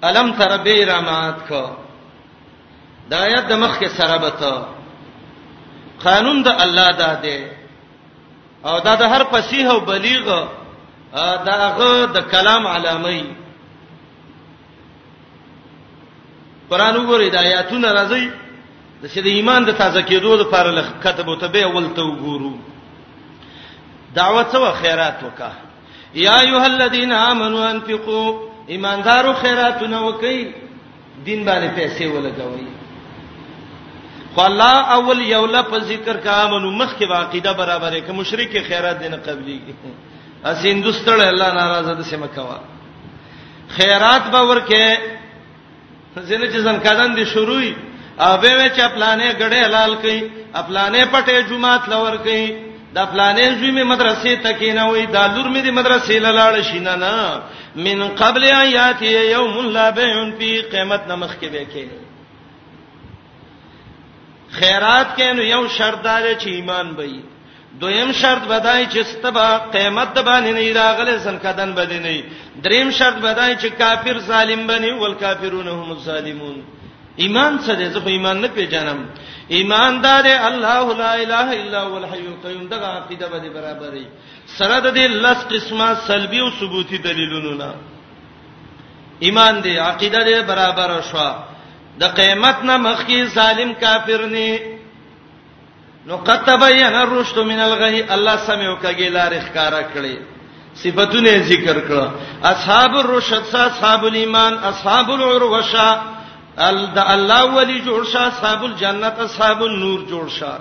الم 0.10 0.30
تر 0.38 0.52
بیرامات 0.64 1.40
کو 1.48 1.64
دا 3.10 3.16
آیات 3.22 3.46
د 3.50 3.52
مخ 3.64 3.74
کې 3.80 3.88
سره 3.98 4.18
بته 4.24 4.54
قانون 6.04 6.38
د 6.48 6.50
الله 6.66 6.90
دا 7.02 7.12
دی 7.26 7.42
او 8.70 8.76
دا 8.88 8.94
د 9.02 9.04
هر 9.14 9.24
فصیح 9.32 9.68
او 9.72 9.80
بلیغ 9.92 10.26
داغه 11.46 11.92
د 12.16 12.18
کلام 12.34 12.64
علامه 12.74 13.22
قرآن 16.70 16.96
وګورئ 16.96 17.28
د 17.32 17.36
آیاتونو 17.38 17.88
راځي 17.88 18.30
د 19.02 19.08
چې 19.08 19.20
د 19.24 19.28
ایمان 19.38 19.62
د 19.66 19.72
تازه 19.72 20.02
کېدو 20.02 20.32
لپاره 20.44 20.70
لخ 20.72 20.86
کتب 21.06 21.28
او 21.30 21.36
تبه 21.36 21.64
اول 21.66 21.88
ته 21.98 22.02
وګورو 22.12 22.54
دعوت 24.16 24.56
او 24.56 24.72
خیرات 24.84 25.18
وکا 25.24 25.52
یا 26.14 26.38
ایها 26.40 26.66
الذین 26.66 27.12
آمنوا 27.14 27.70
انفقوا 27.70 28.51
ایماندارو 28.68 29.34
خیراتونه 29.42 30.00
وکي 30.08 30.38
دین 31.26 31.44
باندې 31.46 31.70
پیسې 31.76 32.04
ولګوي 32.14 32.68
خو 34.36 34.42
الله 34.42 34.94
اول 34.98 35.22
یو 35.28 35.46
لفظ 35.56 35.88
ذکر 35.94 36.18
کا 36.26 36.34
امنو 36.44 36.72
مخ 36.82 36.92
کې 37.00 37.10
واقعده 37.18 37.52
برابرې 37.62 38.02
که 38.08 38.12
مشرک 38.20 38.52
خیرات 38.68 39.00
دینه 39.04 39.18
قبليږي 39.28 39.74
اس 40.46 40.60
هندستړ 40.66 41.22
الله 41.22 41.54
ناراضه 41.60 41.94
ده 41.94 42.04
سم 42.04 42.26
کوا 42.36 42.60
خیرات 43.78 44.30
به 44.34 44.38
ورکه 44.52 44.82
زنه 46.16 46.52
چې 46.52 46.58
زنکدان 46.68 47.16
دي 47.16 47.26
شروعي 47.34 47.74
اوبه 48.20 48.70
چې 48.76 48.80
پلانې 48.80 49.38
غړې 49.40 49.62
حلال 49.66 49.94
کړي 50.04 50.20
خپلانې 50.54 51.14
پټې 51.14 51.50
جمعات 51.50 51.90
لور 51.90 52.18
کړي 52.26 52.71
دا 52.96 53.04
پلانې 53.12 53.46
زوی 53.60 53.72
می 53.78 53.84
مدرسې 53.92 54.34
ته 54.44 54.52
کینوي 54.60 55.06
دا 55.16 55.24
لور 55.34 55.48
می 55.56 55.62
د 55.66 55.68
مدرسې 55.80 56.12
لاله 56.24 56.62
شینه 56.70 56.96
نه 57.04 57.16
من 57.86 58.00
قبل 58.22 58.44
آیات 58.52 59.02
یوم 59.04 59.54
لا 59.76 59.88
بیع 60.00 60.18
فی 60.40 60.52
قیامت 60.72 61.02
نمخ 61.12 61.32
کې 61.42 61.46
به 61.52 61.64
کې 61.74 61.86
خیرات 64.58 65.08
کین 65.18 65.36
یو 65.42 65.64
شرط 65.78 66.00
دار 66.04 66.24
چې 66.40 66.48
ایمان 66.56 66.88
وي 66.98 67.18
دویم 67.82 68.10
شرط 68.22 68.44
بدای 68.48 68.84
چې 68.88 69.00
ستبا 69.14 69.50
قیامت 69.78 70.10
باندې 70.20 70.52
نه 70.60 70.66
راغله 70.82 71.18
سنکدن 71.30 71.72
باندې 71.80 72.00
نه 72.08 72.18
دریم 72.66 72.88
شرط 73.00 73.16
بدای 73.28 73.54
چې 73.56 73.66
کافر 73.84 74.16
ظالم 74.30 74.62
بني 74.68 74.92
ول 74.92 75.14
کافرون 75.26 75.68
هم 75.68 75.90
ظالمون 76.08 76.58
ایمان 77.16 77.54
څه 77.66 77.76
دی 77.76 77.90
زه 77.94 78.00
په 78.00 78.10
ایمان 78.10 78.38
نه 78.44 78.48
پیژنم 78.56 79.00
ایماندار 79.56 80.26
الله 80.28 80.86
لا 80.98 81.12
اله 81.24 81.48
الا 81.62 81.84
هو 81.86 81.98
الحي 81.98 82.28
القيوم 82.28 82.68
دغه 82.68 82.88
عقیده 82.88 83.28
به 83.28 83.50
برابرې 83.50 84.06
سره 84.58 84.80
د 84.80 84.94
دې 84.96 85.06
لس 85.12 85.38
قسمه 85.52 85.96
سلبي 86.08 86.40
او 86.42 86.50
ثبوتي 86.60 86.98
دلیلونو 86.98 87.54
نه 87.64 87.74
ایمان 89.24 89.62
دی 89.64 89.78
عقیده 89.78 90.24
دی 90.24 90.42
برابر 90.48 91.02
شو 91.12 91.32
د 92.00 92.04
قیامت 92.18 92.58
نه 92.64 92.78
مخکي 92.78 93.28
ظالم 93.36 93.74
کافر 93.74 94.26
نه 94.26 94.60
نو 96.08 96.18
قتبین 96.18 96.86
الرشد 97.04 97.40
من 97.40 97.60
الغی 97.60 98.02
الله 98.16 98.38
سمو 98.38 98.76
کګی 98.84 99.10
لار 99.16 99.32
ښکارا 99.42 99.84
کړی 99.96 100.16
صفاتونه 100.76 101.40
ذکر 101.52 101.78
کړه 101.88 102.08
اصحاب 102.46 102.92
الرشد 102.96 103.56
اصحاب 103.56 104.06
الایمان 104.06 104.54
اصحاب 104.64 105.12
العروه 105.12 105.62
ال 106.60 106.86
د 106.96 107.04
الله 107.14 107.44
ولی 107.56 107.80
جوړ 107.82 108.04
شاه 108.14 108.28
اصحاب 108.28 108.64
الجنت 108.66 109.20
اصحاب 109.20 109.64
النور 109.64 110.00
جوړ 110.02 110.28
شاه 110.30 110.60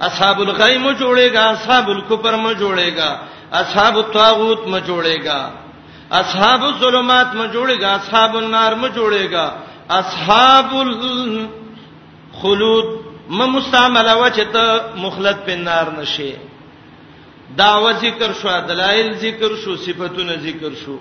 اصحاب 0.00 0.40
الغیم 0.40 0.90
جوړेगा 0.90 1.38
اصحاب 1.54 1.90
الكفر 1.90 2.36
م 2.36 2.52
جوړेगा 2.52 3.18
اصحاب 3.52 3.98
الطاغوت 3.98 4.66
م 4.66 4.78
جوړेगा 4.78 5.50
اصحاب 6.10 6.62
الظلمات 6.64 7.34
م 7.34 7.46
جوړेगा 7.46 7.84
اصحاب 8.00 8.36
النار 8.36 8.74
م 8.74 8.86
جوړेगा 8.88 9.52
اصحاب 9.90 10.70
الخلود 10.74 11.48
م 13.28 13.38
مستعمله 13.52 14.14
وچته 14.14 14.80
مخلد 14.96 15.36
په 15.46 15.54
نار 15.56 15.90
نشي 15.98 16.34
داوا 17.56 17.92
ذکر 17.92 18.32
شو 18.42 18.48
دلایل 18.68 19.12
ذکر 19.24 19.56
شو 19.64 19.76
صفاتونه 19.76 20.32
ذکر 20.36 20.74
شو 20.86 20.98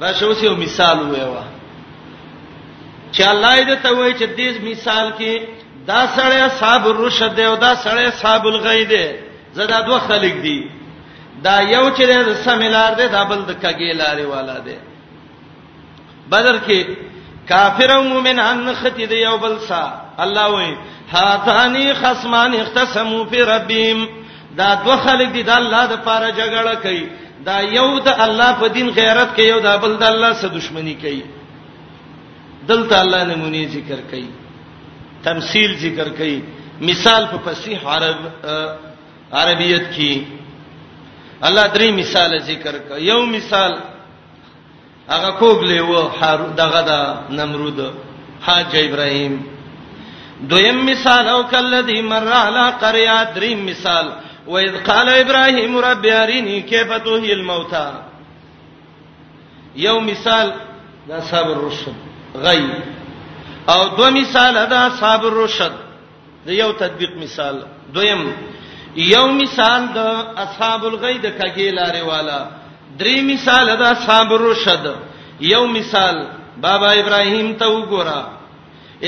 راشه 0.00 0.26
اوس 0.26 0.42
یو 0.42 0.54
مثال 0.56 0.98
ویوا 1.10 1.42
چې 3.16 3.22
الله 3.22 3.64
دې 3.66 3.76
ته 3.82 3.90
وایي 3.96 4.14
چې 4.14 4.26
دې 4.38 4.48
مثال 4.70 5.06
کې 5.18 5.42
دا 5.90 6.00
سړی 6.16 6.48
صاحب 6.60 6.86
الرشد 6.92 7.34
دی 7.36 7.42
او 7.50 7.56
دا 7.66 7.72
سړی 7.74 8.10
صاحب 8.20 8.46
الغی 8.50 8.84
دی 8.92 9.04
زدا 9.58 9.80
دوه 9.88 9.98
خلک 10.08 10.34
دي 10.46 10.58
دا 11.44 11.54
یو 11.72 11.84
چې 11.96 12.02
د 12.28 12.34
سمیلار 12.46 12.94
دی 13.00 13.08
دا 13.16 13.22
بل 13.30 13.40
د 13.50 13.58
کګیلارې 13.62 14.22
والا 14.32 14.56
دی 14.58 14.76
بدر 16.30 16.58
کې 16.66 16.84
کافر 17.48 17.90
او 17.96 18.02
مؤمنان 18.10 18.74
ختی 18.82 19.06
دی 19.06 19.16
یو 19.16 19.38
بل 19.44 19.54
سا 19.68 19.84
الله 20.26 20.46
وایي 20.54 20.74
هاتانی 21.12 21.86
خصمان 22.02 22.54
اختصموا 22.60 23.24
فی 23.30 23.42
ربهم 23.52 24.08
دا 24.58 24.74
دوه 24.74 24.96
خلک 24.96 25.32
دي 25.38 25.42
د 25.42 25.50
الله 25.60 25.86
د 25.86 25.96
پاره 26.06 26.30
جګړه 26.32 26.82
کوي 26.84 27.06
دا 27.46 27.60
یو 27.78 27.98
د 27.98 28.08
الله 28.26 28.52
په 28.60 28.66
دین 28.74 28.88
غیرت 29.00 29.34
کوي 29.36 29.48
یو 29.48 29.60
د 29.60 29.80
بل 29.86 29.96
د 30.02 30.02
الله 30.02 30.32
سره 30.34 30.54
دښمنی 30.60 30.94
کوي 31.02 31.22
دلته 32.70 32.96
الله 33.02 33.22
نمونه 33.32 33.62
ذکر 33.76 34.00
کړي 34.10 34.28
تمثيل 35.28 35.70
ذکر 35.84 36.08
کړي 36.18 36.38
مثال 36.90 37.22
په 37.32 37.38
فصیح 37.44 37.78
عرب 37.94 38.20
عربیت 39.40 39.84
کې 39.94 40.12
الله 41.48 41.64
درې 41.66 41.88
مثال 42.00 42.30
ذکر 42.50 42.74
کړي 42.88 43.00
یو 43.12 43.20
مثال 43.36 43.72
هغه 45.08 45.30
کوګلې 45.40 45.80
و 45.80 45.94
هارون 46.20 46.52
دغه 46.62 46.80
د 46.90 46.92
نمرود 47.38 47.80
حاج 48.46 48.76
ابراهيم 48.84 49.34
دویم 50.50 50.78
مثال 50.86 51.28
او 51.34 51.40
کلذي 51.52 51.98
مر 52.12 52.28
على 52.32 52.64
قريه 52.84 53.16
دریم 53.36 53.66
مثال 53.66 54.06
واذ 54.52 54.74
قال 54.88 55.08
ابراهيم 55.08 55.78
رب 55.88 56.04
ارني 56.22 56.56
كيف 56.62 56.92
تحيي 57.08 57.32
الموتى 57.32 57.86
یو 59.86 60.00
مثال 60.10 60.52
د 61.08 61.20
صبر 61.30 61.64
رسول 61.66 61.96
غي 62.36 62.80
او 63.68 63.88
دو 63.96 64.10
مثال 64.10 64.54
دا 64.70 64.88
صابر 65.00 65.32
رشد 65.42 65.74
د 66.46 66.50
یو 66.60 66.72
تطبیق 66.82 67.12
مثال 67.22 67.56
دویم 67.94 68.22
یو 68.96 69.26
مثال 69.42 69.82
د 69.96 69.98
اصحاب 70.44 70.82
الغی 70.86 71.18
د 71.18 71.26
کګی 71.38 71.70
لارې 71.78 72.02
والا 72.10 72.40
درې 73.00 73.16
مثال 73.32 73.66
د 73.76 73.82
اصحاب 73.82 74.32
رشد 74.46 74.86
یو 75.52 75.66
مثال 75.76 76.16
بابا 76.66 76.90
ابراهیم 77.02 77.52
ته 77.62 77.66
وګورا 77.66 78.24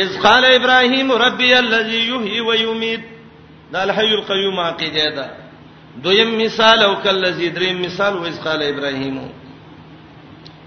اذ 0.02 0.18
قال 0.22 0.44
ابراهیم 0.44 1.12
ربي 1.12 1.58
الذي 1.58 2.00
يحيي 2.08 2.40
ويميت 2.40 3.00
دا 3.72 3.84
الحي 3.84 4.14
القيوم 4.14 4.60
عقیده 4.60 5.10
ده 5.16 5.30
دویم 6.02 6.38
مثال 6.44 6.82
او 6.82 6.96
کلذي 6.96 7.48
دریم 7.48 7.82
مثال 7.82 8.16
و 8.16 8.24
اذ 8.26 8.40
قال 8.48 8.62
ابراهیم 8.62 9.20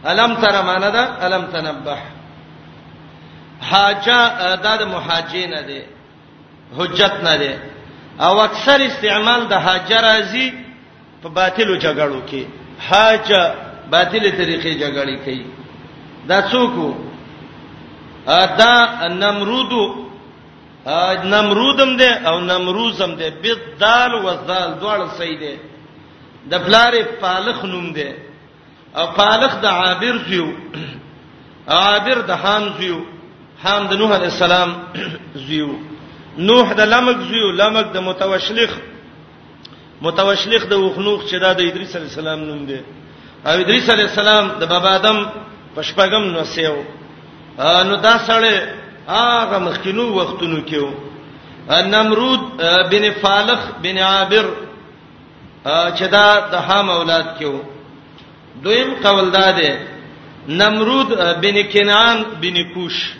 الم 0.05 0.33
تر 0.35 0.61
معنا 0.63 0.89
ده 0.89 1.25
الم 1.27 1.45
تنبه 1.53 1.97
حاجه 3.61 4.19
دا 4.63 4.73
د 4.81 4.81
محاجین 4.93 5.53
دی 5.67 5.81
حجت 6.77 7.15
نه 7.25 7.35
دی 7.41 7.53
او 8.25 8.33
اکثر 8.47 8.79
استعمال 8.89 9.41
د 9.47 9.53
حاجه 9.65 9.99
راځي 10.09 10.47
په 11.21 11.27
باطلو 11.37 11.75
جګړو 11.85 12.21
کې 12.29 12.43
حاجه 12.89 13.41
باطلې 13.91 14.31
طریقې 14.39 14.71
جګړې 14.83 15.15
کوي 15.25 15.45
دا 16.29 16.41
څوک 16.51 16.73
دا 18.61 18.73
نمرود 19.21 19.71
نمرودم 21.33 21.91
دی 21.97 22.09
او 22.29 22.35
نمروزم 22.39 23.11
دی 23.19 23.29
بدال 23.43 24.11
و 24.15 24.25
زال 24.47 24.69
دواړه 24.81 25.05
صحیح 25.17 25.37
دی 25.43 25.55
د 26.51 26.53
بلارې 26.65 27.01
پالخ 27.21 27.65
نوم 27.65 27.87
دی 27.97 28.09
او 28.97 29.05
پالخ 29.19 29.51
د 29.63 29.65
عابر 29.65 30.15
زیو 30.27 30.47
عابر 31.79 32.19
د 32.29 32.31
هان 32.43 32.63
زیو 32.79 32.99
هم 33.65 33.83
د 33.91 33.93
نوح 34.01 34.11
علی 34.15 34.23
السلام 34.35 34.69
زیو 35.47 35.69
نوح 36.49 36.71
د 36.77 36.81
لمک 36.93 37.17
زیو 37.29 37.51
لمک 37.61 37.87
د 37.95 38.01
متوشلخ 38.09 38.71
متوشلخ 40.01 40.61
د 40.71 40.81
وخنوخ 40.83 41.19
چې 41.29 41.37
دا 41.43 41.53
د 41.53 41.61
ادریس 41.67 41.95
علی 41.95 42.05
السلام 42.09 42.39
نوم 42.49 42.61
دی 42.69 42.77
او 43.45 43.51
ادریس 43.61 43.89
علی 43.89 44.01
السلام 44.03 44.47
د 44.59 44.63
بابا 44.69 44.93
آدم 45.01 45.19
پشپغم 45.75 46.23
نو 46.35 46.43
سیو 46.53 46.75
نو 47.89 47.95
دا 48.07 48.15
سره 48.29 48.55
هغه 49.07 49.59
مخکینو 49.67 50.05
وختونو 50.17 50.61
کې 50.67 50.77
وو 50.77 50.91
نمرود 51.93 52.39
بن 52.91 53.11
فالخ 53.21 53.59
بن 53.83 53.97
عابر 54.07 54.45
چې 55.65 56.03
دا 56.17 56.25
د 56.51 56.55
هام 56.69 56.89
اولاد 56.97 57.31
کې 57.39 57.45
وو 57.45 57.59
دویم 58.65 58.93
قول 59.03 59.31
دا 59.31 59.47
دی 59.61 59.71
نمرود 60.59 61.09
بن 61.45 61.63
کنعان 61.71 62.23
بن 62.41 62.65
کوش 62.73 63.15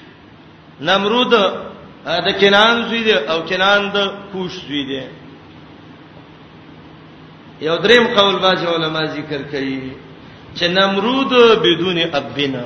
نمرود 0.82 1.30
د 2.06 2.32
کنان 2.42 2.84
زوی 2.90 3.04
دی 3.04 3.12
او 3.14 3.40
کنان 3.48 3.90
د 3.94 4.08
کوش 4.32 4.52
زوی 4.68 4.84
دی 4.90 5.02
یو 7.66 7.76
دریم 7.84 8.04
قول 8.16 8.36
باج 8.44 8.64
علماء 8.76 9.06
ذکر 9.16 9.42
کوي 9.52 9.92
چې 10.56 10.64
نمرود 10.64 11.34
بدون 11.64 11.98
ابنا 12.20 12.64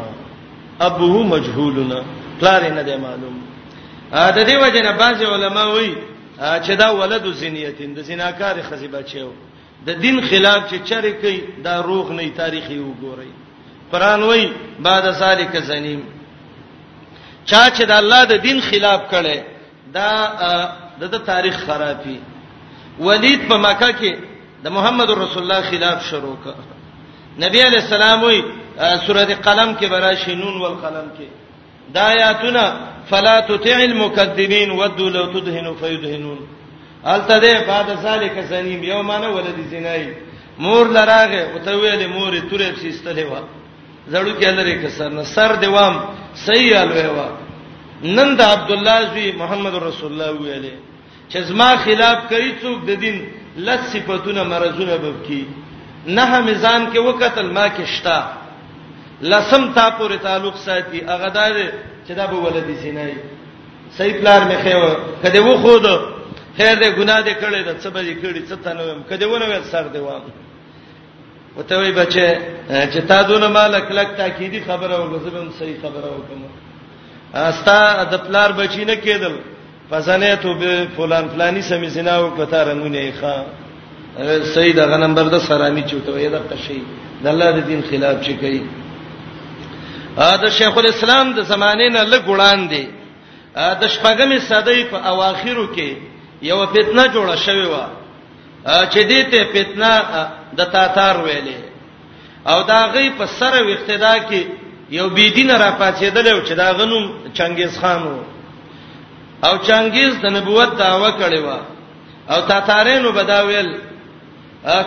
ابوه 0.81 1.23
مجهولنا 1.33 2.03
پلار 2.39 2.63
نه 2.73 2.81
دی 2.83 2.95
معلوم 3.05 3.39
دا 4.11 4.43
دی 4.43 4.55
وجنه 4.55 4.91
باج 4.91 5.23
علماء 5.23 5.67
وایي 5.69 5.95
چې 6.37 6.71
دا 6.83 6.89
ولد 6.99 7.25
زنیتین 7.41 7.93
د 7.93 8.01
زناکار 8.01 8.61
خزی 8.69 8.87
بچو 8.87 9.31
د 9.85 9.89
دین 10.01 10.21
خلاف 10.29 10.69
چې 10.69 10.89
چرې 10.89 11.21
کوي 11.21 11.41
دا 11.63 11.81
روغ 11.81 12.11
نه 12.11 12.29
تاریخي 12.29 12.79
وګوري 12.83 13.31
قران 13.91 14.23
وایي 14.23 14.49
بعد 14.79 15.11
سالک 15.23 15.57
زنیم 15.71 16.03
چا 17.45 17.65
چې 17.75 17.83
د 17.91 17.91
الله 18.01 18.21
د 18.31 18.33
دین 18.47 18.57
خلاف 18.69 19.01
کړي 19.11 19.37
دا 19.95 20.09
د 21.01 21.15
تاریخ 21.31 21.55
خرابي 21.65 22.19
ولید 23.05 23.41
په 23.49 23.55
مکه 23.65 23.89
کې 23.99 24.11
د 24.63 24.67
محمد 24.75 25.09
رسول 25.11 25.43
الله 25.43 25.61
خلاف 25.71 25.97
شروع 26.09 26.37
کړ 26.45 26.53
نبی 27.43 27.59
علی 27.67 27.75
السلام 27.83 28.23
وی 28.23 28.41
سورۃ 29.05 29.31
قلم 29.47 29.69
کې 29.79 29.85
برا 29.93 30.11
شینون 30.25 30.55
والقلم 30.61 31.07
کې 31.17 31.27
دا 31.95 32.03
آیاتنا 32.13 32.65
فلا 33.09 33.35
تطع 33.41 33.77
المكذبين 33.81 34.71
ودوا 34.71 35.09
لو 35.15 35.25
تدهنوا 35.33 35.75
فيدهنون 35.81 36.39
التدې 37.13 37.55
بعد 37.67 37.89
ذلك 38.05 38.35
زنیم 38.49 38.83
یومانه 38.83 39.29
ولدي 39.29 39.63
زنای 39.71 40.13
مور 40.59 40.85
لراغه 40.97 41.41
او 41.51 41.57
ته 41.65 41.71
ویلې 41.81 42.07
مور 42.15 42.33
تورې 42.49 42.69
سیستلې 42.83 43.23
و 43.29 43.62
زړو 44.11 44.33
کې 44.39 44.51
لري 44.51 44.75
کسر 44.85 45.09
نه 45.09 45.23
سر 45.23 45.55
دیوام 45.63 45.95
صحیح 46.45 46.75
الوي 46.81 47.07
وا 47.15 47.27
نن 48.15 48.29
د 48.39 48.41
عبد 48.53 48.71
الله 48.75 48.99
زوی 49.13 49.27
محمد 49.41 49.73
رسول 49.75 50.11
الله 50.11 50.31
ویلې 50.31 50.73
چې 51.31 51.37
زما 51.49 51.69
خلاف 51.85 52.17
کوي 52.31 52.51
څوک 52.61 52.77
د 52.87 52.91
دین 53.03 53.17
لث 53.65 53.81
صفاتونه 53.93 54.43
مرزونه 54.51 54.95
بب 55.03 55.17
کی 55.27 55.43
نه 56.15 56.39
میزان 56.47 56.81
کې 56.93 56.97
وکتل 57.07 57.51
ما 57.57 57.65
کې 57.75 57.83
شتا 57.97 58.19
لسم 59.21 59.63
تا 59.75 59.85
پورې 59.99 60.17
تعلق 60.23 60.55
ساتي 60.65 60.99
هغه 61.11 61.27
دا 61.37 61.47
چې 62.07 62.11
دا 62.19 62.25
به 62.31 62.35
ولدي 62.37 62.75
سینای 62.83 63.13
صحیح 63.97 64.15
پلار 64.21 64.41
مې 64.49 64.57
خېو 64.65 64.95
کده 65.23 65.41
و 65.43 65.57
خود 65.61 65.85
خیر 66.57 66.75
دې 66.81 66.87
ګناه 66.99 67.21
دې 67.27 67.33
کړې 67.41 67.61
ده 67.67 67.73
څه 67.81 67.89
به 67.93 68.01
دې 68.07 68.15
کړې 68.21 68.41
څه 68.49 68.55
تنوم 68.63 68.99
کده 69.09 69.25
ونه 69.29 69.45
وې 69.45 69.59
سر 69.71 69.83
دې 69.93 69.97
وامه 70.07 70.33
وته 71.57 71.75
وی 71.77 71.91
بچې 71.91 72.27
چې 72.93 72.99
تا 73.07 73.21
دونه 73.21 73.47
مالک 73.47 73.91
لک 73.91 74.07
تاکیدی 74.17 74.59
خبره 74.67 74.95
وګزلم 74.99 75.49
صحیح 75.59 75.75
خبره 75.81 76.09
وکم 76.13 76.39
استا 77.33 78.03
د 78.11 78.17
پلار 78.27 78.51
بچینه 78.51 78.95
کېدل 78.95 79.33
فزنه 79.89 80.35
ته 80.35 80.53
به 80.61 80.87
فلان 80.97 81.27
فلانی 81.29 81.61
سمې 81.61 81.87
زنا 81.87 82.19
وکړه 82.19 82.53
رنگونه 82.53 82.97
یې 82.97 83.11
ښا 83.21 83.33
صحیح 84.53 84.73
دغه 84.75 84.97
نمبر 84.97 85.23
د 85.29 85.37
سرانی 85.39 85.83
چوتوي 85.83 86.29
د 86.29 86.35
قشي 86.51 86.81
د 87.23 87.27
الله 87.27 87.51
د 87.51 87.59
دین 87.67 87.81
خلاف 87.89 88.15
چې 88.25 88.31
کوي 88.41 88.61
ا 90.17 90.37
د 90.43 90.49
شیخ 90.49 90.77
الاسلام 90.77 91.33
د 91.33 91.41
زمانې 91.43 91.87
نه 91.95 92.03
لګوړان 92.05 92.69
دي 92.71 92.85
ا 93.55 93.73
د 93.81 93.83
شپږمې 93.95 94.39
صدۍ 94.49 94.79
په 94.91 94.97
اواخیرو 95.11 95.65
کې 95.75 95.89
یو 96.41 96.65
فتنه 96.67 97.03
جوړه 97.13 97.35
شوې 97.45 97.67
و 97.67 97.73
چې 98.63 99.03
دې 99.11 99.21
ته 99.31 99.39
فتنه 99.53 99.91
د 100.57 100.61
تاتار 100.73 101.15
ویلې 101.25 101.59
او 102.47 102.63
دا 102.63 102.87
غي 102.93 103.09
په 103.19 103.25
سره 103.39 103.59
وختدا 103.69 104.15
کې 104.29 104.41
یو 104.89 105.09
بيدین 105.09 105.51
را 105.51 105.71
پاتېدل 105.79 106.27
او 106.27 106.39
چې 106.47 106.53
دا 106.61 106.71
غنوم 106.79 107.05
چنګیز 107.37 107.79
خان 107.81 108.01
وو 108.03 108.17
او 109.47 109.57
چنګیز 109.67 110.13
د 110.23 110.25
نبوت 110.35 110.69
داوا 110.77 111.09
کړې 111.19 111.39
و 111.43 111.49
او 112.33 112.41
تاتارینو 112.41 113.11
بداویل 113.11 113.69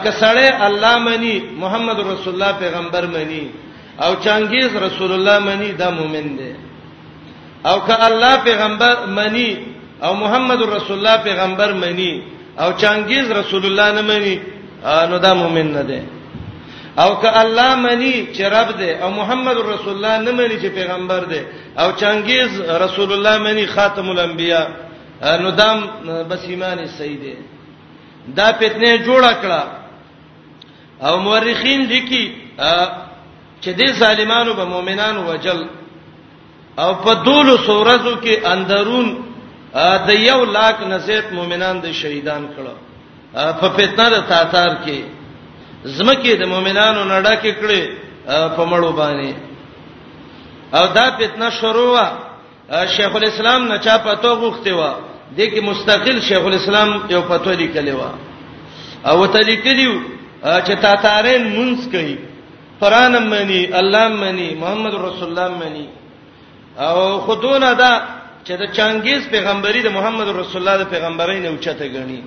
کسړې 0.04 0.48
الله 0.68 0.98
مني 0.98 1.34
محمد 1.62 1.98
رسول 2.00 2.34
الله 2.34 2.52
پیغمبر 2.52 3.06
مني 3.06 3.50
او 4.02 4.14
چنګیز 4.24 4.76
رسول 4.76 5.12
الله 5.12 5.38
مني 5.38 5.72
دا 5.72 5.90
مؤمن 5.90 6.26
دی 6.36 6.54
او 7.68 7.80
که 7.86 7.94
الله 8.06 8.36
پیغمبر 8.36 8.96
مني 9.06 9.50
او 10.02 10.14
محمد 10.14 10.60
رسول 10.62 10.98
الله 10.98 11.16
پیغمبر 11.22 11.72
مني 11.72 12.22
او 12.62 12.70
چانګیز 12.80 13.26
رسول 13.30 13.64
الله 13.66 13.88
نه 14.00 14.02
مانی 14.10 14.34
نو 15.10 15.18
دا 15.18 15.34
مؤمن 15.34 15.68
نه 15.76 15.82
دی 15.90 16.00
او 17.02 17.10
که 17.22 17.30
الله 17.42 17.70
مانی 17.84 18.14
چې 18.34 18.40
رب 18.40 18.68
دی 18.80 18.90
او 19.02 19.08
محمد 19.10 19.56
رسول 19.56 19.92
الله 19.96 20.16
نه 20.18 20.30
مانی 20.38 20.56
چې 20.62 20.66
پیغمبر 20.78 21.20
دی 21.30 21.40
او 21.78 21.88
چانګیز 22.00 22.50
رسول 22.84 23.12
الله 23.12 23.34
مانی 23.38 23.66
خاتم 23.66 24.08
الانبیا 24.10 24.66
نو 25.42 25.50
دام 25.50 25.78
بس 26.30 26.44
ایمان 26.48 26.86
صحیح 26.98 27.18
دی 27.24 27.34
دا 28.36 28.52
فتنه 28.52 28.98
جوړه 29.06 29.32
کړه 29.42 29.62
او 31.06 31.16
مورخین 31.18 31.80
لیکي 31.86 32.34
چې 33.62 33.70
دې 33.80 33.88
ظالمانو 33.92 34.54
به 34.54 34.64
مؤمنانو 34.64 35.30
وجل 35.32 35.66
او 36.78 36.94
په 36.94 37.12
دولو 37.14 37.56
سورزو 37.56 38.14
کې 38.20 38.46
اندرون 38.46 39.25
د 40.08 40.10
یو 40.28 40.44
لاک 40.56 40.76
نزيت 40.92 41.26
مؤمنان 41.36 41.76
د 41.80 41.86
شهیدان 42.00 42.42
کړه 42.54 42.74
په 43.60 43.68
فتنه 43.78 44.06
د 44.14 44.16
تاتار 44.30 44.72
کې 44.84 44.98
زمکه 45.96 46.32
د 46.40 46.42
مؤمنانو 46.52 47.02
نړه 47.04 47.34
کې 47.42 47.52
کړه 47.60 47.80
په 48.56 48.62
مړو 48.70 48.90
باندې 49.00 49.32
او 50.76 50.84
دا 50.98 51.06
فتنه 51.18 51.50
شروع 51.58 51.90
وا 51.94 52.06
شیخ 52.96 53.12
الاسلام 53.16 53.62
نه 53.70 53.76
چا 53.86 53.96
پتو 54.04 54.32
غوښته 54.42 54.72
وا 54.78 54.92
د 55.36 55.38
کې 55.50 55.60
مستقل 55.70 56.20
شیخ 56.28 56.42
الاسلام 56.46 56.90
یو 57.14 57.22
پتو 57.30 57.50
لیکلی 57.62 57.92
وا 57.98 58.10
او 59.08 59.26
ته 59.26 59.38
لیکلیو 59.50 59.94
چې 60.66 60.74
تاتارین 60.84 61.42
مونږ 61.56 61.78
کوي 61.92 62.18
قران 62.80 63.14
منی 63.28 63.62
الله 63.80 64.08
منی 64.08 64.50
محمد 64.60 64.94
رسول 64.94 65.28
الله 65.38 65.50
منی 65.62 65.88
او 66.78 67.18
خودونه 67.26 67.70
دا 67.74 67.92
چې 68.46 68.52
د 68.62 68.64
چنګیز 68.76 69.22
پیغمبري 69.34 69.80
د 69.86 69.90
محمد 69.96 70.28
رسول 70.40 70.60
الله 70.60 70.76
د 70.80 70.84
پیغمبرۍ 70.94 71.38
نه 71.44 71.48
اوچته 71.50 71.86
غني 71.94 72.20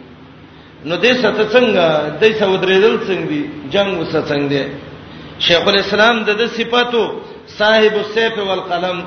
نو 0.89 0.93
دې 1.03 1.11
ست 1.21 1.37
څنګه 1.55 1.85
دې 2.21 2.29
سعودریدل 2.39 2.95
څنګه 3.07 3.25
دي 3.31 3.41
جنگ 3.73 3.89
وس 4.01 4.13
څنګه 4.31 4.47
دي 4.53 4.63
شیخ 5.45 5.63
الاسلام 5.73 6.15
د 6.27 6.29
دې 6.39 6.47
صفاتو 6.57 7.03
صاحب 7.59 7.93
السيف 8.03 8.33
والقلم 8.49 8.97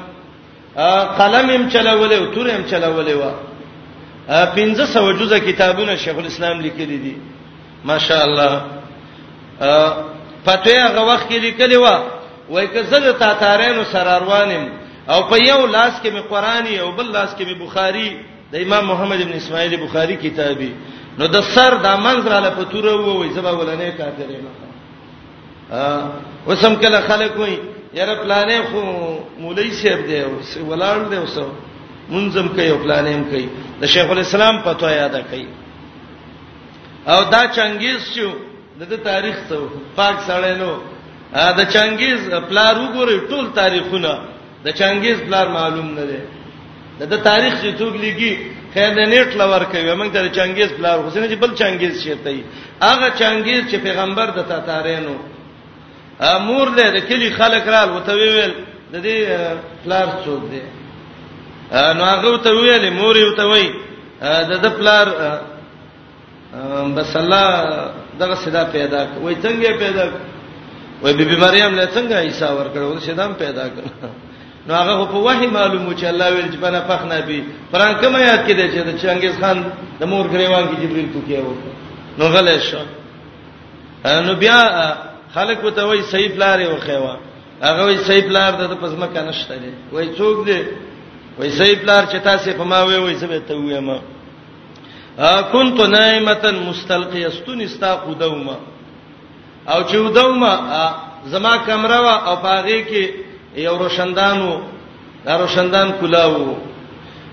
قلم 1.19 1.47
هم 1.55 1.63
چلولې 1.73 2.17
او 2.21 2.25
تور 2.35 2.47
هم 2.55 2.63
چلولې 2.73 3.15
و 3.21 3.23
1500 4.57 5.21
جزء 5.21 5.39
کتابونه 5.49 5.93
شیخ 6.05 6.17
الاسلام 6.23 6.57
لیکلي 6.67 6.99
دي 7.05 7.15
ماشاء 7.91 8.23
الله 8.29 8.53
فتوی 10.45 10.79
هغه 10.87 11.03
وخت 11.11 11.27
کې 11.31 11.39
لیکلي 11.47 11.77
و 11.85 11.89
وای 12.53 12.67
که 12.75 12.81
زه 12.91 12.99
د 13.07 13.13
تاتارینو 13.19 13.83
سراروانم 13.93 14.65
او 15.11 15.23
په 15.29 15.37
یو 15.37 15.67
لاس 15.67 15.93
کې 16.05 16.11
می 16.11 16.21
قرآنی 16.21 16.79
او 16.79 16.93
بل 16.93 17.11
لاس 17.13 17.35
کې 17.35 17.45
می 17.47 17.55
بخاری 17.55 18.11
د 18.53 18.55
امام 18.55 18.87
محمد 18.87 19.21
ابن 19.23 19.33
اسماعیل 19.33 19.77
بخاری 19.85 20.17
کتابي 20.17 20.73
نو 21.19 21.27
د 21.27 21.41
سر 21.55 21.75
د 21.85 21.97
منظر 22.05 22.35
له 22.45 22.51
پتوره 22.59 22.93
وای 22.97 23.31
زبا 23.37 23.51
ولنې 23.53 23.91
کافر 23.99 24.27
نه 24.45 24.51
ا 25.73 26.09
وسم 26.47 26.75
کله 26.75 27.01
خلک 27.01 27.37
وای 27.39 27.57
یاره 27.95 28.15
پلانې 28.23 28.59
خو 28.71 28.81
مولوی 29.39 29.71
صاحب 29.71 30.01
دی 30.09 30.21
او 30.21 30.33
ولاړ 30.71 30.97
دی 31.11 31.17
اوسو 31.17 31.45
منظم 32.11 32.49
کوي 32.49 32.69
او 32.71 32.79
پلانېم 32.85 33.23
کوي 33.31 33.47
د 33.81 33.87
شیخ 33.87 34.11
الاسلام 34.11 34.61
پتو 34.65 34.91
یاده 34.91 35.23
کوي 35.31 35.47
او 37.07 37.23
دا 37.25 37.43
چنګیز 37.57 38.01
شو 38.17 38.29
دغه 38.81 38.97
تاریخ 38.97 39.37
ته 39.49 39.57
پاک 39.97 40.17
سره 40.27 40.55
نو 40.63 40.73
دا 41.59 41.65
چنګیز 41.75 42.21
پلار 42.49 42.75
وګوري 42.77 43.17
ټول 43.31 43.47
تاریخونه 43.55 44.13
د 44.65 44.69
چنګیز 44.81 45.19
بلار 45.27 45.47
معلوم 45.59 45.89
نه 45.99 46.05
دی 46.11 46.19
د 47.13 47.17
تاریخ 47.29 47.53
چې 47.63 47.69
څوک 47.81 47.95
لګي 48.05 48.33
خیر 48.75 48.91
د 48.99 49.01
نیټ 49.13 49.29
لور 49.41 49.63
کوي 49.73 49.95
موږ 50.01 50.11
د 50.17 50.29
چنګیز 50.37 50.71
بلار 50.79 50.97
حسین 51.07 51.25
چې 51.31 51.37
بل 51.43 51.51
چنګیز 51.61 51.93
شته 52.05 52.31
ای 52.35 52.39
هغه 52.89 53.09
چنګیز 53.21 53.63
چې 53.71 53.77
پیغمبر 53.87 54.27
د 54.37 54.41
تاتارینو 54.51 55.15
امور 56.35 56.67
له 56.77 56.85
د 56.97 56.99
کلی 57.09 57.29
خلک 57.39 57.65
رال 57.75 57.89
وته 57.97 58.13
ویل 58.15 58.53
د 58.93 58.95
دې 59.07 59.17
بلار 59.85 60.07
څوک 60.25 60.43
دی 60.53 60.63
نو 61.97 62.03
هغه 62.13 62.39
ته 62.47 62.51
ویل 62.59 62.85
مور 62.99 63.17
یو 63.17 63.31
ته 63.39 63.45
وی 63.51 63.65
د 64.51 64.53
د 64.65 64.67
بلار 64.81 65.07
بس 66.97 67.13
الله 67.23 67.47
دغه 68.21 68.35
صدا 68.45 68.65
پیدا 68.77 69.01
کوي 69.13 69.35
څنګه 69.45 69.73
پیدا 69.85 70.05
کوي 70.11 70.23
وې 71.05 71.13
بيبي 71.19 71.37
مریم 71.37 71.75
له 71.75 71.87
څنګه 71.95 72.17
عیسی 72.27 72.49
ور 72.57 72.69
کړو 72.75 73.05
شدام 73.07 73.33
پیدا 73.35 73.65
کړ 73.75 73.85
نو 74.67 74.73
هغه 74.81 75.05
په 75.13 75.19
وحي 75.27 75.47
معلومو 75.59 75.93
چې 75.99 76.05
الله 76.13 76.29
ویل 76.33 76.49
چې 76.53 76.57
بنا 76.67 76.81
فخنا 76.89 77.19
بي 77.29 77.41
قران 77.73 77.93
کوم 78.01 78.15
یاد 78.29 78.41
کې 78.47 78.53
دی 78.59 78.67
چې 78.75 78.81
د 78.89 78.91
چنګیز 79.01 79.37
خان 79.43 79.59
د 80.01 80.03
مور 80.11 80.25
غریوان 80.33 80.65
کې 80.71 80.77
جبريل 80.83 81.09
توکي 81.15 81.39
و 81.43 81.55
نو 82.19 82.25
غلې 82.35 82.59
شو 82.69 82.85
نو 84.27 84.33
بیا 84.43 84.59
خلک 85.35 85.59
وته 85.65 85.83
وای 85.89 86.03
صحیح 86.13 86.33
لارې 86.43 86.67
وخیوا 86.69 87.17
هغه 87.67 87.81
وای 87.87 87.97
صحیح 88.09 88.25
لار 88.37 88.53
ته 88.59 88.75
پزما 88.83 89.07
کنهشته 89.15 89.55
دی 89.63 89.73
وای 89.95 90.07
څوک 90.19 90.37
دی 90.49 90.61
وای 91.39 91.51
صحیح 91.61 91.79
لار 91.89 92.03
چې 92.13 92.17
تاسو 92.29 92.49
په 92.59 92.65
ما 92.71 92.79
وای 92.85 92.99
وای 92.99 93.15
زه 93.23 93.27
به 93.27 93.39
ته 93.49 93.55
وایم 93.57 93.91
كنت 95.55 95.79
نائمه 95.97 96.45
مستلقي 96.69 97.27
استن 97.27 97.61
استاقو 97.61 98.13
دوما 98.15 98.57
او 99.69 99.81
چې 99.89 99.95
ودوما 99.95 100.53
زما 101.33 101.55
کمره 101.57 101.99
وا 102.07 102.15
او 102.31 102.37
پاغه 102.45 102.79
کې 102.91 103.05
یو 103.57 103.77
روشندانو 103.79 104.61
دا 105.25 105.37
روشندان 105.41 105.93
کلاو 106.01 106.35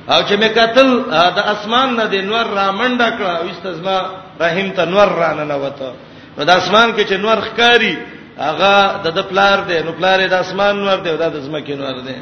او 0.09 0.23
چې 0.23 0.37
مې 0.37 0.49
قتل 0.55 0.89
د 1.35 1.39
اسمان 1.53 1.95
نه 1.95 2.05
د 2.05 2.15
نور 2.15 2.45
را 2.55 2.71
منډه 2.71 3.09
کړه 3.19 3.45
وستزما 3.45 3.99
رحیم 4.39 4.69
ته 4.71 4.85
نور 4.85 5.07
را 5.17 5.33
نه 5.33 5.55
وته 5.55 5.91
نو 6.37 6.45
د 6.45 6.49
اسمان 6.49 6.91
کې 6.97 7.03
چې 7.09 7.13
نور 7.13 7.37
ښکاری 7.41 7.95
هغه 8.37 8.99
د 9.03 9.07
د 9.17 9.21
پلار 9.29 9.57
دی 9.67 9.79
نو 9.81 9.91
پلار 9.91 10.19
د 10.27 10.33
اسمان 10.33 10.75
نور 10.83 10.97
دی 10.99 11.17
دا 11.17 11.29
د 11.29 11.39
زمکه 11.39 11.75
نور 11.75 11.95
دی 12.07 12.15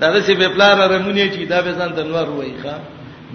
دا 0.00 0.10
د 0.14 0.20
سی 0.22 0.34
په 0.34 0.48
پلار 0.54 0.76
رمونی 0.90 1.30
چې 1.30 1.48
دا 1.48 1.60
به 1.62 1.72
ځان 1.78 1.92
د 1.98 2.02
نور 2.06 2.28
وایي 2.30 2.54
ښا 2.64 2.74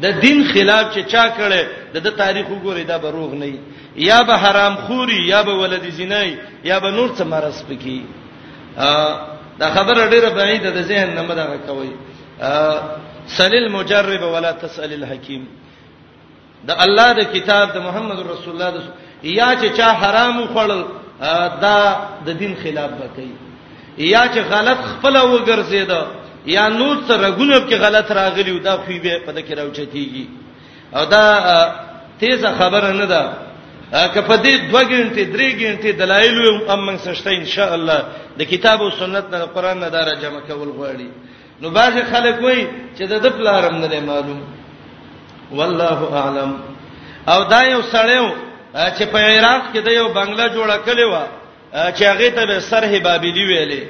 د 0.02 0.06
دین 0.20 0.44
خلاف 0.54 0.96
چې 0.96 1.02
چا 1.12 1.24
کړي 1.38 1.64
د 1.94 1.98
د 2.06 2.10
تاریخ 2.16 2.46
وګوري 2.50 2.84
دا 2.88 2.98
به 2.98 3.12
روغ 3.12 3.34
نه 3.34 3.52
یا 3.96 4.24
به 4.24 4.34
حرام 4.36 4.76
خوري 4.76 5.28
یا 5.28 5.42
به 5.44 5.54
ولد 5.54 5.90
زینای 5.90 6.38
یا 6.64 6.80
به 6.80 6.92
نور 6.92 7.10
څه 7.18 7.24
مرز 7.24 7.64
پکې 7.70 8.00
دا 9.60 9.70
خبره 9.70 10.08
ډیره 10.10 10.30
بعیده 10.30 10.70
ده 10.72 10.82
ذهن 10.82 11.14
نه 11.16 11.22
مدغه 11.22 11.58
کوي 11.68 11.92
سلیل 13.28 13.68
مجرب 13.72 14.22
ولا 14.34 14.52
تسال 14.52 14.92
الحکیم 14.94 15.48
د 16.68 16.72
الله 16.86 17.12
د 17.14 17.20
کتاب 17.36 17.68
د 17.74 17.78
محمد 17.88 18.20
رسول 18.32 18.54
الله 18.56 18.72
د 18.76 18.80
یا 19.24 19.50
چې 19.62 19.68
چا 19.78 19.88
حرام 20.02 20.46
خوړل 20.54 20.84
دا 21.66 21.78
د 22.26 22.30
دین 22.42 22.54
خلاف 22.64 22.92
وکړي 23.02 23.32
یا 23.98 24.24
چې 24.34 24.40
غلط 24.54 24.80
خپل 24.92 25.16
وګرځید 25.22 25.92
یا 26.46 26.68
نو 26.80 26.90
سره 27.08 27.30
ګونب 27.40 27.64
کې 27.70 27.76
غلط 27.86 28.12
راغلی 28.12 28.52
او 28.52 28.58
دا 28.60 28.78
خو 28.78 28.92
به 29.04 29.20
په 29.26 29.32
دکې 29.38 29.54
راوچتيږي 29.60 30.26
او 30.98 31.06
دا 31.06 31.26
تیزه 32.20 32.52
خبره 32.60 32.92
نه 32.92 33.06
ده 33.06 33.22
که 33.92 34.22
په 34.28 34.36
دې 34.44 34.54
دوه 34.70 34.84
غنټې 34.84 35.24
درې 35.34 35.50
غنټې 35.60 35.92
دلایل 35.96 36.68
هم 36.68 36.80
موږ 36.86 36.98
سشته 37.08 37.32
ان 37.32 37.46
شاء 37.46 37.74
الله 37.74 38.00
د 38.38 38.42
کتاب 38.44 38.82
او 38.82 38.90
سنت 38.92 39.26
نه 39.32 39.40
قران 39.56 39.80
نه 39.80 39.90
دار 39.90 40.16
جمع 40.22 40.40
کول 40.48 40.70
غواړي 40.78 41.10
نو 41.62 41.70
باز 41.70 41.94
خلک 42.12 42.42
وایي 42.42 42.68
چې 42.98 43.02
د 43.08 43.14
دپل 43.24 43.48
حرم 43.48 43.76
نه 43.80 44.00
معلوم 44.00 44.42
والله 45.52 46.00
اعلم 46.22 46.60
او 47.28 47.44
دا 47.44 47.62
یو 47.64 47.82
سړیو 47.82 48.28
چې 48.98 49.04
په 49.12 49.18
عراق 49.20 49.64
کې 49.74 49.80
د 49.84 49.88
یو 49.92 50.10
بنگلا 50.10 50.48
جوړه 50.56 50.78
کړې 50.88 51.06
و 51.14 51.16
چې 51.96 52.04
هغه 52.04 52.30
ته 52.30 52.46
به 52.46 52.60
سرح 52.60 52.98
بابلی 53.04 53.44
ویلې 53.48 53.84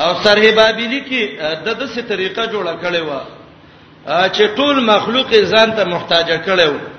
او 0.00 0.14
سرح 0.24 0.44
بابلی 0.56 1.00
کې 1.08 1.22
د 1.66 1.74
دسه 1.80 2.02
طریقه 2.02 2.46
جوړه 2.46 2.74
کړې 2.82 3.02
و 3.10 3.20
چې 4.36 4.44
ټول 4.56 4.80
مخلوق 4.84 5.30
ځان 5.52 5.72
ته 5.76 5.84
محتاج 5.84 6.32
کړي 6.46 6.66
وو 6.70 6.91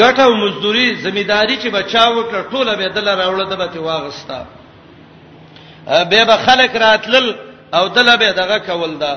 ګټه 0.00 0.22
او 0.26 0.34
مزدوري 0.36 0.86
ځمیداری 1.04 1.56
چې 1.62 1.68
بچاو 1.76 2.22
کړ 2.30 2.40
ټوله 2.52 2.72
به 2.80 2.86
دل 2.96 3.08
راوړل 3.08 3.46
د 3.50 3.54
به 3.62 3.80
واغستا 3.90 4.40
به 6.10 6.20
به 6.28 6.36
خلک 6.46 6.70
راتلل 6.76 7.26
او 7.76 7.84
دل 7.96 8.08
به 8.16 8.30
دغه 8.40 8.58
کول 8.68 8.92
دا 9.02 9.14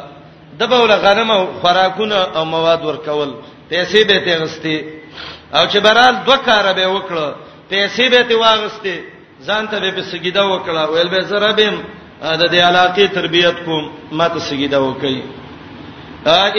د 0.60 0.62
به 0.70 0.78
ول 0.84 0.92
غنم 1.04 1.32
او 1.32 1.44
خوراکونه 1.62 2.16
او 2.38 2.44
مواد 2.54 2.82
ورکول 2.86 3.30
پیسې 3.70 3.98
به 4.08 4.18
ته 4.26 4.34
غستې 4.48 4.78
او 5.58 5.64
چې 5.72 5.78
برال 5.86 6.16
دوه 6.26 6.38
کار 6.48 6.66
به 6.78 6.86
وکړه 6.96 7.28
پیسې 7.72 8.02
به 8.12 8.22
ته 8.28 8.36
واغستې 8.44 8.96
ځان 9.48 9.64
ته 9.72 9.78
به 9.80 10.02
سګیدا 10.12 10.44
وکړه 10.54 10.82
ویل 10.90 11.08
به 11.14 11.20
زه 11.32 11.36
ربم 11.48 11.76
د 12.42 12.44
دې 12.54 12.60
علاقې 12.70 13.06
تربيت 13.18 13.56
کوم 13.66 13.84
ماته 14.12 14.40
سګیدا 14.50 14.76
وکړي 14.84 15.20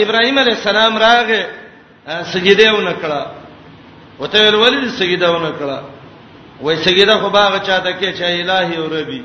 ابراهيم 0.03 0.37
عليه 0.43 0.53
السلام 0.57 0.93
راغه 0.97 1.41
سجده 2.31 2.73
و 2.73 2.77
نکړه 2.89 3.21
وته 4.19 4.39
ویل 4.45 4.55
ولې 4.55 4.89
سیداونه 4.99 5.51
کړه 5.59 5.79
وای 6.61 6.75
سیدا 6.83 7.19
خو 7.19 7.29
باغ 7.29 7.57
چاته 7.63 7.91
کې 7.99 8.13
چې 8.17 8.23
الہی 8.43 8.77
او 8.77 8.85
ربي 8.87 9.23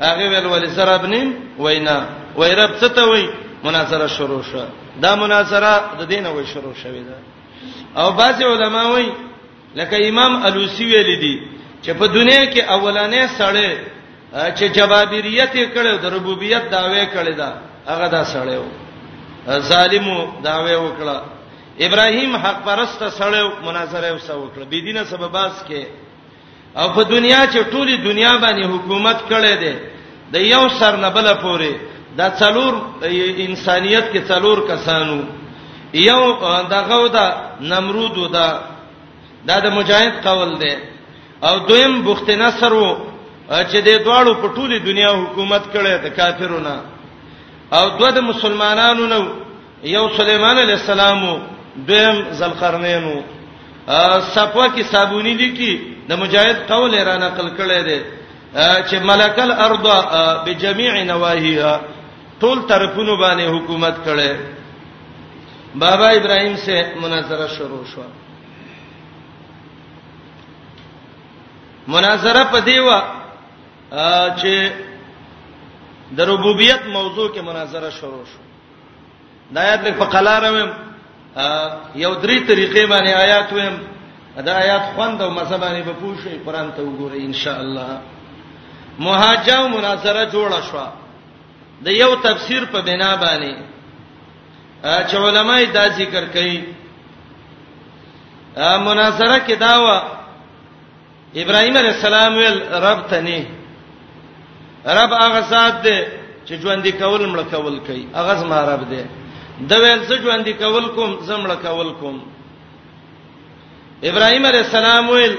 هغه 0.00 0.24
ویل 0.30 0.46
ولې 0.46 0.68
سره 0.76 0.94
ابنین 0.94 1.34
وینا 1.58 1.98
وای 2.36 2.54
رب 2.54 2.70
څه 2.80 2.86
ته 2.88 3.02
وای 3.08 3.28
مناظره 3.64 4.06
شروع 4.06 4.42
شو 4.42 4.64
دا 5.02 5.14
مناظره 5.16 5.82
د 6.00 6.06
دینه 6.08 6.28
وای 6.30 6.46
شروع 6.54 6.74
شوې 6.74 7.02
ده 7.08 7.16
او 8.02 8.12
بعض 8.12 8.42
علما 8.42 8.82
وای 8.88 9.08
لکه 9.74 10.08
امام 10.08 10.46
الوسی 10.46 10.84
ویل 10.84 11.20
دي 11.20 11.42
چې 11.82 11.90
په 11.98 12.06
دنیا 12.06 12.44
کې 12.52 12.60
اولانې 12.70 13.22
سړی 13.38 13.70
چې 14.58 14.64
جوابریت 14.78 15.54
یې 15.54 15.66
کړو 15.76 15.98
د 15.98 16.04
ربوبیت 16.14 16.70
داوی 16.70 17.06
کړی 17.06 17.34
دا 17.36 17.50
هغه 17.86 18.06
دا 18.08 18.22
سړی 18.24 18.56
و 18.62 18.66
ظالمو 19.60 20.32
داوی 20.44 20.74
وکړه 20.76 21.37
ابراهیم 21.80 22.36
حق 22.36 22.58
پرست 22.64 23.02
سره 23.18 23.42
مناظره 23.66 24.10
وسو 24.12 24.42
کړ 24.54 24.60
بی 24.72 24.80
دینه 24.86 25.02
سبباس 25.12 25.52
کې 25.68 25.82
او 26.78 26.86
په 26.96 27.02
دنیا 27.14 27.42
چې 27.52 27.58
ټوله 27.72 27.94
دنیا 28.08 28.34
باندې 28.42 28.64
حکومت 28.72 29.18
کړي 29.30 29.54
دي 29.62 29.74
د 30.34 30.36
یو 30.54 30.64
سر 30.80 30.92
نه 31.04 31.08
بل 31.16 31.26
پورې 31.44 31.72
دا 32.18 32.26
څلور 32.40 32.72
انسانيت 33.46 34.04
کې 34.12 34.20
څلور 34.30 34.58
کسانو 34.70 35.18
یو 35.94 36.22
دغه 36.74 36.98
دا 37.16 37.26
نمرود 37.70 38.16
ودا 38.18 38.50
دا 39.48 39.56
د 39.66 39.68
مجاهد 39.78 40.14
قول 40.26 40.50
دی 40.62 40.74
او 41.46 41.54
دویم 41.68 41.94
بخت 42.06 42.28
نصر 42.44 42.72
وو 42.72 42.88
چې 43.70 43.76
د 43.86 43.88
دواړو 44.06 44.32
په 44.42 44.48
ټوله 44.56 44.84
دنیا 44.90 45.10
حکومت 45.22 45.62
کړي 45.74 45.94
د 45.96 46.06
کافرونو 46.18 46.76
او 47.76 47.84
دوه 47.98 48.10
د 48.16 48.18
مسلمانانو 48.30 49.06
نو 49.12 49.20
یو 49.96 50.04
سليمان 50.18 50.56
عليه 50.64 50.74
السلام 50.80 51.18
وو 51.28 51.38
بهم 51.86 52.16
ذلقرنینو 52.38 53.16
صفوه 54.34 54.66
کې 54.76 54.82
صابونی 54.92 55.34
لیکي 55.34 55.72
د 56.08 56.12
مجاهد 56.22 56.56
قول 56.68 56.94
را 57.08 57.16
نقل 57.16 57.48
کړی 57.58 57.80
دی 57.86 58.00
چې 58.88 58.94
ملکل 58.94 59.52
ارض 59.52 59.86
بجميع 60.46 61.02
نواهيها 61.04 61.80
ټول 62.40 62.58
طرفونو 62.70 63.16
باندې 63.16 63.40
حکومت 63.54 63.96
کړي 64.06 64.32
بابا 65.74 66.08
ابراهيم 66.10 66.56
سے 66.56 66.76
مناظره 67.02 67.46
شروع 67.48 67.84
شو 67.94 68.02
مناظره 71.86 72.44
په 72.44 72.58
دیوا 72.60 72.98
چې 74.40 74.70
د 76.16 76.20
ربوبیت 76.20 76.82
موضوع 76.86 77.28
کې 77.34 77.38
مناظره 77.40 77.90
شروع 77.90 78.24
شو 78.34 78.42
دایته 79.54 79.90
په 79.92 80.04
قلاروم 80.04 80.72
یو 81.94 82.14
درې 82.22 82.38
طریقې 82.50 82.86
باندې 82.88 83.14
آیات 83.24 83.52
ویم 83.52 83.76
دا 84.44 84.52
آیات 84.62 84.82
خوند 84.94 85.22
او 85.22 85.30
مزه 85.30 85.56
باندې 85.56 85.82
به 85.88 85.94
پوښی 86.02 86.34
قران 86.46 86.72
ته 86.74 86.82
وګورئ 86.82 87.20
ان 87.24 87.32
شاء 87.32 87.60
الله 87.60 87.92
مهاجه 88.98 89.54
او 89.58 89.68
مناظره 89.68 90.24
جوړه 90.34 90.60
شو 90.70 90.86
د 91.84 91.88
یو 91.88 92.16
تفسیر 92.26 92.62
په 92.72 92.78
بنا 92.82 93.16
باندې 93.22 93.54
چې 95.08 95.14
علماي 95.14 95.66
دا 95.66 95.88
ذکر 95.88 96.24
کوي 96.34 96.62
مناظره 98.86 99.38
کې 99.48 99.52
دا 99.58 99.74
و 99.82 99.86
ابراهيم 101.42 101.76
عليه 101.76 101.90
السلام 101.96 102.34
ول 102.36 102.58
رب 102.72 103.06
تني 103.10 103.40
رب 104.86 105.12
هغه 105.12 105.40
ذات 105.40 105.74
دی 105.84 105.98
چې 106.46 106.52
ژوند 106.62 106.82
دی 106.82 106.92
کول 106.92 107.22
مړ 107.34 107.40
کول 107.54 107.80
کوي 107.86 108.04
هغه 108.14 108.34
زما 108.34 108.60
رب 108.64 108.82
دی 108.90 109.02
د 109.66 109.72
ویل 109.82 110.00
څه 110.08 110.16
ژوند 110.22 110.46
کول 110.58 110.86
کوم 110.96 111.10
زمړه 111.28 111.56
کول 111.62 111.90
کوم 112.00 112.16
ابراهيم 114.10 114.44
عليه 114.50 114.60
السلام 114.66 115.08
ویل 115.10 115.34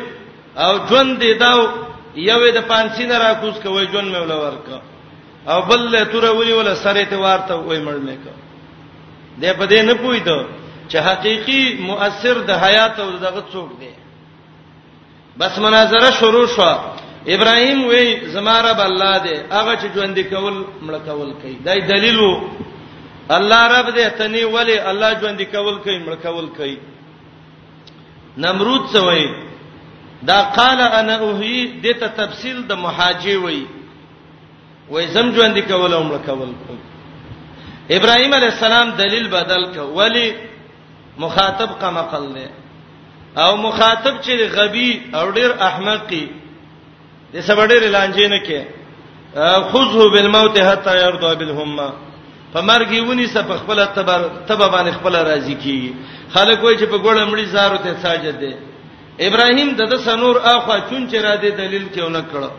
او 0.63 0.72
ژوند 0.89 1.11
دی 1.24 1.34
دا 1.43 1.51
یوې 2.30 2.49
د 2.57 2.59
پانسینه 2.70 3.15
را 3.24 3.34
کوز 3.41 3.55
کوي 3.63 3.86
ژوند 3.91 4.07
مې 4.13 4.20
ولا 4.24 4.38
ورک 4.45 4.67
او 5.51 5.59
بل 5.70 5.82
له 5.91 6.03
تور 6.11 6.26
ولي 6.38 6.53
ولا 6.53 6.76
سره 6.76 7.05
ته 7.11 7.17
وارته 7.24 7.53
وای 7.55 7.80
مړ 7.88 7.97
مې 8.05 8.15
کو 8.24 8.34
دې 9.41 9.51
په 9.59 9.65
دې 9.72 9.80
نه 9.89 9.93
پوي 10.03 10.20
ته 10.28 10.38
چې 10.89 10.97
حقيقي 11.07 11.63
مؤثر 11.82 12.36
د 12.49 12.51
حيات 12.63 12.99
او 12.99 13.09
دغه 13.11 13.43
څوک 13.53 13.70
دی 13.80 13.91
بس 15.38 15.59
مناظره 15.59 16.11
شروع 16.20 16.47
شو 16.55 16.72
ابراهيم 17.36 17.80
وی 17.91 18.07
زماره 18.34 18.74
بالله 18.80 19.15
دی 19.26 19.34
هغه 19.57 19.74
چې 19.82 19.88
ژوند 19.95 20.17
کول 20.32 20.55
مړ 20.88 20.95
کول 21.09 21.30
کوي 21.41 21.55
دای 21.67 21.80
دلیل 21.91 22.20
وو 22.20 22.34
الله 23.38 23.61
رب 23.67 23.89
دې 23.93 24.09
تني 24.17 24.43
ولی 24.43 24.77
الله 24.91 25.09
ژوند 25.21 25.41
کول 25.51 25.75
کوي 25.86 25.97
مړ 25.99 26.15
کول 26.23 26.47
کوي 26.57 26.77
نمرود 28.45 28.88
څه 28.93 28.99
وای 29.07 29.27
دا 30.30 30.38
قال 30.55 30.82
انا 30.82 31.15
اوهی 31.15 31.82
دې 31.82 31.95
ته 31.99 32.07
تفصیل 32.21 32.63
د 32.71 32.82
محاجی 32.86 33.36
وای 33.36 33.59
وای 34.89 35.07
زم 35.17 35.32
ژوند 35.38 35.59
کول 35.67 35.93
او 35.93 36.03
مړ 36.03 36.17
کول 36.25 36.53
کوي 36.67 36.80
ابراهيم 37.97 38.34
عليه 38.39 38.47
السلام 38.55 38.89
دلیل 39.03 39.27
بدل 39.36 39.67
کو 39.77 39.82
ولی 40.01 40.25
مخاطب 41.27 41.80
قمقل 41.86 42.27
له 42.34 42.49
او 43.45 43.49
مخاطب 43.69 44.21
چې 44.21 44.32
غبي 44.57 44.89
او 45.13 45.25
ډیر 45.32 45.57
احمقي 45.69 46.25
د 47.34 47.38
سبډې 47.47 47.95
لانجې 47.95 48.27
نه 48.30 48.43
کې 48.45 48.63
خذه 49.71 50.09
بالموت 50.13 50.55
حتا 50.57 50.93
يرضى 51.05 51.36
بالهمه 51.41 51.91
په 52.53 52.59
مرګ 52.61 52.89
یونی 52.93 53.27
سه 53.27 53.41
په 53.43 53.55
خپل 53.57 53.85
تبر 53.85 54.21
تبه 54.47 54.67
باندې 54.69 54.91
خپل 54.97 55.15
راضی 55.15 55.55
کی 55.63 55.93
خلک 56.33 56.63
وای 56.63 56.77
چې 56.79 56.83
په 56.85 56.97
ګړه 57.05 57.25
مړي 57.29 57.45
زارو 57.45 57.77
ته 57.77 57.95
ساجد 58.01 58.39
دي 58.39 58.53
ابراهیم 59.27 59.69
دغه 59.75 59.97
سنور 60.05 60.37
اخوا 60.53 60.79
چون 60.89 61.09
چې 61.09 61.15
را 61.15 61.35
دي 61.35 61.51
دلیل 61.51 61.85
کېونه 61.93 62.21
کړ 62.33 62.49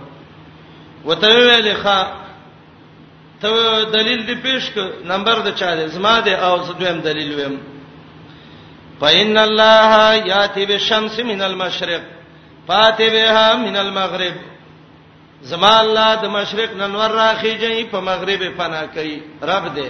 وته 1.04 1.26
ویل 1.28 1.76
ښا 1.82 2.00
ته 3.40 3.84
دلیل 3.92 4.26
دی 4.26 4.34
پیش 4.34 4.70
ک 4.74 4.78
نمبر 5.10 5.36
د 5.44 5.54
چا 5.60 5.74
دی 5.76 5.88
زما 5.96 6.14
دی 6.24 6.34
او 6.34 6.54
زدویم 6.64 6.98
دلیل 7.00 7.34
ویم 7.34 7.56
فإن 9.00 9.38
الله 9.38 10.14
يأتي 10.14 10.66
بالشمس 10.66 11.20
من 11.20 11.42
المشرق 11.42 12.00
فاتبها 12.68 13.56
من 13.56 13.76
المغرب 13.76 14.34
زما 15.42 15.72
الله 15.80 16.08
د 16.22 16.24
مشرق 16.36 16.70
ننور 16.80 17.10
راخیږي 17.20 17.84
په 17.92 17.98
مغرب 18.08 18.42
پناه 18.60 18.86
کوي 18.96 19.16
رب 19.50 19.64
دې 19.76 19.88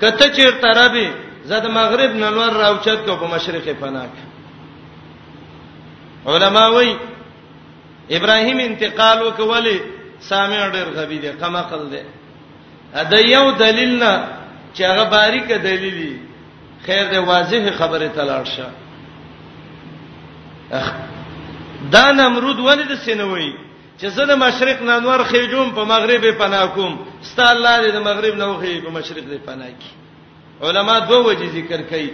کته 0.00 0.26
چیرته 0.36 0.68
ربي 0.80 1.08
زد 1.50 1.64
مغرب 1.78 2.10
ننور 2.22 2.52
راوچت 2.62 3.00
کو 3.06 3.16
په 3.16 3.26
مشرق 3.34 3.66
پناه 3.80 4.06
کوي 4.14 4.30
علما 6.34 6.66
وایي 6.74 6.96
ابراهيم 8.16 8.58
انتقال 8.58 9.18
وکولې 9.26 9.76
سامع 10.20 10.60
ډېر 10.68 10.86
غبي 10.96 11.18
دي 11.18 11.28
قما 11.30 11.62
قل 11.62 11.90
دي 11.90 12.02
دا 13.10 13.18
یو 13.18 13.50
دلیل 13.50 13.98
نه 13.98 14.12
چې 14.74 14.80
هغه 14.90 15.04
باریک 15.04 15.46
دلیلی 15.48 16.12
خیر 16.86 17.04
دې 17.12 17.16
واضح 17.28 17.70
خبره 17.78 18.08
تلاړ 18.16 18.44
شه 18.56 18.68
دا 21.92 22.12
نمرود 22.12 22.58
ولې 22.58 22.84
د 22.90 22.94
سینوي 22.96 23.52
چې 23.98 24.06
زه 24.16 24.24
د 24.30 24.32
مشرق 24.44 24.78
ننور 24.88 25.20
خېجوم 25.30 25.68
په 25.76 25.82
مغرب 25.92 26.24
پناه 26.42 26.66
کوم 26.74 26.92
ست 27.28 27.38
الله 27.40 27.74
دې 27.82 27.90
د 27.96 27.98
مغرب 28.08 28.34
نه 28.42 28.46
وخی 28.50 28.74
په 28.86 28.90
مشرق 28.98 29.24
دې 29.32 29.38
پناه 29.48 29.70
کی 29.80 29.92
علما 30.66 30.96
دوه 30.98 31.18
وجې 31.26 31.46
ذکر 31.58 31.80
کړي 31.90 32.08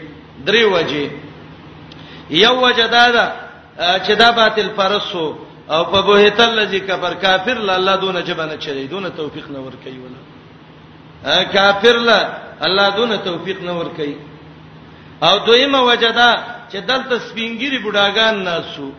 درې 0.47 0.63
وجې 0.75 1.07
یو 2.45 2.55
وجه 2.65 2.87
دا 2.97 3.05
ده 3.17 3.27
چې 4.05 4.13
دا 4.23 4.29
باطل 4.33 4.69
پرسو 4.77 5.27
او 5.73 5.81
په 5.93 5.99
بهتل 6.09 6.51
لذي 6.63 6.81
کفر 6.81 7.15
کافر 7.15 7.55
لا 7.59 7.75
الله 7.77 7.97
دون 7.97 8.25
جبنه 8.25 8.57
چي 8.57 8.87
دون 8.87 9.11
توفيق 9.17 9.49
نه 9.51 9.59
ور 9.65 9.73
کوي 9.85 9.99
ولا 10.05 11.45
کافر 11.45 11.97
لا 11.99 12.21
الله 12.67 12.89
دون 12.97 13.19
توفيق 13.25 13.63
نه 13.63 13.73
ور 13.79 13.89
کوي 13.97 14.17
او 15.23 15.39
دویمه 15.47 15.81
وجه 15.81 16.11
دا 16.11 16.31
چې 16.73 16.77
دلته 16.81 17.19
سپینګيري 17.29 17.79
بډاګان 17.85 18.35
ناسو 18.45 18.91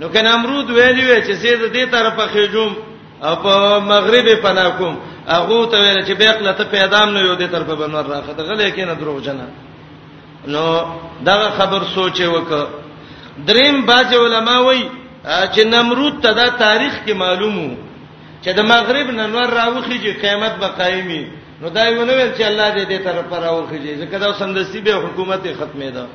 نو 0.00 0.08
کنا 0.12 0.32
امرود 0.34 0.70
ویلی 0.70 1.04
وی 1.04 1.20
چې 1.26 1.30
زید 1.42 1.60
دې 1.72 1.84
طرفه 1.90 2.26
خېجوم 2.32 2.72
او 3.24 3.34
په 3.44 3.52
مغرب 3.92 4.26
پناه 4.42 4.70
کوم 4.78 4.94
هغه 5.28 5.60
ته 5.70 5.78
ویل 5.78 6.04
چې 6.08 6.14
بیق 6.20 6.42
لته 6.46 6.64
پیدام 6.76 7.10
نه 7.14 7.20
یو 7.20 7.36
دې 7.36 7.48
طرفه 7.54 7.74
بنور 7.80 8.06
راخته 8.14 8.42
غلې 8.48 8.74
کینه 8.74 8.94
دروغ 9.00 9.20
جنا 9.28 9.46
نو 10.52 10.64
دا 11.26 11.34
خبر 11.58 11.82
سوچ 11.94 12.20
وک 12.20 12.52
دریم 13.46 13.76
باج 13.86 14.14
علماء 14.18 14.60
وی 14.66 14.82
چې 15.24 15.64
نمرود 15.72 16.20
ته 16.22 16.32
دا 16.40 16.46
تاریخ 16.64 16.92
کې 17.06 17.12
معلومو 17.14 17.68
چې 18.44 18.48
د 18.58 18.60
مغرب 18.72 19.10
ننور 19.10 19.48
راوخی 19.58 19.98
چې 19.98 20.20
قیامت 20.20 20.54
به 20.60 20.68
قایمي 20.80 21.22
نو 21.62 21.68
دا 21.70 21.84
یو 21.88 22.04
نه 22.04 22.12
ویل 22.12 22.30
چې 22.38 22.42
الله 22.50 22.68
دې 22.76 22.84
دې 22.90 22.98
طرف 23.04 23.32
راوخی 23.32 23.76
چې 23.78 24.12
کدا 24.14 24.32
سندسي 24.32 24.80
به 24.80 24.94
حکومت 25.04 25.48
ختمه 25.58 25.90
ده 25.90 26.06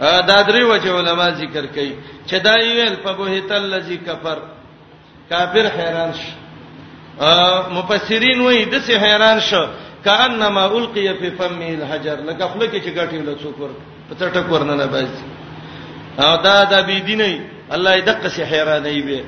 دا 0.00 0.42
درې 0.44 0.62
وجه 0.62 0.92
علما 0.98 1.28
ذکر 1.30 1.66
کوي 1.74 1.92
چې 2.26 2.34
دا 2.44 2.52
ویل 2.60 2.94
په 3.06 3.12
بهت 3.18 3.52
الذی 3.56 3.96
کفر 4.06 4.38
کافر 5.32 5.66
حیران 5.78 6.12
شي 6.12 6.32
مفسرین 7.74 8.40
وایي 8.40 8.64
د 8.64 8.74
څه 8.74 8.92
حیران 9.02 9.40
شو 9.48 9.64
کانما 10.04 10.62
القی 10.64 11.06
فی 11.18 11.30
فم 11.42 11.60
الحجر 11.68 12.16
لکه 12.16 12.44
خپل 12.44 12.66
کې 12.66 12.84
چې 12.84 12.96
غټې 13.00 13.28
له 13.28 13.36
څوک 13.42 13.60
ور 13.60 13.70
په 14.08 14.14
ټټک 14.20 14.52
ورنه 14.52 14.74
نه 14.82 14.86
باسي 14.86 15.24
او 16.24 16.30
دا 16.48 16.54
د 16.72 16.86
بی 16.86 17.00
دیني 17.10 17.30
الله 17.70 18.00
یې 18.00 18.04
دقه 18.04 18.28
څه 18.28 18.44
حیرانې 18.54 19.04
به 19.04 19.24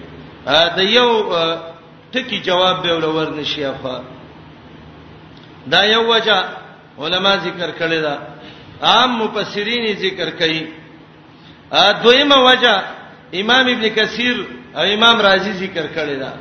دا 0.77 0.83
یو 0.93 1.09
ټکی 2.13 2.41
جواب 2.51 2.83
به 2.87 2.95
ولور 2.97 3.31
نشي 3.37 3.65
افا 3.65 3.99
دا 5.75 5.85
یو 5.85 6.05
وجه 6.15 6.45
علما 7.05 7.37
ذکر 7.37 7.71
کړی 7.79 8.03
دا 8.09 8.17
عام 8.89 9.17
مفسرین 9.23 9.85
ذکر 10.05 10.31
کوي 10.39 10.63
دویمه 12.05 12.37
وجہ 12.47 12.75
امام 13.43 13.67
ابن 13.73 13.89
کثیر 13.97 14.37
او 14.77 14.83
امام 14.95 15.21
رازی 15.27 15.53
ذکر 15.59 15.87
کړی 15.97 16.17
دا 16.19 16.33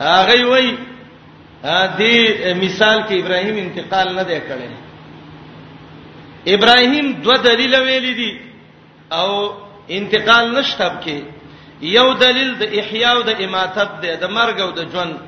هغه 0.00 0.46
وایي 0.50 0.72
دې 0.76 2.54
مثال 2.62 3.02
کې 3.02 3.14
ابراهیم 3.20 3.56
انتقال 3.62 4.14
نه 4.18 4.22
دی 4.30 4.38
کړی 4.40 4.70
ابراهیم 6.56 7.10
دوه 7.26 7.36
دلیل 7.48 7.74
ویل 7.88 8.10
دي 8.20 8.30
او 9.20 9.28
انتقال 9.98 10.54
نشتب 10.54 10.92
کې 11.04 11.22
یو 11.96 12.06
دلیل 12.22 12.54
د 12.60 12.78
احیا 12.78 13.10
او 13.16 13.20
د 13.28 13.42
اماتت 13.48 13.92
دی 14.02 14.14
د 14.22 14.32
مرګ 14.38 14.56
او 14.60 14.70
د 14.70 14.88
ژوند 14.92 15.18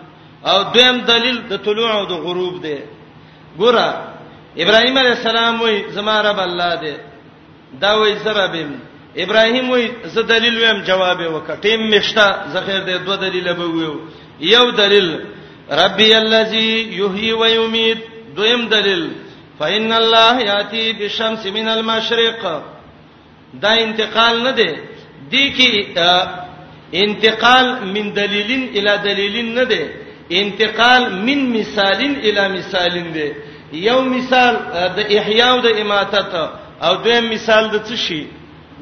او 0.52 0.56
دویم 0.76 0.98
دلیل 1.12 1.36
د 1.52 1.56
طلوع 1.68 1.90
او 1.98 2.04
د 2.12 2.14
غروب 2.22 2.54
دی 2.62 2.78
ګوره 3.58 4.09
ابراهيم 4.62 4.94
عليه 5.00 5.12
السلام 5.20 5.54
وای 5.62 5.76
زما 5.96 6.16
رب 6.28 6.40
الله 6.48 6.70
دې 6.82 6.94
دا 7.84 7.90
وای 8.00 8.14
زربم 8.24 8.70
ابراهيم 9.24 9.66
وای 9.72 9.84
زه 10.14 10.22
دلیل 10.32 10.56
ویم 10.62 10.78
جواب 10.88 11.20
وکړ 11.34 11.56
ټیم 11.64 11.80
مشتا 11.92 12.26
زخیر 12.54 12.80
دې 12.88 12.96
دوه 13.06 13.16
دلیل 13.24 13.46
به 13.58 13.66
ویو 13.74 13.94
یو 14.54 14.70
دلیل 14.70 15.08
ربي 15.70 16.10
الذي 16.22 16.68
يحيي 17.00 17.32
ويميت 17.32 17.98
دویم 18.36 18.68
دلیل 18.68 19.02
فإن 19.58 19.92
الله 19.92 20.40
يأتي 20.50 20.92
بالشمس 20.92 21.46
من 21.46 21.68
المشرق 21.68 22.62
دا 23.62 23.70
انتقال 23.84 24.42
نه 24.42 24.50
دی 24.52 24.68
دی 25.30 25.44
کی 25.56 25.72
انتقال 27.04 27.66
من 27.94 28.06
دلیلین 28.18 28.62
الی 28.78 28.94
دلیلین 29.04 29.54
نه 29.54 29.64
دی 29.70 29.80
انتقال 30.40 31.02
من 31.26 31.38
مثالین 31.56 32.12
الی 32.28 32.44
مثالین 32.58 33.10
دی 33.16 33.28
یو 33.72 34.02
مثال 34.02 34.56
د 34.96 34.98
احیا 35.18 35.48
او 35.52 35.60
د 35.60 35.66
اماتت 35.82 36.34
او 36.82 36.94
دویم 36.96 37.24
مثال 37.32 37.68
د 37.70 37.76
څه 37.86 37.96
شي 37.96 38.26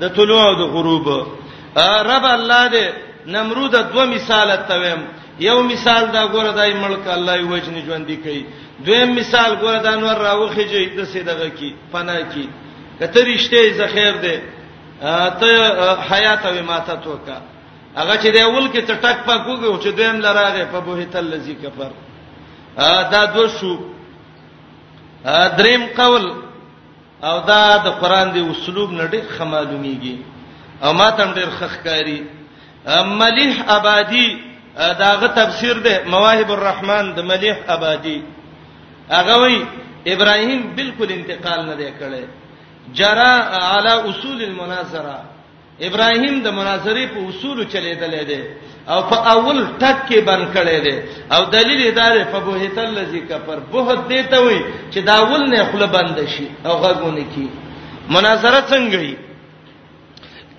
د 0.01 0.09
طلوع 0.16 0.43
او 0.49 0.55
د 0.55 0.62
غروب 0.74 1.09
رب 2.12 2.24
الله 2.24 2.68
دې 2.68 2.84
نمرود 3.26 3.72
دوه 3.93 4.05
مثال 4.05 4.49
تویم 4.68 5.01
یو 5.41 5.62
مثال 5.62 6.07
دا 6.11 6.26
ګوره 6.28 6.53
دای 6.55 6.74
ملک 6.74 7.07
الله 7.07 7.36
یې 7.41 7.45
وجنی 7.53 7.80
ژوند 7.86 8.07
دی 8.07 8.16
کوي 8.16 8.43
دویم 8.86 9.12
مثال 9.14 9.57
ګوره 9.61 9.82
دا 9.82 9.97
نور 9.97 10.16
راوخی 10.18 10.64
جې 10.68 10.97
د 10.97 11.05
سیدغه 11.05 11.49
کی 11.49 11.74
پناه 11.93 12.22
کی 12.34 12.49
کته 13.01 13.20
رښتې 13.24 13.72
ز 13.76 13.80
خیر 13.93 14.14
دې 14.22 14.36
ته 15.41 15.53
حیات 16.11 16.47
او 16.47 16.59
اماتت 16.59 17.07
وکا 17.07 17.39
هغه 17.97 18.16
چې 18.22 18.26
دی 18.32 18.41
اول 18.43 18.66
کې 18.68 18.82
ته 18.89 18.95
ټک 19.03 19.18
پکوږي 19.26 19.82
چې 19.82 19.86
دویم 19.97 20.18
لراغه 20.20 20.64
په 20.72 20.78
بوهتل 20.80 21.24
لذي 21.24 21.55
کفر 21.55 21.91
دا 23.12 23.24
دوه 23.34 23.49
شو 23.61 23.78
دریم 25.24 25.86
قول 25.96 26.26
او 27.22 27.40
دا 27.48 27.76
د 27.84 27.86
قران 28.00 28.28
دی 28.34 28.40
اسلوب 28.50 28.90
نه 28.92 29.04
ډیر 29.12 29.24
خمالومیږي 29.38 30.16
او 30.82 30.92
ما 30.92 31.10
تم 31.10 31.32
ډیر 31.34 31.50
خخکاری 31.58 32.20
ملیح 33.20 33.54
آبادی 33.68 34.28
داغه 34.98 35.26
تفسیر 35.28 35.78
ده 35.78 36.04
مواهب 36.06 36.50
الرحمن 36.52 37.12
د 37.14 37.20
ملیح 37.20 37.56
آبادی 37.68 38.22
هغه 39.10 39.36
وی 39.42 39.66
ابراهیم 40.12 40.62
بالکل 40.76 41.08
انتقال 41.12 41.66
نه 41.66 41.74
دی 41.74 41.90
کړی 42.00 42.22
جرا 42.94 43.32
علی 43.76 44.00
اصول 44.10 44.42
المناظره 44.42 45.18
ابراهیم 45.80 46.42
د 46.42 46.48
مناظرې 46.50 47.04
په 47.14 47.20
اصولو 47.28 47.64
چلیدل 47.64 48.24
دی 48.28 48.42
او 48.93 49.01
په 49.11 49.16
اول 49.34 49.59
ټک 49.80 49.97
کې 50.09 50.18
بن 50.28 50.41
کړي 50.55 50.78
دي 50.84 50.95
او 51.34 51.41
دلیل 51.57 51.82
دا 51.99 52.07
دی 52.14 52.22
په 52.32 52.39
بوهت 52.47 52.78
الذی 52.91 53.20
کفر 53.30 53.59
بہت 53.74 54.01
دی 54.11 54.20
ته 54.32 54.39
وای 54.45 54.61
چې 54.93 54.99
دا 55.09 55.14
اول 55.22 55.43
نه 55.53 55.59
خپل 55.68 55.82
بند 55.97 56.18
شي 56.34 56.47
او 56.66 56.72
غوونه 56.82 57.24
کی 57.34 57.47
مناظره 58.14 58.61
څنګه 58.72 58.97
وي 59.03 59.14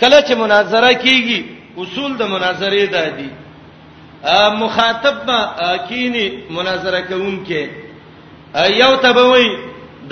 کله 0.02 0.20
چې 0.28 0.34
مناظره 0.44 0.92
کیږي 1.06 1.40
اصول 1.84 2.12
د 2.18 2.24
مناظره 2.34 2.84
دا 2.96 3.04
دي 3.18 3.30
مخاطب 4.64 5.16
کینی 5.90 6.28
مناظره 6.58 7.00
کوونکې 7.10 7.62
یو 8.82 8.92
تبوی 9.06 9.50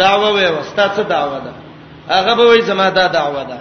دعوه 0.03 0.29
وي 0.35 0.45
واستاته 0.55 1.03
دعوه 1.15 1.39
ده 1.45 1.53
هغه 2.15 2.33
به 2.37 2.43
وای 2.49 2.61
زما 2.71 2.89
دا 2.99 3.07
دعوه 3.19 3.43
ده 3.51 3.57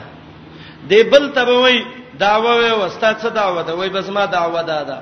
دی 0.89 1.01
بل 1.13 1.25
تبوی 1.39 1.79
داوا 2.19 2.75
و 2.75 2.81
استاد 2.81 3.17
څه 3.17 3.29
داوا 3.31 3.63
ده 3.63 3.73
وای 3.75 3.89
بس 3.89 4.09
ما 4.09 4.27
داوا 4.27 4.63
ده 4.63 4.83
دا 4.85 4.99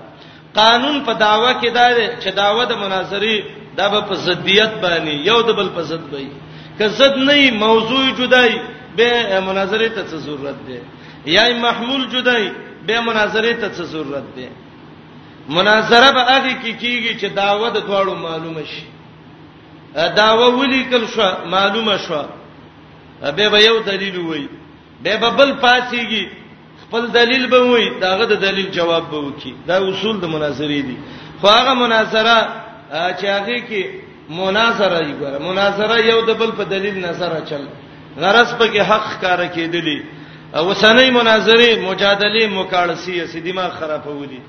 قانون 0.54 1.04
په 1.04 1.12
داوا 1.14 1.52
کې 1.60 1.66
دا 1.74 1.92
دی 1.94 2.06
چې 2.20 2.34
داوا 2.34 2.64
د 2.64 2.72
مناظري 2.74 3.44
دا 3.76 4.00
په 4.00 4.14
ضدیت 4.14 4.72
باندې 4.82 5.26
یو 5.28 5.42
د 5.42 5.50
بل 5.52 5.68
په 5.68 5.82
ضد 5.82 6.00
وي 6.14 6.28
که 6.78 6.88
ضد 6.88 7.18
نه 7.18 7.50
موضوع 7.50 8.10
جدای 8.10 8.50
به 8.96 9.40
مناظره 9.40 9.88
ته 9.88 10.02
څه 10.04 10.14
ضرورت 10.16 10.54
ده 10.66 10.80
یا 11.26 11.58
محمول 11.58 12.08
جدای 12.10 12.50
به 12.86 13.00
مناظره 13.00 13.54
ته 13.54 13.68
څه 13.68 13.82
ضرورت 13.82 14.24
ده 14.36 14.48
مناظره 15.48 16.12
به 16.12 16.22
هغه 16.22 16.54
کې 16.62 16.72
کیږي 16.82 17.20
چې 17.20 17.24
داوا 17.36 17.68
د 17.70 17.76
دواړو 17.80 18.14
معلومه 18.26 18.62
شي 18.64 18.82
داوا 20.16 20.54
ولیکل 20.58 21.06
شو 21.06 21.46
معلومه 21.48 21.96
شو 21.98 22.24
به 23.36 23.48
به 23.48 23.58
یو 23.64 23.78
دلیل 23.80 24.18
وای 24.18 24.48
به 25.02 25.16
بل 25.30 25.52
پاتېږي 25.62 26.43
خپل 26.94 27.06
دلیل 27.06 27.44
به 27.46 27.60
وي 27.60 27.84
داغه 28.00 28.26
د 28.26 28.34
دلیل 28.46 28.66
جواب 28.78 29.04
به 29.10 29.16
وکي 29.16 29.54
دا 29.66 29.76
اصول 29.88 30.16
د 30.20 30.24
مناظرې 30.24 30.82
دي 30.88 30.96
خو 31.40 31.46
هغه 31.48 31.74
مناظره 31.74 32.36
چې 33.18 33.24
هغه 33.36 33.58
کې 33.68 33.82
مناظره 34.30 34.98
یې 35.08 35.14
ګوره 35.20 35.38
مناظره 35.48 35.96
یو 36.06 36.20
د 36.20 36.30
بل 36.38 36.50
په 36.58 36.64
دلیل 36.64 37.04
نظر 37.06 37.30
چل 37.50 37.62
غرض 38.20 38.54
پکې 38.58 38.78
حق 38.90 39.08
کار 39.22 39.40
کېدلی 39.48 39.98
اوسنۍ 40.58 41.10
مناظره 41.18 41.68
مجادله 41.88 42.46
مکالسی 42.58 43.26
سې 43.32 43.36
دماغ 43.46 43.70
خرابولي 43.78 44.40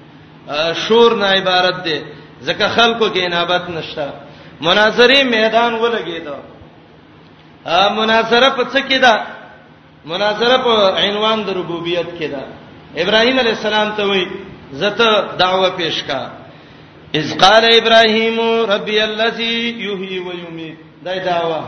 شور 0.87 1.11
نه 1.17 1.25
عبارت 1.25 1.77
ده 1.83 1.97
ځکه 2.45 2.63
خلکو 2.77 3.05
کې 3.13 3.17
انابت 3.25 3.69
نشته 3.69 4.09
مناظره 4.61 5.23
میدان 5.23 5.71
ولګېدا 5.81 6.37
مناظره 7.99 8.49
په 8.49 8.63
څه 8.73 8.79
کې 8.89 8.93
ده 9.05 9.13
مناظره 10.11 10.57
په 10.67 10.75
عنوان 11.03 11.37
د 11.45 11.49
ربوبیت 11.59 12.07
کې 12.17 12.27
ده 12.33 12.43
ابراهیم 13.03 13.37
علی 13.43 13.49
السلام 13.55 13.91
ته 13.99 14.03
وی 14.09 14.23
زته 14.81 15.07
دعوه 15.41 15.69
پیش 15.79 15.97
کا 16.07 16.21
اذ 17.19 17.27
قال 17.43 17.63
ابراهيم 17.81 18.37
ربي 18.73 18.99
الذي 19.03 19.53
يحيي 19.87 20.19
ويميت 20.27 20.77
دا 21.05 21.17
دعوه 21.31 21.61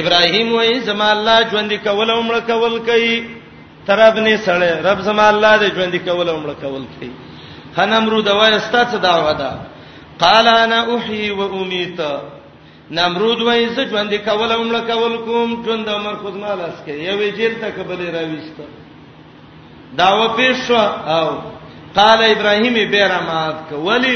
ابراهيم 0.00 0.52
وای 0.52 0.80
زما 0.88 1.08
الله 1.16 1.36
ژوند 1.50 1.72
کول 1.86 2.10
او 2.10 2.20
مړ 2.28 2.36
کول 2.50 2.74
کوي 2.88 3.16
تر 3.86 4.00
ابنه 4.10 4.36
سره 4.46 4.70
رب 4.88 5.00
زما 5.08 5.28
الله 5.34 5.52
دې 5.62 5.68
ژوند 5.76 5.94
کول 6.06 6.28
او 6.28 6.38
مړ 6.42 6.64
کول 6.64 6.84
کوي 7.00 7.10
هنمرو 7.78 8.20
دا 8.28 8.34
وای 8.38 8.56
استا 8.56 8.84
څه 8.92 8.96
دعوه 9.08 9.32
ده 9.32 9.52
قال 10.24 10.48
انا 10.48 10.96
احيي 10.96 11.30
واميت 11.30 12.00
نمرود 12.90 13.40
وای 13.42 13.66
ز 13.74 13.78
ژوند 13.90 14.12
کول 14.28 14.50
عمر 14.60 14.74
کول 14.90 15.14
کوم 15.26 15.50
ژوند 15.64 15.88
عمر 15.96 16.14
خود 16.22 16.34
مال 16.42 16.60
اس 16.60 16.78
کې 16.84 16.92
یوې 17.08 17.28
جیل 17.38 17.54
ته 17.60 17.68
قبل 17.76 18.00
راويست 18.14 18.56
دا 19.98 20.10
و 20.24 20.28
پیش 20.38 20.70
او 20.70 21.28
قال 22.00 22.20
ابراهيم 22.34 22.74
بیرمات 22.92 23.56
ک 23.68 23.70
ولی 23.88 24.14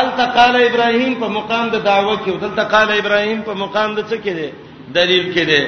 التا 0.00 0.24
قال 0.38 0.54
ابراهيم 0.68 1.14
په 1.22 1.28
مقام 1.38 1.66
د 1.70 1.74
دعوه 1.84 2.16
کې 2.24 2.30
دلته 2.42 2.62
قال 2.74 2.88
ابراهيم 3.00 3.40
په 3.48 3.52
مقام 3.62 3.94
د 3.94 4.00
څه 4.10 4.16
کې 4.24 4.32
دی 4.38 4.50
دلیل 4.98 5.26
کې 5.34 5.42
دی 5.50 5.62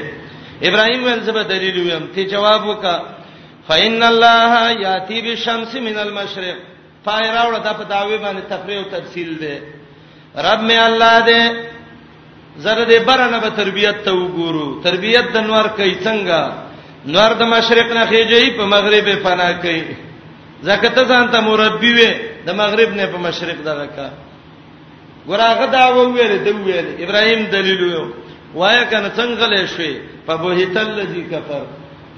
ابراهيم 0.69 1.05
ول 1.05 1.21
زبر 1.27 1.43
دلیل 1.43 1.77
ویم 1.81 2.05
ته 2.15 2.23
جواب 2.33 2.67
وکا 2.69 2.97
فإن 3.69 4.03
الله 4.13 4.71
ياتي 4.87 5.21
بالشمس 5.23 5.75
من 5.77 5.99
المشرق 5.99 6.57
فایراوړه 7.07 7.61
د 7.67 7.79
په 7.79 7.83
دعوی 7.95 8.19
باندې 8.19 8.51
تفریح 8.53 8.79
او 8.79 8.85
تفصیل 8.97 9.31
دی 9.43 9.57
رب 10.47 10.61
می 10.69 10.77
الله 10.79 11.21
دې 11.29 11.72
زره 12.57 12.85
دې 12.85 13.05
برنه 13.07 13.39
به 13.41 13.49
تربيت 13.57 14.05
ته 14.05 14.13
وګورو 14.13 14.81
تربيت 14.85 15.29
د 15.33 15.37
نور 15.37 15.67
کوي 15.77 15.95
څنګه 16.05 16.41
نور 17.07 17.31
د 17.41 17.43
مشرق 17.49 17.89
نه 17.93 18.05
خېږي 18.07 18.51
په 18.57 18.65
مغرب 18.67 19.07
یې 19.09 19.17
پناه 19.25 19.53
کوي 19.63 19.83
ځکه 20.65 20.89
ته 20.95 21.03
ځان 21.05 21.29
ته 21.33 21.41
مربي 21.41 21.93
وې 21.97 22.11
د 22.47 22.51
مغرب 22.53 22.91
نه 22.97 23.07
په 23.07 23.19
مشرق 23.19 23.59
دغه 23.65 23.87
کا 23.97 24.09
ګوراغه 25.29 25.67
دا 25.73 25.85
وویل 25.97 26.45
دی 26.45 26.51
ویل 26.67 26.87
ابراهيم 27.05 27.43
دلیل 27.53 27.83
ویو 27.85 28.05
وای 28.55 28.85
کنه 28.91 29.09
څنګه 29.17 29.45
له 29.53 29.67
شوي 29.67 29.93
په 30.27 30.37
بوهیتل 30.37 30.89
لذي 30.99 31.23
کفر 31.33 31.65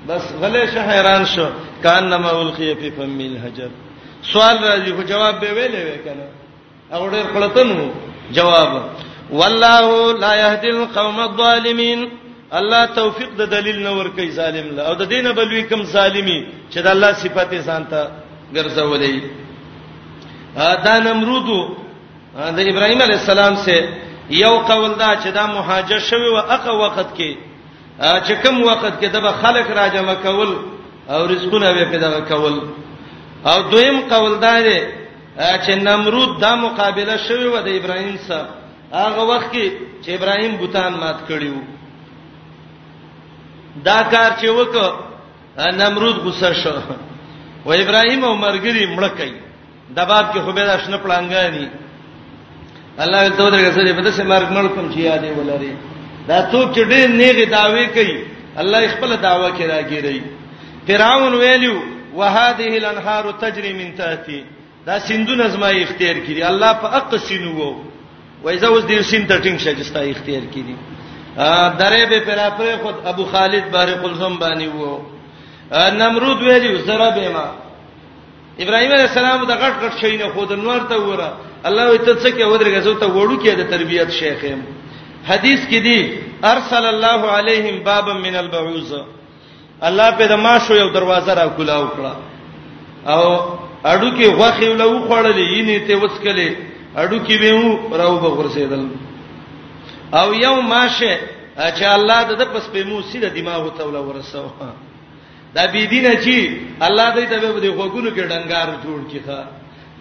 بس 0.08 0.22
غلې 0.42 0.64
شه 0.74 0.82
حیران 0.90 1.24
شو 1.26 1.48
کانما 1.82 2.30
الخی 2.40 2.74
فی 2.80 2.90
فمیل 2.96 3.36
حجر 3.44 3.68
سوال 4.32 4.56
راځي 4.58 4.92
خو 4.96 5.02
جواب 5.02 5.40
به 5.40 5.48
ویلې 5.54 5.80
وکنه 5.86 6.26
او 6.94 7.10
ډېر 7.10 7.24
خلتنو 7.34 7.90
جواب 8.30 8.70
والله 9.38 9.84
لا 10.24 10.32
يهدي 10.42 10.70
القوم 10.76 11.18
الظالمين 11.28 12.00
الله 12.58 12.82
توفیق 13.00 13.30
د 13.40 13.42
دلیل 13.54 13.78
نه 13.86 13.90
ور 13.98 14.08
کوي 14.16 14.30
ظالم 14.30 14.66
له 14.76 14.82
او 14.88 14.94
د 15.00 15.04
دینه 15.12 15.32
بلوي 15.38 15.62
کوم 15.62 15.82
ظالمي 15.94 16.38
چې 16.72 16.78
د 16.84 16.88
الله 16.94 17.12
صفات 17.22 17.50
ځان 17.68 17.82
ته 17.92 18.00
ګرځولې 18.56 19.14
دا 20.86 20.96
نمرود 21.06 21.48
د 22.56 22.58
ابراهيم 22.72 23.00
عليه 23.02 23.18
السلام 23.22 23.54
سه 23.66 23.76
یو 24.30 24.54
قول 24.70 24.90
دا 25.02 25.10
چې 25.22 25.28
دا 25.38 25.44
مهاجر 25.46 25.98
شوی 26.10 26.28
او 26.30 26.36
اقا 26.56 26.72
وخت 26.84 27.08
کې 27.16 27.30
چې 28.26 28.32
کوم 28.44 28.56
وخت 28.70 28.94
کې 29.00 29.06
دغه 29.16 29.30
خلک 29.42 29.66
راجمه 29.80 30.14
کول 30.14 30.50
او 31.12 31.20
رزقونه 31.32 31.72
به 31.72 31.84
پیدا 31.92 32.20
کول 32.30 32.56
او 33.50 33.58
دویم 33.72 33.98
قول 34.12 34.32
دا 34.40 34.54
دی 34.66 34.78
چې 35.64 35.70
نمرود 35.86 36.40
دا 36.40 36.52
مقابله 36.64 37.16
شوی 37.28 37.46
و 37.46 37.56
د 37.66 37.68
ابراهيم 37.78 38.16
سره 38.28 38.63
هغه 39.02 39.22
وخت 39.30 39.48
کې 39.52 39.66
چې 40.04 40.08
ابراهيم 40.18 40.52
بوتان 40.56 40.92
مات 41.02 41.18
کړیو 41.28 41.58
دا 43.86 43.98
کار 44.10 44.30
چې 44.40 44.48
وک 44.58 44.74
نمرود 45.80 46.16
غوسه 46.26 46.52
شو 46.62 46.72
و 47.66 47.72
ابراهيم 47.72 48.24
او 48.24 48.34
مرګري 48.44 48.84
مړکای 48.96 49.32
د 49.96 49.98
باب 50.10 50.24
کې 50.34 50.38
خوبه 50.44 50.64
داشنه 50.70 50.96
پلانګانی 51.04 51.66
الله 53.04 53.20
تعالی 53.28 53.56
درګه 53.56 53.72
سره 53.76 53.92
په 53.98 54.02
داسې 54.10 54.22
مرګ 54.32 54.48
مړ 54.56 54.66
کوم 54.74 54.86
چې 54.92 54.98
یادې 55.08 55.30
ولري 55.38 55.72
دا 56.28 56.38
څوک 56.52 56.66
چې 56.74 56.80
ډېر 56.92 57.06
نیغه 57.20 57.44
داوی 57.56 57.86
کوي 57.96 58.16
الله 58.62 58.88
خپل 58.94 59.10
داوا 59.16 59.48
کې 59.56 59.64
راګیری 59.70 60.22
فرعون 60.86 61.34
ویلو 61.42 61.76
وهذه 62.18 62.66
الانهار 62.78 63.24
تجري 63.42 63.72
من 63.80 63.90
تحتي 63.98 64.44
دا 64.86 64.98
سندونه 65.08 65.46
زما 65.48 65.68
اختیار 65.80 66.16
کړي 66.26 66.40
الله 66.50 66.72
په 66.82 66.88
اق 66.98 67.16
سینو 67.28 67.52
وو 67.58 67.93
وایزه 68.44 68.66
اوس 68.66 68.84
دیر 68.88 69.02
سین 69.10 69.22
ته 69.26 69.38
ټینګ 69.44 69.58
شې 69.60 69.72
جستا 69.80 70.00
اختیار 70.00 70.44
کړي 70.52 70.76
درې 71.80 72.00
به 72.10 72.18
پر 72.26 72.38
اپره 72.48 72.72
خود 72.82 72.94
ابو 73.12 73.24
خالد 73.32 73.64
بارق 73.76 74.00
الزم 74.08 74.34
باندې 74.38 74.64
وو 74.64 74.98
نمرود 76.00 76.38
ویلی 76.46 76.76
زره 76.88 77.08
به 77.18 77.28
ما 77.36 77.46
ابراهيم 78.64 78.90
عليه 78.96 79.04
السلام 79.08 79.46
د 79.50 79.54
غټ 79.62 79.74
غټ 79.82 79.94
شي 80.00 80.16
نه 80.16 80.28
خود 80.34 80.52
نور 80.64 80.78
ته 80.90 80.96
وره 81.06 81.30
الله 81.68 81.84
وي 81.90 81.98
ته 81.98 82.14
څه 82.14 82.34
کې 82.34 82.50
ودرګه 82.50 82.80
زو 82.86 82.94
ته 83.02 83.06
وړو 83.14 83.36
کې 83.44 83.48
د 83.48 83.70
تربيت 83.74 84.10
شیخ 84.18 84.44
هم 84.50 84.60
حدیث 85.30 85.60
کې 85.70 85.76
دی 85.76 86.18
ارسل 86.52 86.84
الله 86.92 87.30
عليهم 87.38 87.82
بابا 87.88 88.12
من 88.26 88.36
البعوز 88.42 88.94
الله 89.82 90.10
په 90.18 90.24
دما 90.34 90.54
شو 90.66 90.74
یو 90.82 90.88
دروازه 90.98 91.34
را 91.40 91.46
کولاو 91.56 91.88
کړه 91.96 92.14
او 93.12 93.24
اډو 93.92 94.08
کې 94.16 94.36
غوخه 94.38 94.70
ولو 94.70 94.92
خړلې 95.08 95.44
یې 95.54 95.60
نه 95.62 95.78
ته 95.88 96.00
وڅکلې 96.02 96.70
اډو 97.02 97.18
کې 97.26 97.36
به 97.38 97.52
وو 97.58 97.96
راو 98.00 98.14
به 98.22 98.28
ورسېدل 98.38 98.82
او 100.18 100.28
یو 100.44 100.56
ماشه 100.72 101.14
چې 101.78 101.84
الله 101.96 102.18
د 102.42 102.44
پس 102.54 102.64
په 102.74 102.84
مو 102.88 103.02
سیده 103.10 103.28
دماغ 103.38 103.62
ته 103.78 103.82
ول 103.86 103.96
ورسو 103.96 104.46
دا 105.56 105.66
بی 105.72 105.86
دینه 105.92 106.12
چې 106.24 106.38
الله 106.86 107.06
دې 107.16 107.24
ته 107.30 107.36
به 107.42 107.60
د 107.64 107.66
خوګونو 107.76 108.08
کې 108.16 108.24
ډنګار 108.32 108.66
جوړ 108.84 109.00
کیخه 109.10 109.40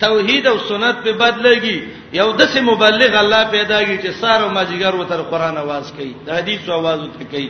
توحید 0.06 0.44
او 0.52 0.58
سنت 0.70 0.96
په 1.06 1.12
بدلېږي 1.22 1.78
یو 2.20 2.28
دسه 2.40 2.62
مبلغ 2.72 3.12
الله 3.24 3.42
پیدا 3.56 3.80
کی 3.88 3.96
چې 4.04 4.10
سارو 4.22 4.50
ماجیګر 4.58 4.94
وتر 4.96 5.22
قران 5.32 5.56
आवाज 5.64 5.86
کوي 5.98 6.14
د 6.26 6.30
حدیث 6.38 6.62
आवाज 6.80 6.98
وته 7.02 7.26
کوي 7.34 7.50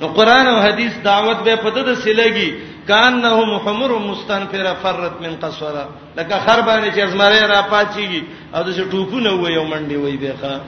نو 0.00 0.06
قران 0.18 0.46
او 0.52 0.58
حدیث 0.66 0.92
دعوت 1.10 1.36
به 1.44 1.56
پته 1.64 1.82
د 1.88 1.90
سلګي 2.04 2.50
کانهم 2.88 3.50
حمر 3.64 3.98
مستنفر 3.98 4.74
فرت 4.82 5.12
من 5.22 5.36
قسورا 5.42 5.84
لکه 6.16 6.36
خر 6.38 6.60
باندې 6.60 6.90
چې 6.94 6.98
ازمره 6.98 7.46
را 7.46 7.62
پاتېږي 7.70 8.22
او 8.54 8.62
د 8.62 8.72
څه 8.72 8.84
ټوپونه 8.92 9.30
وي 9.32 9.56
او 9.56 9.64
منډي 9.64 9.96
وي 9.96 10.16
بهخه 10.16 10.60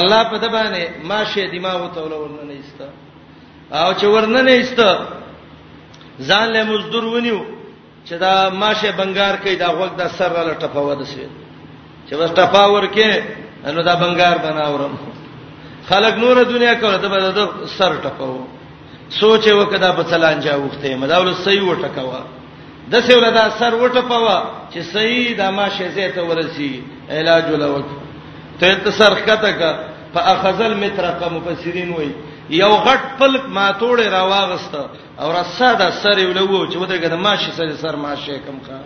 الله 0.00 0.24
په 0.30 0.36
د 0.38 0.48
باندې 0.48 1.04
ماشه 1.08 1.46
دماغ 1.52 1.92
ته 1.94 2.00
ولورنه 2.00 2.52
ایسته 2.52 2.88
او 3.72 3.92
چې 3.94 4.04
ورننه 4.04 4.50
ایسته 4.52 4.98
ځان 6.20 6.46
له 6.48 6.64
مزدور 6.64 7.04
ونیو 7.04 7.40
چې 8.06 8.12
دا 8.20 8.50
ماشه 8.50 8.92
بنگار 8.92 9.34
کوي 9.42 9.56
دا 9.56 9.68
وخت 9.74 9.96
د 9.96 10.08
سر 10.16 10.32
را 10.32 10.42
لټپاو 10.54 10.94
د 10.94 11.04
څه 11.06 11.26
چې 12.08 12.14
بس 12.16 12.30
ټپاور 12.30 12.84
کې 12.94 13.12
نو 13.74 13.82
دا 13.82 13.94
بنگار 13.94 14.36
بناورم 14.44 14.94
خلک 15.88 16.14
نور 16.22 16.42
دنیا 16.44 16.74
کوي 16.74 16.98
ته 17.02 17.08
به 17.08 17.18
د 17.38 17.40
سر 17.76 17.98
ټپاو 18.04 18.57
سوچ 19.10 19.46
وکدا 19.48 19.90
په 19.92 20.02
سلانجا 20.10 20.56
وخته 20.56 20.96
مداول 20.96 21.34
صحیح 21.44 21.62
وټکوا 21.68 22.20
د 22.92 23.00
سیوردا 23.06 23.44
سر 23.58 23.74
وټپوا 23.74 24.36
چې 24.72 24.80
صحیح 24.92 25.36
د 25.40 25.50
ما 25.56 25.68
شزه 25.78 26.08
ته 26.16 26.22
ورسی 26.28 26.72
علاج 27.20 27.44
ولوک 27.52 27.84
ته 28.60 28.66
انتصار 28.76 29.14
کته 29.24 29.52
کا 29.62 29.70
فاخذل 30.14 30.74
مترقه 30.84 31.28
مفسرین 31.36 31.90
وای 31.92 32.12
یو 32.60 32.72
غټ 32.84 33.18
پلک 33.18 33.42
ما 33.56 33.66
توړې 33.80 34.06
راواغست 34.12 34.74
او 35.20 35.32
رساده 35.40 35.90
سر 35.90 36.18
ولوو 36.18 36.70
چې 36.70 36.76
ودرګه 36.76 37.08
د 37.08 37.14
ماشه 37.26 37.50
سر 37.56 37.76
سر 37.84 37.96
ماشه 37.96 38.38
کم 38.46 38.58
کا 38.68 38.80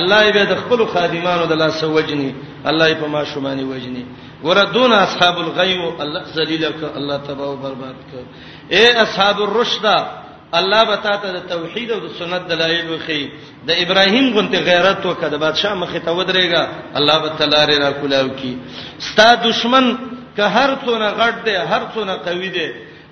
الله 0.00 0.24
یې 0.30 0.34
به 0.34 0.44
د 0.50 0.54
خپل 0.62 0.84
خادمانو 0.94 1.46
د 1.52 1.60
لاس 1.64 1.84
وجني 1.84 2.30
الله 2.66 2.94
یې 2.94 2.98
په 3.04 3.06
ما 3.14 3.24
شومانی 3.32 3.64
وجني 3.72 4.04
ګوره 4.44 4.64
دون 4.74 4.92
اصحاب 4.92 5.38
الغیب 5.46 5.80
الله 6.02 6.22
ذلیل 6.34 6.70
ک 6.72 6.96
الله 6.96 7.16
تباہ 7.28 7.46
او 7.46 7.56
برباد 7.64 7.94
ک 8.10 8.24
اے 8.74 8.84
اصحاب 9.04 9.38
الرشد 9.42 9.86
الله 10.58 10.80
بتا 10.92 11.14
ته 11.22 11.28
د 11.36 11.38
توحید 11.52 11.88
او 11.92 12.00
د 12.00 12.08
سنت 12.20 12.42
دلایل 12.52 12.88
وخی 12.90 13.22
د 13.68 13.70
ابراهیم 13.84 14.26
غونته 14.34 14.58
غیرت 14.68 15.00
وکړه 15.06 15.28
د 15.32 15.36
بادشاہ 15.44 15.74
مخه 15.80 15.98
ته 16.04 16.10
ودرېګا 16.12 16.62
الله 16.98 17.16
بتلاره 17.24 17.76
را 17.78 17.90
کولاو 18.00 18.28
کی 18.38 18.52
ستا 18.98 19.28
دشمن 19.48 19.84
که 20.36 20.44
هر 20.56 20.70
څونه 20.84 21.06
غټ 21.20 21.34
دی 21.44 21.54
هر 21.72 21.82
څونه 21.94 22.12
قوي 22.26 22.48
دی 22.56 22.68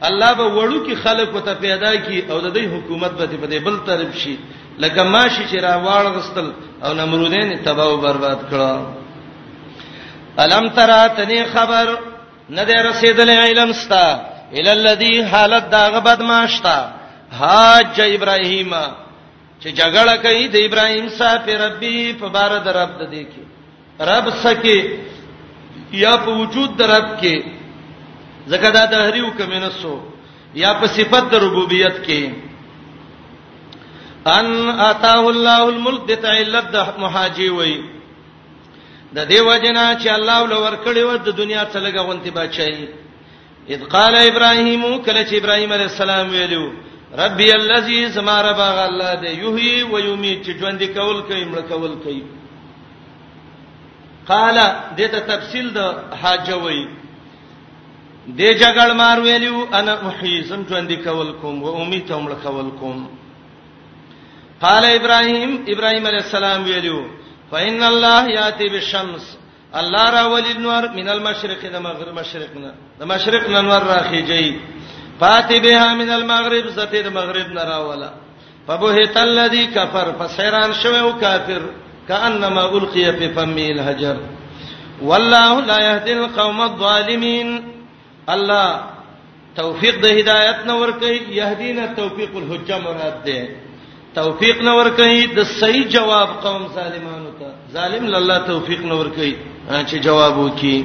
الله 0.08 0.32
به 0.38 0.46
وړو 0.56 0.78
کی 0.86 0.94
خلق 1.04 1.44
ته 1.44 1.54
پیدا 1.64 1.92
کی 2.04 2.18
او 2.30 2.40
د 2.40 2.48
دې 2.56 2.64
حکومت 2.74 3.10
به 3.18 3.26
په 3.26 3.46
دې 3.52 3.58
بل 3.66 3.76
طرف 3.88 4.10
شي 4.22 4.36
لکه 4.78 5.02
ماشي 5.02 5.44
چې 5.50 5.56
را 5.64 5.74
واړ 5.84 6.06
غستل 6.16 6.48
او 6.84 6.94
نمرودین 6.94 7.58
تباہ 7.64 7.86
او 7.86 7.96
برباد 7.96 8.38
کړه 8.50 8.72
الم 10.38 10.66
ترا 10.68 11.08
تنه 11.08 11.44
خبر 11.44 11.86
نه 12.48 12.64
ده 12.64 12.74
رسیدلې 12.74 13.48
علم 13.48 13.72
ستا 13.72 14.35
ال 14.54 14.68
الذی 14.68 15.22
حالت 15.30 15.70
دا 15.72 15.88
غبد 15.90 16.20
ماشتا 16.30 16.76
حاج 17.38 18.00
ابراهیم 18.00 18.70
چې 19.60 19.68
جګړه 19.80 20.14
کوي 20.22 20.48
د 20.48 20.56
ابراهیم 20.68 21.06
صاحب 21.18 21.48
ربي 21.62 22.12
په 22.20 22.26
بار 22.34 22.52
د 22.66 22.68
رب 22.78 22.90
د 23.00 23.10
دی 23.12 23.24
کې 23.32 23.42
رب 24.10 24.26
سکه 24.42 25.00
یا 26.04 26.14
په 26.24 26.30
وجود 26.40 26.70
د 26.78 26.82
رب 26.94 27.08
کې 27.20 27.36
زکه 28.46 28.70
دا 28.70 28.84
د 28.92 28.94
هریو 29.06 29.30
کمنسو 29.38 29.94
یا 30.54 30.72
په 30.80 30.86
صفت 30.86 31.24
د 31.30 31.34
ربوبیت 31.44 31.96
کې 32.06 32.22
ان 34.26 34.68
اتاه 34.90 35.26
الله 35.28 35.62
الملک 35.68 36.02
د 36.08 36.12
تعلت 36.22 36.66
د 36.70 37.00
مهاجی 37.00 37.48
وی 37.48 37.74
د 39.16 39.18
دیو 39.30 39.50
جنا 39.64 40.00
چې 40.00 40.08
الله 40.08 40.42
ولور 40.42 40.74
کړی 40.84 41.00
و 41.04 41.16
د 41.16 41.28
دنیا 41.42 41.66
څخه 41.72 41.82
لګونتي 41.90 42.30
بچي 42.30 42.88
اذ 43.74 43.80
قال 43.94 44.14
ابراهيم 44.30 44.82
کله 45.04 45.22
چې 45.28 45.34
ابراهيم 45.42 45.70
عليه 45.76 45.84
السلام 45.92 46.26
ویلو 46.34 46.66
ربي 47.22 47.50
الذي 47.62 48.00
سما 48.16 48.36
رب 48.48 48.60
الله 48.88 49.12
دې 49.22 49.32
يحيي 49.42 49.78
ويميت 49.92 50.38
چې 50.46 50.52
ژوند 50.60 50.80
کول 50.96 51.18
کوي 51.28 51.44
مړ 51.52 51.58
کول 51.70 51.92
کوي 52.04 52.22
قال 54.30 54.56
دې 54.98 55.06
ته 55.12 55.18
تفصیل 55.32 55.66
د 55.76 55.78
حاجه 56.22 56.56
وایي 56.62 56.84
دې 58.38 58.50
جګړ 58.62 58.88
مار 59.00 59.18
ویلو 59.26 59.56
انا 59.78 59.94
محيي 60.06 60.36
سم 60.50 60.60
ژوند 60.70 60.90
کول 61.06 61.30
کوم 61.40 61.56
و 61.64 61.68
امید 61.82 62.04
هم 62.12 62.22
مړ 62.28 62.32
کول 62.44 62.68
کوم 62.80 62.98
قال 64.64 64.82
ابراهيم 64.98 65.50
ابراهيم 65.74 66.04
عليه 66.10 66.22
السلام 66.28 66.60
ویلو 66.70 67.00
فإن 67.50 67.80
الله 67.90 68.22
يأتي 68.38 68.66
بالشمس 68.72 69.24
الله 69.74 70.10
را 70.10 70.32
ولی 70.34 70.54
نور 70.54 70.88
من 70.94 71.08
المشرق 71.08 71.62
د 71.72 71.76
مغرب 71.76 72.14
مشرقنا 72.18 72.70
د 73.00 73.04
مشرق 73.04 73.48
نور 73.50 73.82
راخیږي 73.82 74.54
فاتي 75.20 75.58
بها 75.60 75.94
من 75.94 76.10
المغرب 76.10 76.66
زته 76.66 77.00
د 77.02 77.08
مغرب 77.08 77.48
نه 77.52 77.64
راولا 77.64 78.10
فبهت 78.68 79.16
الذي 79.16 79.66
كفر 79.66 80.12
فسيران 80.18 80.72
شوه 80.82 81.00
او 81.00 81.12
کافر 81.18 81.62
كانما 82.08 82.64
القي 82.72 83.12
في 83.12 83.28
فم 83.34 83.58
الحجر 83.58 84.16
والله 85.02 85.60
لا 85.60 85.78
يهدي 85.80 86.12
القوم 86.12 86.60
الظالمين 86.60 87.48
الله 88.28 88.68
توفیق 89.56 89.94
د 90.02 90.06
هدایت 90.18 90.58
نور 90.66 90.90
کوي 90.92 91.20
يهدينا 91.40 91.86
توفیق 91.86 92.30
الحجه 92.36 92.78
مراد 92.78 93.18
ده 93.24 93.40
توفیق 94.14 94.62
نور 94.62 94.90
کوي 94.96 95.26
د 95.26 95.38
صحیح 95.60 95.86
جواب 95.88 96.28
قوم 96.44 96.62
ظالمانو 96.76 97.30
ته 97.40 97.48
ظالم 97.72 98.14
الله 98.14 98.38
توفیق 98.46 98.80
نور 98.86 99.08
کوي 99.08 99.36
چې 99.70 99.98
جواب 100.02 100.38
وکي 100.38 100.84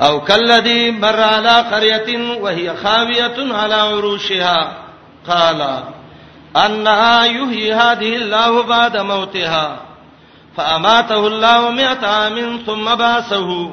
او 0.00 0.20
کلذي 0.20 0.90
مر 1.02 1.20
على 1.20 1.50
قريه 1.70 2.38
وهي 2.42 2.74
خاويه 2.82 3.54
على 3.54 3.74
عروشها 3.74 4.74
قال 5.26 5.80
انها 6.56 7.24
يحيي 7.24 7.72
هذه 7.74 8.16
الله 8.16 8.62
بعد 8.62 8.96
موتها 8.96 9.76
فاماته 10.56 11.26
الله 11.26 11.70
100 11.70 12.06
عام 12.06 12.62
ثم 12.66 12.94
بعثه 12.94 13.70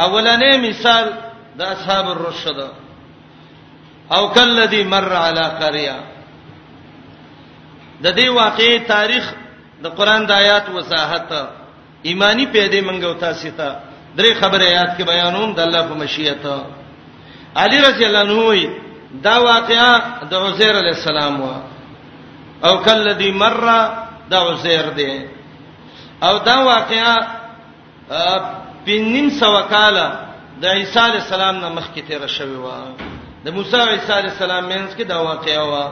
اولنې 0.00 0.56
مثال 0.68 1.12
د 1.56 1.62
اصحاب 1.62 2.10
الرشد 2.10 2.58
او 4.12 4.28
کلذي 4.28 4.84
مر 4.84 5.12
على 5.16 5.40
قريه 5.42 5.96
د 8.02 8.16
دې 8.20 8.28
واقعي 8.28 8.78
تاریخ 8.78 9.34
د 9.82 9.86
قران 9.88 10.26
د 10.26 10.30
آیات 10.30 10.68
وضاحت 10.70 11.32
ایمانی 12.02 12.46
پیدا 12.46 12.78
منګو 12.90 13.12
تاسو 13.20 13.48
ته 13.56 13.72
درې 14.16 14.32
خبره 14.40 14.64
یاد 14.70 14.90
کې 14.98 15.02
بیانوم 15.06 15.52
د 15.54 15.60
الله 15.60 15.82
په 15.88 15.94
مشیت 15.94 16.44
علی 17.60 17.78
رضی 17.80 18.04
الله 18.04 18.26
عنه 18.26 19.22
دا 19.22 19.38
واقعا 19.42 19.92
د 20.30 20.34
عزیر 20.34 20.76
علی 20.78 20.88
السلام 20.88 21.40
وا 21.42 21.56
او 22.68 22.76
کلذي 22.84 23.30
مر 23.42 23.66
دا 24.30 24.38
عزیر 24.52 24.88
دی 24.98 25.12
او 26.22 26.38
دا 26.38 26.56
واقعا 26.64 27.14
پنځم 28.86 29.30
سو 29.40 29.52
کاله 29.68 30.06
د 30.62 30.66
عیسی 30.66 30.98
علی 30.98 31.18
السلام 31.22 31.56
نه 31.56 31.68
مخکې 31.68 32.00
تیر 32.08 32.26
شوی 32.26 32.54
و 32.56 32.70
د 33.44 33.48
موسی 33.54 33.76
او 33.76 33.88
عیسی 33.90 34.12
علی 34.12 34.28
السلام 34.28 34.64
مینس 34.66 34.94
کې 34.96 35.02
دا 35.04 35.18
واقعا 35.22 35.62
وا 35.64 35.84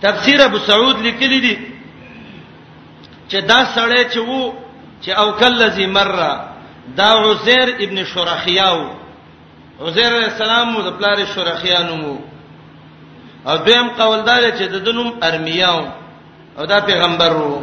تفسیر 0.00 0.40
ابو 0.44 0.58
سعود 0.58 0.96
لیکلی 1.00 1.40
دی 1.40 1.56
چې 3.28 3.40
دا 3.46 3.58
سړی 3.74 4.02
چې 4.12 4.18
وو 4.18 4.52
چې 5.02 5.10
او 5.10 5.32
کلذي 5.32 5.86
مره 5.86 6.30
دا 6.96 7.08
عزیر 7.24 7.68
ابن 7.84 8.04
شورخیاو 8.04 8.82
عزیر 9.86 10.10
علیہ 10.16 10.28
السلام 10.32 10.68
مو 10.72 10.80
د 10.82 10.98
پلار 10.98 11.24
شورخیانو 11.34 11.96
مو 11.96 12.16
او 13.48 13.56
دیم 13.56 13.88
قوالدار 13.98 14.42
چې 14.50 14.62
د 14.72 14.84
دنوم 14.86 15.10
ارمیاو 15.28 15.84
او 16.58 16.66
دا 16.66 16.80
پیغمبر 16.80 17.32
وو 17.32 17.60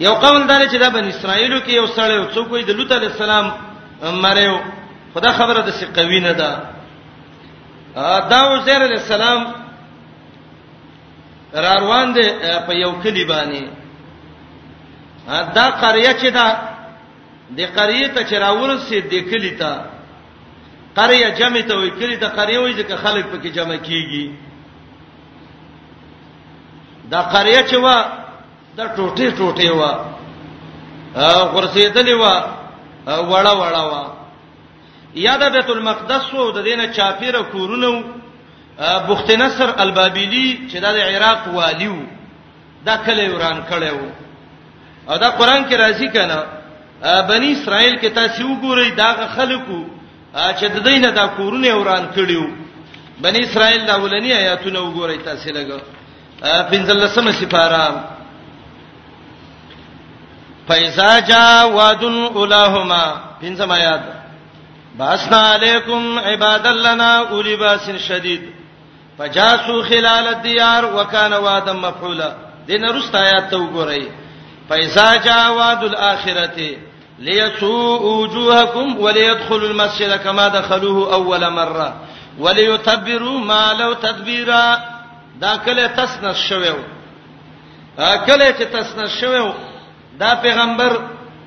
یو 0.00 0.14
قوالدار 0.14 0.60
چې 0.68 0.76
دا 0.80 0.88
بن 0.88 1.04
اسرائیلو 1.08 1.58
کې 1.60 1.70
یو 1.70 1.86
سړی 1.86 2.10
او 2.18 2.30
څوک 2.34 2.48
یې 2.60 2.64
د 2.66 2.70
لوط 2.78 2.92
علیہ 2.92 3.08
السلام 3.08 3.50
مریو 4.24 4.58
خدا 5.14 5.32
خبره 5.38 5.60
د 5.62 5.70
سی 5.78 5.86
قوی 5.94 6.20
نه 6.20 6.32
ده 6.32 6.56
دا 8.30 8.36
عزیر 8.52 8.80
علیہ 8.86 8.98
السلام 9.02 9.61
را 11.54 11.74
روان 11.78 12.06
دي 12.16 12.26
په 12.66 12.72
یو 12.82 12.92
کلی 13.02 13.24
باندې 13.24 13.62
دا 15.54 15.66
قريه 15.82 16.12
چې 16.20 16.30
دا 16.36 16.48
د 17.58 17.60
قريه 17.76 18.08
ته 18.14 18.20
چې 18.28 18.34
راورسې 18.44 18.94
د 19.12 19.14
کلی 19.30 19.50
ته 19.60 19.70
قريه 20.96 21.28
جمع 21.38 21.60
ته 21.68 21.74
وي 21.76 21.90
کلی 22.00 22.16
ته 22.16 22.28
قريه 22.28 22.58
وي 22.60 22.74
ځکه 22.80 22.94
خلک 22.96 23.24
پکې 23.32 23.46
جمع 23.56 23.76
کیږي 23.76 24.30
دا 27.10 27.20
قريه 27.22 27.62
چې 27.68 27.76
وا 27.84 28.06
دا 28.76 28.84
ټوټه 28.96 29.30
ټوټه 29.38 29.70
وا 29.76 29.92
غرسېدلې 31.54 32.14
وا 32.20 32.34
وړه 33.06 33.52
وړه 33.60 33.84
وا 33.92 34.04
یا 35.14 35.36
د 35.36 35.50
بیت 35.52 35.70
المقدس 35.70 36.34
وو 36.34 36.50
د 36.52 36.62
دینه 36.62 36.86
چاپیره 36.96 37.42
کورونو 37.42 38.21
بخت 38.80 39.30
نصر 39.30 39.70
البابلی 39.82 40.66
چې 40.70 40.76
د 40.82 40.84
عراق 40.84 41.48
والی 41.54 41.86
وو 41.88 42.02
دا 42.84 42.96
کله 42.96 43.34
وران 43.34 43.62
کړو 43.70 44.10
او 45.10 45.16
دا 45.16 45.30
قران 45.30 45.68
کې 45.68 45.74
راځي 45.76 46.08
کنه 46.12 46.42
بنی 47.28 47.52
اسرائیل 47.52 47.96
کې 48.00 48.12
تاسو 48.14 48.42
وګورئ 48.48 48.92
دا 48.96 49.26
خلکو 49.34 49.84
چې 50.34 50.64
د 50.72 50.78
دینه 50.84 51.10
دا 51.10 51.26
کورونه 51.26 51.74
وران 51.76 52.08
کړیو 52.16 52.46
بنی 53.22 53.40
اسرائیل 53.40 53.86
دا 53.86 53.96
ولنی 53.96 54.32
آیاتونه 54.32 54.80
وګورئ 54.80 55.24
تاسو 55.24 55.50
لګو 55.50 55.78
پنځلسمه 56.70 57.30
سپاره 57.40 58.04
فایزا 60.68 61.18
جا 61.20 61.64
وادن 61.64 62.18
اولهما 62.34 63.04
پنځم 63.42 63.70
آیات 63.72 64.00
باسنا 64.98 65.54
علیکم 65.54 66.18
عباد 66.18 66.66
لنا 66.66 67.12
اولی 67.18 67.56
باس 67.56 67.90
شدید 68.08 68.61
فجاسو 69.18 69.82
خلال 69.82 70.26
الديار 70.34 70.96
وكان 70.96 71.32
وعدا 71.32 71.72
مفعولا 71.72 72.36
دین 72.66 72.84
رست 72.84 73.14
آیات 73.14 73.50
ته 73.50 73.56
وګورئ 73.58 74.02
فایزا 74.68 75.16
جاء 75.16 75.52
وعد 75.56 75.84
الاخرته 75.84 76.78
ليسوء 77.18 78.02
وجوهكم 78.02 79.00
وليدخلوا 79.00 79.68
المسجد 79.68 80.12
كما 80.16 80.48
دخلوه 80.48 81.14
اول 81.14 81.50
مره 81.50 81.94
وليتبروا 82.38 83.38
ما 83.38 83.72
لو 83.72 83.92
تدبيرا 83.92 84.78
دا 85.40 85.56
کله 85.56 85.86
تسنس 85.86 86.36
شویو 86.48 86.76
کله 88.26 88.52
چې 88.58 88.62
تسنس 88.72 89.10
شویو 89.20 89.52
دا 90.18 90.34
پیغمبر 90.34 90.92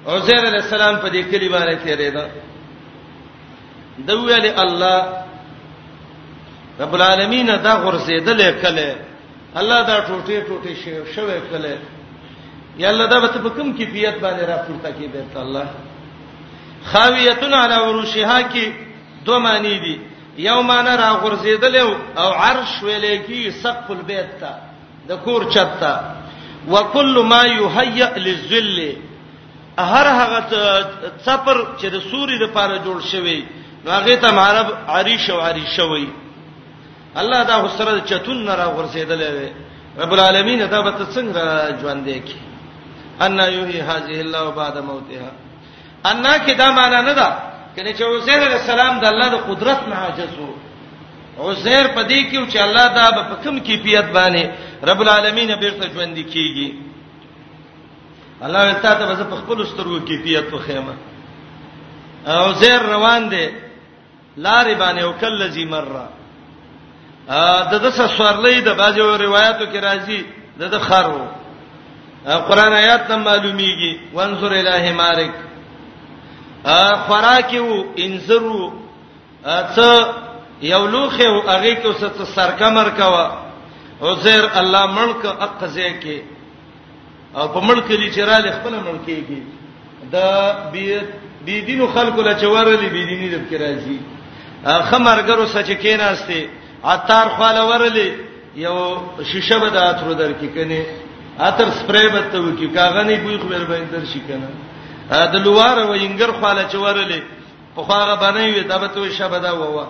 عزیر 0.07 0.37
علی 0.47 0.57
السلام 0.57 0.95
په 0.95 1.09
دې 1.09 1.31
کلی 1.35 1.49
باندې 1.49 1.85
تیرې 1.85 2.13
ده 2.15 2.29
دوی 3.97 4.33
علی 4.35 4.49
الله 4.57 5.24
رب 6.79 6.93
العالمین 6.95 7.47
دا 7.55 7.73
غرزیدل 7.85 8.39
کله 8.63 8.95
الله 9.59 9.79
دا 9.89 9.97
ټوټه 10.07 10.39
ټوټه 10.47 10.73
شوی 10.83 11.05
شوی 11.15 11.39
کله 11.51 11.77
یا 12.77 12.87
الله 12.89 13.05
دا 13.07 13.19
به 13.19 13.27
په 13.27 13.49
کوم 13.49 13.73
کیفیت 13.77 14.15
باندې 14.23 14.43
را 14.49 14.57
پورته 14.67 14.89
کیږي 14.91 15.33
ته 15.33 15.39
الله 15.39 15.65
خاویتن 16.91 17.53
علی 17.53 17.73
عروشها 17.75 18.41
کی 18.41 18.73
دوه 19.25 19.39
معنی 19.39 19.75
دي 19.83 19.95
یو 20.37 20.61
معنی 20.61 20.97
را 20.97 21.09
غرزیدل 21.23 21.75
او 22.21 22.29
عرش 22.31 22.71
ویلې 22.83 23.25
کی 23.27 23.51
سقف 23.51 23.89
البیت 23.91 24.29
تا 24.39 24.51
د 25.09 25.11
کور 25.23 25.41
چت 25.53 25.71
تا 25.79 25.93
وکل 26.69 27.21
ما 27.23 27.43
یهیئ 27.45 28.07
للذل 28.25 28.77
هر 29.77 30.07
هغه 30.19 30.39
څپر 31.25 31.57
چې 31.81 31.85
د 31.95 31.97
سوري 32.11 32.37
د 32.39 32.45
پاره 32.55 32.77
جوړ 32.85 32.99
شوی 33.11 33.39
نو 33.85 33.91
هغه 33.91 34.15
ته 34.15 34.29
عرب 34.39 34.67
عریش 34.87 35.29
او 35.29 35.39
عریشوي 35.41 36.07
الله 37.19 37.39
دا 37.49 37.55
حسره 37.63 37.99
چتون 38.09 38.39
نه 38.47 38.53
را 38.59 38.67
ورسېدلې 38.77 39.31
رب 40.01 40.11
العالمین 40.15 40.59
دا 40.73 40.79
به 40.85 40.93
څنګه 41.15 41.43
ژوند 41.81 42.01
دی 42.07 42.19
کی 42.27 42.39
ان 43.25 43.33
یحیی 43.57 43.79
هذه 43.91 44.15
الله 44.25 44.45
بعد 44.59 44.75
موتها 44.89 45.29
ان 46.11 46.25
کی 46.45 46.53
دا 46.61 46.67
معنا 46.79 46.99
نه 47.09 47.13
ده 47.19 47.27
کله 47.75 47.91
چې 47.97 48.03
عزیر 48.17 48.39
علیہ 48.47 48.59
السلام 48.63 48.93
د 49.03 49.05
الله 49.11 49.27
د 49.35 49.37
قدرت 49.49 49.79
نه 49.89 49.95
عاجز 50.03 50.31
وو 50.39 50.53
عزیر 51.49 51.85
په 51.95 52.01
دې 52.11 52.19
کې 52.31 52.37
چې 52.51 52.57
الله 52.65 52.85
دا 52.97 53.05
په 53.29 53.35
کوم 53.43 53.55
کیفیت 53.67 54.07
باندې 54.15 54.43
رب 54.89 54.99
العالمین 55.03 55.49
بیرته 55.63 55.83
ژوند 55.95 56.17
کیږي 56.33 56.67
الله 58.45 58.63
تعالی 58.83 59.15
ته 59.19 59.23
په 59.31 59.35
خپل 59.41 59.57
سترګو 59.71 59.97
کیفیت 60.09 60.45
په 60.53 60.57
خیمه 60.67 60.95
عزیر 62.27 62.79
روان 62.93 63.21
دی 63.31 63.47
لارې 64.45 64.73
باندې 64.81 65.01
وکلذي 65.03 65.65
مره 65.75 66.05
د 67.71 67.71
د 67.83 67.85
سوارلې 67.97 68.55
د 68.67 68.69
بازو 68.79 69.05
روایتو 69.25 69.65
کې 69.71 69.79
راځي 69.81 70.21
د 70.59 70.61
د 70.73 70.77
خرو 70.87 71.21
قران 72.47 72.73
آیات 72.73 73.01
ته 73.09 73.15
معلومیږي 73.17 73.93
وانظر 74.13 74.51
الیه 74.53 74.85
مارک 75.01 75.33
خوراکیو 77.07 77.69
انزرو 78.05 78.63
څه 79.75 79.89
یو 80.61 80.85
لوخه 80.93 81.25
او 81.29 81.37
هغه 81.41 81.73
کې 81.81 81.91
څه 81.99 82.23
سرکمر 82.37 82.89
کوا 82.99 83.25
عزیر 84.01 84.43
الله 84.59 84.83
ملک 84.99 85.25
اقزه 85.25 85.89
کې 86.01 86.17
او 87.37 87.47
په 87.53 87.59
ملک 87.59 87.91
لري 87.91 88.09
چې 88.13 88.19
را 88.29 88.37
لخپل 88.39 88.73
ملک 88.85 89.05
کې 89.07 89.41
د 90.13 90.15
بی 91.45 91.61
دینو 91.61 91.87
خلکو 91.87 92.21
لا 92.21 92.33
چورلې 92.41 92.89
بی 92.93 93.01
دیني 93.09 93.27
د 93.29 93.37
کې 93.49 93.55
راځي 93.63 93.97
خمرګرو 94.91 95.45
سچ 95.47 95.69
کې 95.81 95.97
ناشته 95.99 96.49
اتار 96.93 97.27
خاله 97.37 97.61
ورلې 97.71 98.09
یو 98.65 98.75
شیشه 99.31 99.57
به 99.61 99.69
د 99.75 99.77
اترو 99.91 100.13
درکې 100.21 100.47
کني 100.57 100.81
اتر 101.47 101.69
سپری 101.79 102.07
به 102.15 102.21
ته 102.33 102.37
وکي 102.45 102.67
کاغنی 102.77 103.15
بوې 103.23 103.37
خو 103.41 103.47
باندې 103.47 103.89
در 103.93 104.05
شي 104.13 104.19
کنه 104.27 104.49
ا 105.19 105.25
د 105.33 105.35
لوار 105.45 105.77
و 105.85 105.93
انګر 105.93 106.31
خاله 106.41 106.63
چورلې 106.73 107.19
په 107.75 107.81
خاغه 107.87 108.15
باندې 108.23 108.53
وي 108.55 108.61
دا 108.73 108.77
به 108.83 108.87
ته 108.97 109.09
شبه 109.21 109.39
دا 109.47 109.51
ووا 109.61 109.87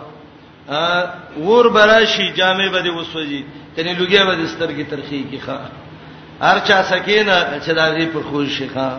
ا 0.78 1.44
ور 1.48 1.70
براشي 1.76 2.28
جامې 2.34 2.72
به 2.74 2.80
د 2.88 2.96
وسوځي 2.98 3.42
کني 3.76 3.92
لوګي 4.00 4.24
به 4.30 4.36
د 4.36 4.46
سترګې 4.54 4.86
ترخی 4.92 5.22
کی 5.32 5.40
ښا 5.48 5.60
هر 6.48 6.58
چا 6.68 6.80
سکینه 6.94 7.36
چې 7.66 7.70
دا 7.82 7.90
غي 7.96 8.06
په 8.16 8.22
خوش 8.30 8.58
شي 8.60 8.70
ښا 8.74 8.90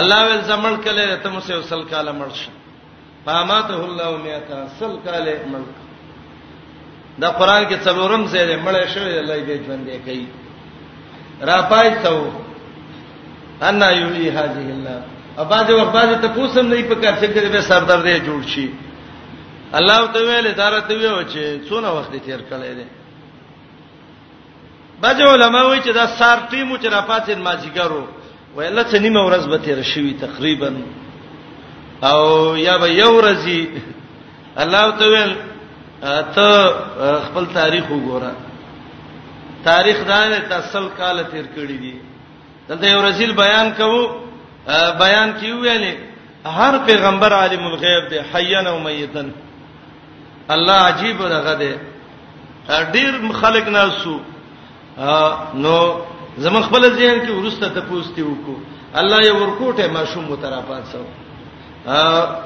الله 0.00 0.20
ول 0.26 0.40
زمړ 0.50 0.74
کله 0.84 1.16
ته 1.22 1.28
مو 1.30 1.40
سه 1.40 1.56
وسل 1.58 1.84
کاله 1.94 2.12
مرشه 2.22 2.48
فاماته 3.26 3.80
الله 3.84 4.10
میاتا 4.22 4.60
سل 4.80 4.94
کاله 5.06 5.36
ملک 5.52 5.81
دا 7.20 7.28
قران 7.30 7.68
کې 7.68 7.76
څلورم 7.84 8.26
ځای 8.26 8.46
دی 8.46 8.56
مړ 8.62 8.74
شوی 8.94 9.18
الله 9.18 9.36
دې 9.48 9.56
ژوند 9.66 9.84
دی 9.86 9.98
کوي 10.04 10.26
را 11.48 11.62
پای 11.62 11.90
څو 12.04 12.24
ان 13.68 13.82
یوهی 13.82 14.28
هذه 14.30 14.66
الله 14.76 14.98
اباز 15.38 15.70
وخت 15.70 15.92
باز 15.92 16.10
ته 16.22 16.28
پوسم 16.28 16.66
نه 16.72 16.82
پکار 16.82 17.14
څنګه 17.20 17.52
به 17.52 17.60
سر 17.60 17.80
درد 17.84 18.18
جوړ 18.24 18.42
شي 18.48 18.70
الله 19.72 20.00
تعالی 20.06 20.52
دارت 20.52 20.90
ویو 20.90 21.22
چې 21.32 21.68
څونه 21.68 21.88
وخت 21.98 22.12
تیر 22.24 22.40
کړی 22.50 22.72
دی 22.78 22.86
باج 25.00 25.22
علماء 25.22 25.64
وایي 25.66 25.82
چې 25.82 25.90
دا 25.94 26.06
سار 26.06 26.38
ټیمو 26.50 26.76
چې 26.82 26.86
را 26.88 27.00
پاتین 27.02 27.40
ماجیګرو 27.44 28.02
ویل 28.56 28.84
څه 28.84 28.98
نیمه 29.04 29.20
ورځ 29.26 29.44
به 29.48 29.58
تیر 29.58 29.82
شوی 29.82 30.12
تقریبا 30.20 30.70
او 32.02 32.56
یا 32.56 32.76
به 32.78 32.88
یو 32.94 33.20
ورځی 33.22 33.66
الله 34.62 34.90
تعالی 34.90 35.34
ته 36.02 36.48
خپل 37.26 37.44
تاریخ 37.54 37.84
وګوره 37.90 38.32
تاریخ 39.64 39.98
دا 40.08 40.20
نه 40.28 40.38
تسل 40.50 40.88
کال 40.98 41.22
تیر 41.30 41.46
کړی 41.54 41.76
دی 41.82 41.94
دلته 42.68 42.86
یو 42.90 43.02
رسول 43.08 43.32
بیان 43.44 43.70
کوو 43.76 44.00
بیان 45.02 45.30
کیو 45.40 45.56
ویلې 45.62 45.94
هر 46.58 46.78
پیغمبر 46.86 47.32
عالم 47.32 47.66
الغیب 47.66 48.08
دی 48.10 48.18
حیان 48.34 48.66
او 48.66 48.78
میتن 48.78 49.30
الله 50.54 50.78
عجیب 50.90 51.22
راغه 51.26 51.54
دی 51.62 51.72
ډیر 52.68 53.14
خلق 53.40 53.68
ناسو 53.68 54.18
نو 55.62 55.74
زما 56.42 56.60
خپل 56.60 56.82
ذهن 56.90 57.26
کې 57.26 57.30
ورسته 57.30 57.68
ته 57.68 57.80
پوښتنه 57.80 58.26
وکړو 58.32 58.58
الله 58.94 59.22
یې 59.22 59.32
ورکوټه 59.40 59.86
ما 59.94 60.04
شوم 60.04 60.30
مترافات 60.32 60.84
سو 60.92 61.06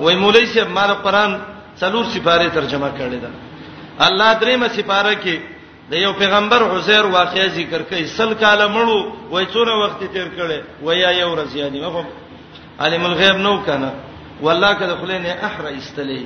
وای 0.05 0.15
مولوی 0.25 0.47
صاحب 0.47 0.71
ما 0.79 0.87
قرآن 1.07 1.37
څلور 1.81 2.05
سپاره 2.15 2.49
ترجمه 2.59 2.89
کړی 2.99 3.19
دا 3.25 3.31
الله 4.09 4.31
درېمه 4.43 4.69
سپاره 4.79 5.13
کې 5.25 5.37
د 5.91 5.95
یو 6.05 6.13
پیغمبر 6.21 6.61
عزیر 6.77 7.05
واقعي 7.19 7.49
ذکر 7.57 7.83
کوي 7.89 8.05
سل 8.17 8.35
کاله 8.41 8.67
مړو 8.77 9.29
وای 9.33 9.47
څونه 9.53 9.73
وخت 9.85 10.01
تیر 10.13 10.29
کړي 10.39 10.59
وای 10.83 11.19
یو 11.21 11.29
ورځ 11.35 11.55
یعنی 11.57 11.81
مخ 11.81 12.05
علم 12.87 13.05
الغیب 13.07 13.37
نو 13.45 13.59
کنه 13.67 13.91
والله 14.43 14.73
کله 14.81 14.95
خلینه 15.03 15.29
احرا 15.49 15.71
استلې 15.81 16.23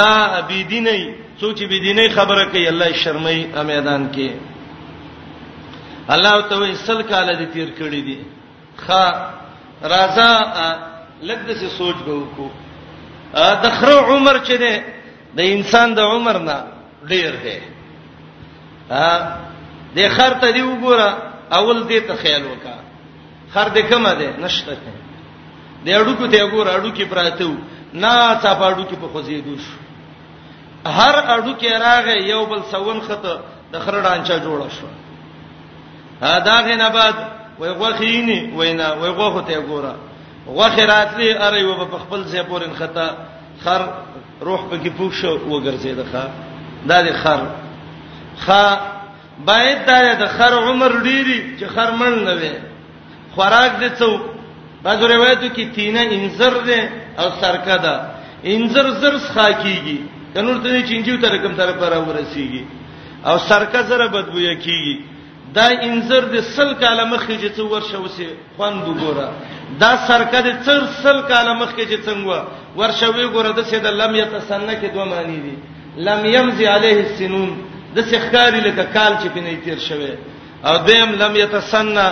دا 0.00 0.40
بيدینه 0.40 1.14
سوچ 1.40 1.62
بيدینه 1.62 2.08
خبره 2.16 2.44
کوي 2.50 2.68
الله 2.68 2.92
شرمای 3.04 3.38
میدان 3.72 4.10
کې 4.16 4.30
الله 6.08 6.40
ته 6.48 6.58
وای 6.58 6.74
سل 6.74 7.02
کاله 7.02 7.32
دي 7.38 7.46
تیر 7.46 7.68
کړی 7.78 8.00
دي 8.08 8.18
خا 8.76 9.04
رازا 9.92 10.30
لکه 11.22 11.54
څه 11.54 11.78
سوچ 11.78 11.96
به 12.06 12.12
وکړو 12.12 12.48
د 13.62 13.64
خره 13.78 13.96
عمر 14.10 14.36
چې 14.46 14.54
دی 14.62 14.74
د 15.36 15.40
انسان 15.54 15.88
د 15.98 16.00
عمر 16.12 16.36
نه 16.48 16.58
ډیر 17.10 17.32
دی 17.44 17.58
ها 18.94 19.08
د 19.94 19.98
خر 20.16 20.32
ته 20.40 20.48
دی 20.56 20.62
وګوره 20.70 21.08
اول 21.58 21.78
دې 21.90 22.00
ته 22.08 22.14
خیال 22.22 22.42
وکا 22.52 22.76
خر 23.52 23.68
دې 23.74 23.80
کومه 23.90 24.12
ده 24.20 24.28
نشته 24.44 24.72
دی 25.84 25.90
اډوکو 25.98 26.26
ته 26.32 26.36
وګوره 26.44 26.70
اډوکی 26.72 27.04
پراته 27.12 27.50
نه 28.02 28.14
تا 28.42 28.50
پاډو 28.60 28.84
کې 28.88 28.94
په 29.02 29.06
خوځېدو 29.12 29.54
شو 29.64 29.78
هر 30.98 31.14
اډو 31.34 31.52
کې 31.60 31.70
راغې 31.84 32.16
یو 32.32 32.46
بل 32.50 32.60
سون 32.72 32.98
خته 33.06 33.32
د 33.72 33.74
خرډانچا 33.84 34.36
جوړ 34.46 34.60
شو 34.76 34.88
ها 36.22 36.38
دا 36.38 36.56
غنه 36.66 36.88
بعد 36.88 37.14
وای 37.58 37.70
غوخینی 37.80 38.38
وینا 38.58 38.88
وای 39.00 39.10
غوخه 39.18 39.40
ته 39.46 39.54
وګوره 39.58 39.94
وخیرات 40.46 41.14
لی 41.18 41.32
اره 41.32 41.64
و 41.64 41.84
په 41.84 41.98
خپل 42.04 42.24
ځای 42.24 42.42
پورن 42.48 42.72
خطا 42.78 43.06
خر 43.64 43.82
روح 44.46 44.60
پکې 44.70 44.90
پوښ 44.98 45.12
شو 45.20 45.32
وګرځید 45.48 46.00
ښا 46.12 46.24
دا 46.88 46.98
د 47.02 47.08
خر 47.22 47.40
خا 48.46 48.64
باید 49.48 49.80
دا 49.86 49.98
د 50.22 50.24
خر 50.36 50.52
عمر 50.66 50.92
ډیری 51.06 51.38
چې 51.58 51.64
خر 51.74 51.90
مړ 52.00 52.12
نه 52.26 52.34
وي 52.40 52.52
خوراک 53.34 53.72
دې 53.80 53.88
څو 53.98 54.10
بعضو 54.82 55.06
روایتو 55.08 55.48
کې 55.54 55.64
تینه 55.74 56.00
انزر 56.16 56.54
ده 56.68 56.80
او 57.20 57.28
سرکه 57.40 57.76
ده 57.84 57.94
انزر 58.52 58.86
زر 59.00 59.14
ښا 59.32 59.46
کیږي 59.62 59.98
کنور 60.34 60.56
ته 60.62 60.80
چنجیو 60.88 61.20
تر 61.22 61.34
کوم 61.42 61.52
طرف 61.60 61.76
را 61.92 61.98
ورسیږي 62.06 62.62
او 63.28 63.36
سرکه 63.48 63.82
زره 63.90 64.06
بدبوې 64.08 64.56
کیږي 64.64 65.13
دا 65.56 65.66
انځر 65.86 66.22
د 66.34 66.36
سل 66.56 66.70
کاله 66.82 67.04
مخې 67.12 67.34
چې 67.42 67.60
ورشه 67.72 67.98
وسی 68.04 68.26
خوان 68.56 68.74
وګوره 68.86 69.26
دا 69.82 69.90
سرکه 70.08 70.40
د 70.46 70.48
تر 70.66 70.82
سل 71.02 71.18
کاله 71.30 71.52
مخې 71.62 71.84
چې 71.90 71.98
څنګه 72.06 72.38
ورشه 72.80 73.08
وی 73.16 73.26
ګوره 73.34 73.50
د 73.58 73.60
سید 73.70 73.86
لم 74.00 74.12
یتسنه 74.22 74.72
کې 74.80 74.88
دوه 74.94 75.04
معنی 75.12 75.38
دي 75.44 75.54
لم 76.06 76.20
یمزی 76.34 76.64
علیه 76.76 76.98
السنون 77.06 77.50
د 77.96 77.98
سخکاری 78.10 78.60
لکه 78.66 78.84
کال 78.96 79.12
چې 79.20 79.26
پینې 79.34 79.64
تیر 79.64 79.78
شوه 79.88 80.10
او 80.66 80.74
دیم 80.86 81.10
لم 81.22 81.36
یتسنه 81.42 82.06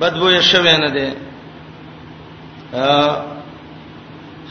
بدبوې 0.00 0.40
شوه 0.52 0.74
نه 0.82 0.88
ده 0.96 1.08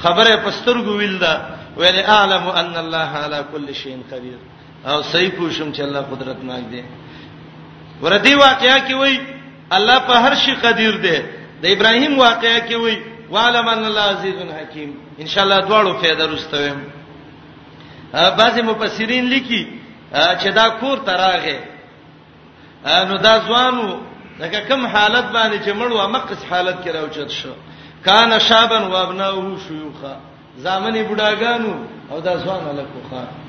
خبره 0.03 0.35
پسترګو 0.45 0.91
ویل 1.01 1.17
دا 1.23 1.33
ویل 1.79 1.99
اعلم 2.15 2.45
ان 2.61 2.73
الله 2.83 3.09
علی 3.25 3.39
کل 3.51 3.67
شیء 3.81 3.97
قدیر 4.11 4.37
او 4.89 4.97
صحیح 5.11 5.31
پوښم 5.39 5.67
چې 5.75 5.79
الله 5.87 5.99
قدرت 6.11 6.39
ناک 6.51 6.63
دی 6.71 6.83
وردی 8.01 8.33
واقعیا 8.35 8.77
کې 8.87 8.93
وای 8.93 9.19
الله 9.71 9.99
په 9.99 10.13
هر 10.23 10.33
شي 10.35 10.53
قدیر 10.55 10.97
دی 11.05 11.17
د 11.61 11.65
ابراهیم 11.75 12.19
واقعیا 12.19 12.59
کې 12.67 12.73
وای 12.73 12.97
وعلم 13.31 13.67
ان 13.69 13.83
الله 13.85 14.01
عزیز 14.11 14.35
حکیم 14.61 14.89
ان 15.19 15.25
شاء 15.27 15.43
الله 15.43 15.61
دواړو 15.61 16.01
فائدہ 16.03 16.23
رستوم 16.27 16.77
بعضی 18.13 18.61
مفسرین 18.61 19.25
لیکي 19.29 19.61
چې 20.13 20.47
دا 20.55 20.69
کور 20.79 20.97
تراغه 20.97 21.59
نو 23.09 23.17
دا 23.17 23.39
ځوانو 23.47 23.97
دغه 24.39 24.59
کم 24.69 24.85
حالت 24.87 25.25
باندې 25.33 25.65
چې 25.65 25.69
مړو 25.73 26.07
مقص 26.09 26.45
حالت 26.49 26.83
کې 26.85 26.89
راوچت 26.95 27.29
شو 27.31 27.49
کان 28.05 28.39
شابن 28.39 28.81
وابناو 28.83 29.57
شيوخه 29.67 30.17
زامنې 30.63 31.03
بډاګانو 31.09 31.73
او 32.11 32.19
دا 32.19 32.37
ځوان 32.45 32.63
الکوخه 32.67 33.46